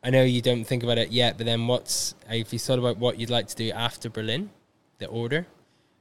I 0.02 0.10
know 0.10 0.22
you 0.22 0.42
don't 0.42 0.64
think 0.64 0.82
about 0.82 0.98
it 0.98 1.10
yet, 1.12 1.38
but 1.38 1.46
then 1.46 1.66
what's? 1.66 2.14
if 2.28 2.52
you 2.52 2.58
thought 2.58 2.78
about 2.78 2.98
what 2.98 3.18
you'd 3.18 3.30
like 3.30 3.46
to 3.48 3.56
do 3.56 3.70
after 3.70 4.10
Berlin? 4.10 4.50
The 4.98 5.06
order. 5.06 5.46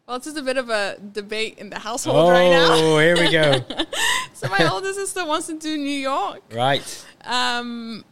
Well, 0.08 0.18
it's 0.18 0.26
just 0.26 0.38
a 0.38 0.41
bit 0.41 0.58
of 0.58 0.70
a 0.70 0.98
debate 1.14 1.58
in 1.60 1.70
the 1.70 1.80
household 1.80 2.30
right 2.30 2.50
now. 2.50 2.68
Oh, 2.74 3.00
here 3.00 3.16
we 3.16 3.32
go. 3.32 3.62
So 4.34 4.50
my 4.50 4.70
older 4.70 4.91
sister 4.91 5.26
wants 5.26 5.48
to 5.48 5.58
do 5.58 5.78
New 5.78 5.89
York 5.89 6.41
right. 6.52 7.06
um, 7.24 8.04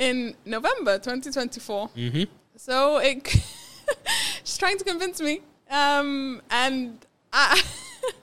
in 0.00 0.34
November 0.46 0.98
2024. 0.98 1.90
Mm-hmm. 1.90 2.22
So 2.56 2.98
it, 2.98 3.28
she's 4.44 4.58
trying 4.58 4.78
to 4.78 4.84
convince 4.84 5.20
me, 5.20 5.42
um, 5.70 6.42
and 6.50 7.06
I, 7.32 7.62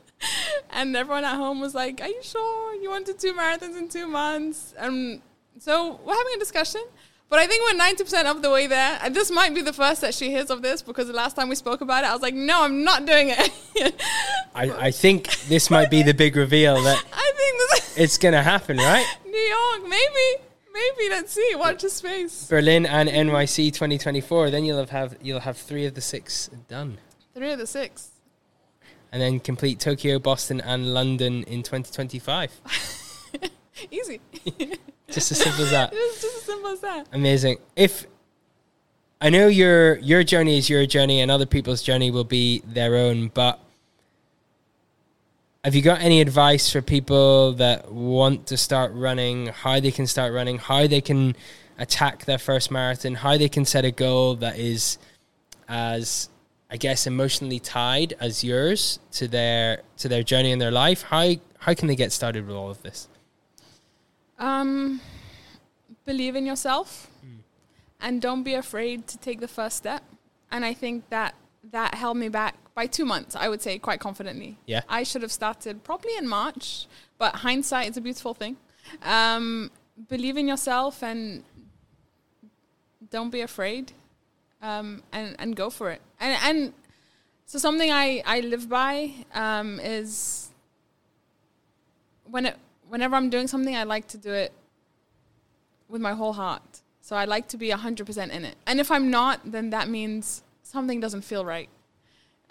and 0.72 0.98
everyone 0.98 1.24
at 1.24 1.36
home 1.36 1.62
was 1.62 1.74
like, 1.74 2.02
"Are 2.02 2.10
you 2.10 2.22
sure 2.22 2.76
you 2.76 2.90
want 2.90 3.06
to 3.06 3.14
do 3.14 3.34
marathons 3.34 3.78
in 3.78 3.88
two 3.88 4.08
months?" 4.08 4.74
And 4.78 5.22
so 5.60 6.00
we're 6.04 6.18
having 6.18 6.34
a 6.36 6.40
discussion. 6.40 6.82
But 7.30 7.40
I 7.40 7.48
think 7.48 7.62
we're 7.70 7.78
ninety 7.78 8.04
percent 8.04 8.28
of 8.28 8.42
the 8.42 8.50
way 8.50 8.68
there. 8.68 9.00
And 9.02 9.14
this 9.14 9.30
might 9.30 9.54
be 9.54 9.62
the 9.62 9.74
first 9.74 10.02
that 10.02 10.14
she 10.14 10.30
hears 10.30 10.50
of 10.50 10.62
this 10.62 10.82
because 10.82 11.08
the 11.08 11.14
last 11.14 11.36
time 11.36 11.50
we 11.50 11.56
spoke 11.56 11.82
about 11.82 12.04
it, 12.04 12.10
I 12.10 12.14
was 12.14 12.22
like, 12.22 12.34
"No, 12.34 12.64
I'm 12.64 12.84
not 12.84 13.06
doing 13.06 13.30
it." 13.30 14.02
I, 14.56 14.88
I 14.88 14.92
think 14.92 15.30
this 15.48 15.70
might 15.70 15.92
be 15.92 16.04
the 16.04 16.14
big 16.14 16.36
reveal 16.36 16.82
that 16.82 17.04
I 17.14 17.32
think 17.36 17.58
this 17.70 17.98
it's 17.98 18.18
gonna 18.18 18.44
happen, 18.44 18.78
right? 18.78 19.06
Maybe, 21.10 21.16
maybe. 21.16 21.28
See. 21.28 21.56
Watch 21.56 21.82
the 21.82 21.90
space. 21.90 22.48
Berlin 22.48 22.86
and 22.86 23.10
NYC 23.10 23.68
2024. 23.74 24.50
Then 24.50 24.66
you'll 24.66 24.78
have, 24.80 24.90
have 24.92 25.18
you'll 25.22 25.40
have 25.42 25.58
three 25.58 25.86
of 25.86 25.94
the 25.96 26.02
six 26.02 26.50
done, 26.68 26.98
Three 27.34 27.52
of 27.52 27.60
the 27.60 27.68
six. 27.68 28.12
and 29.12 29.22
then 29.22 29.40
complete 29.40 29.80
Tokyo, 29.80 30.20
Boston, 30.20 30.60
and 30.62 30.94
London 30.94 31.44
in 31.44 31.64
2025. 31.64 32.52
Easy. 33.92 34.20
Just 35.10 35.32
as 35.32 35.38
simple 35.40 35.64
as 35.64 35.72
that. 35.72 35.92
It's 35.96 36.22
just 36.22 36.38
as 36.38 36.44
simple 36.44 36.70
as 36.72 36.80
that. 36.82 37.08
Amazing. 37.14 37.58
If 37.76 38.06
I 39.22 39.30
know 39.30 39.48
your 39.48 39.98
your 40.00 40.24
journey 40.24 40.58
is 40.58 40.70
your 40.70 40.86
journey, 40.86 41.22
and 41.22 41.32
other 41.32 41.46
people's 41.46 41.82
journey 41.82 42.12
will 42.12 42.24
be 42.26 42.62
their 42.66 42.96
own, 42.96 43.30
but 43.34 43.60
have 45.68 45.76
you 45.76 45.82
got 45.82 46.00
any 46.00 46.22
advice 46.22 46.72
for 46.72 46.82
people 46.82 47.52
that 47.52 47.92
want 47.92 48.48
to 48.48 48.56
start 48.56 48.94
running? 48.94 49.48
How 49.48 49.82
they 49.82 49.92
can 49.92 50.08
start 50.08 50.32
running? 50.32 50.60
How 50.60 50.88
they 50.88 51.02
can 51.02 51.36
attack 51.78 52.24
their 52.24 52.38
first 52.38 52.72
marathon? 52.72 53.16
How 53.16 53.38
they 53.38 53.50
can 53.50 53.66
set 53.66 53.84
a 53.84 53.92
goal 53.92 54.36
that 54.36 54.58
is 54.58 54.98
as 55.68 56.30
I 56.72 56.78
guess 56.78 57.06
emotionally 57.06 57.60
tied 57.60 58.14
as 58.22 58.46
yours 58.46 59.00
to 59.20 59.28
their 59.28 59.82
to 59.98 60.08
their 60.08 60.24
journey 60.24 60.52
in 60.52 60.60
their 60.60 60.72
life? 60.72 61.02
How 61.02 61.36
how 61.60 61.74
can 61.74 61.90
they 61.90 61.98
get 61.98 62.14
started 62.14 62.48
with 62.48 62.56
all 62.56 62.70
of 62.70 62.82
this? 62.82 63.10
Um, 64.40 65.02
believe 66.06 66.38
in 66.38 66.46
yourself, 66.46 67.12
and 68.00 68.22
don't 68.22 68.44
be 68.44 68.54
afraid 68.54 69.06
to 69.08 69.18
take 69.18 69.42
the 69.42 69.50
first 69.50 69.76
step. 69.76 70.02
And 70.50 70.64
I 70.64 70.74
think 70.74 71.10
that 71.10 71.36
that 71.72 71.96
held 71.96 72.18
me 72.18 72.30
back 72.30 72.56
by 72.74 72.88
two 72.88 73.06
months. 73.06 73.36
I 73.36 73.50
would 73.50 73.62
say 73.62 73.78
quite 73.80 74.00
confidently. 74.00 74.58
Yeah. 74.66 74.82
I 74.88 75.04
should 75.04 75.22
have 75.22 75.32
started 75.32 75.84
probably 75.84 76.16
in 76.18 76.28
March, 76.28 76.88
but 77.18 77.36
hindsight 77.36 77.90
is 77.90 77.98
a 77.98 78.02
beautiful 78.02 78.34
thing. 78.34 78.58
Um, 79.04 79.72
believe 80.08 80.38
in 80.38 80.48
yourself 80.48 81.04
and 81.04 81.44
don't 83.10 83.30
be 83.30 83.42
afraid, 83.42 83.94
um, 84.62 85.04
and 85.12 85.36
and 85.40 85.56
go 85.56 85.70
for 85.70 85.90
it. 85.92 86.02
And 86.20 86.38
and 86.44 86.74
so 87.46 87.58
something 87.58 87.92
I 87.92 88.22
I 88.26 88.40
live 88.42 88.70
by 88.70 89.14
um, 89.34 89.80
is 89.82 90.52
when 92.26 92.46
it 92.46 92.58
whenever 92.90 93.16
I'm 93.16 93.30
doing 93.30 93.48
something, 93.48 93.76
I 93.76 93.84
like 93.84 94.08
to 94.10 94.18
do 94.18 94.32
it 94.32 94.54
with 95.90 96.02
my 96.02 96.14
whole 96.14 96.34
heart. 96.34 96.82
So 97.02 97.16
I 97.16 97.26
like 97.26 97.48
to 97.50 97.58
be 97.58 97.70
100% 97.70 98.30
in 98.32 98.44
it. 98.44 98.56
And 98.66 98.80
if 98.80 98.92
I'm 98.92 99.10
not, 99.10 99.40
then 99.46 99.70
that 99.70 99.88
means 99.88 100.44
something 100.68 101.00
doesn't 101.00 101.22
feel 101.22 101.46
right. 101.46 101.70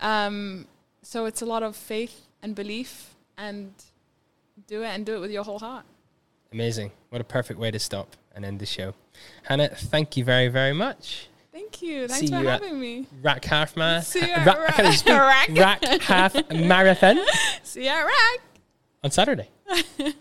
Um, 0.00 0.66
so 1.02 1.26
it's 1.26 1.42
a 1.42 1.46
lot 1.46 1.62
of 1.62 1.76
faith 1.76 2.26
and 2.42 2.54
belief 2.54 3.14
and 3.36 3.72
do 4.66 4.82
it 4.82 4.86
and 4.88 5.04
do 5.06 5.14
it 5.16 5.20
with 5.20 5.30
your 5.30 5.44
whole 5.44 5.58
heart. 5.58 5.84
Amazing. 6.52 6.90
What 7.10 7.20
a 7.20 7.24
perfect 7.24 7.58
way 7.60 7.70
to 7.70 7.78
stop 7.78 8.16
and 8.34 8.44
end 8.44 8.58
the 8.60 8.66
show. 8.66 8.94
Hana, 9.44 9.68
thank 9.68 10.16
you 10.16 10.24
very, 10.24 10.48
very 10.48 10.72
much. 10.72 11.28
Thank 11.52 11.80
you. 11.82 12.06
Thanks 12.08 12.20
See 12.20 12.34
for 12.34 12.40
you 12.42 12.48
at- 12.48 12.62
having 12.62 12.78
me. 12.80 13.06
RAK 13.22 13.44
half 13.44 13.76
marathon. 13.76 14.02
See 14.04 14.20
you 14.26 14.32
at 14.32 14.46
RAK, 14.46 14.58
I 14.58 14.72
can't 14.72 14.80
even 14.80 14.92
speak. 14.92 15.12
RAK. 15.14 15.48
RAK 15.82 16.02
half 16.02 16.50
marathon 16.50 17.18
See 17.62 17.84
ya, 17.84 17.94
RAK. 18.02 18.40
on 19.04 19.10
Saturday. 19.10 19.48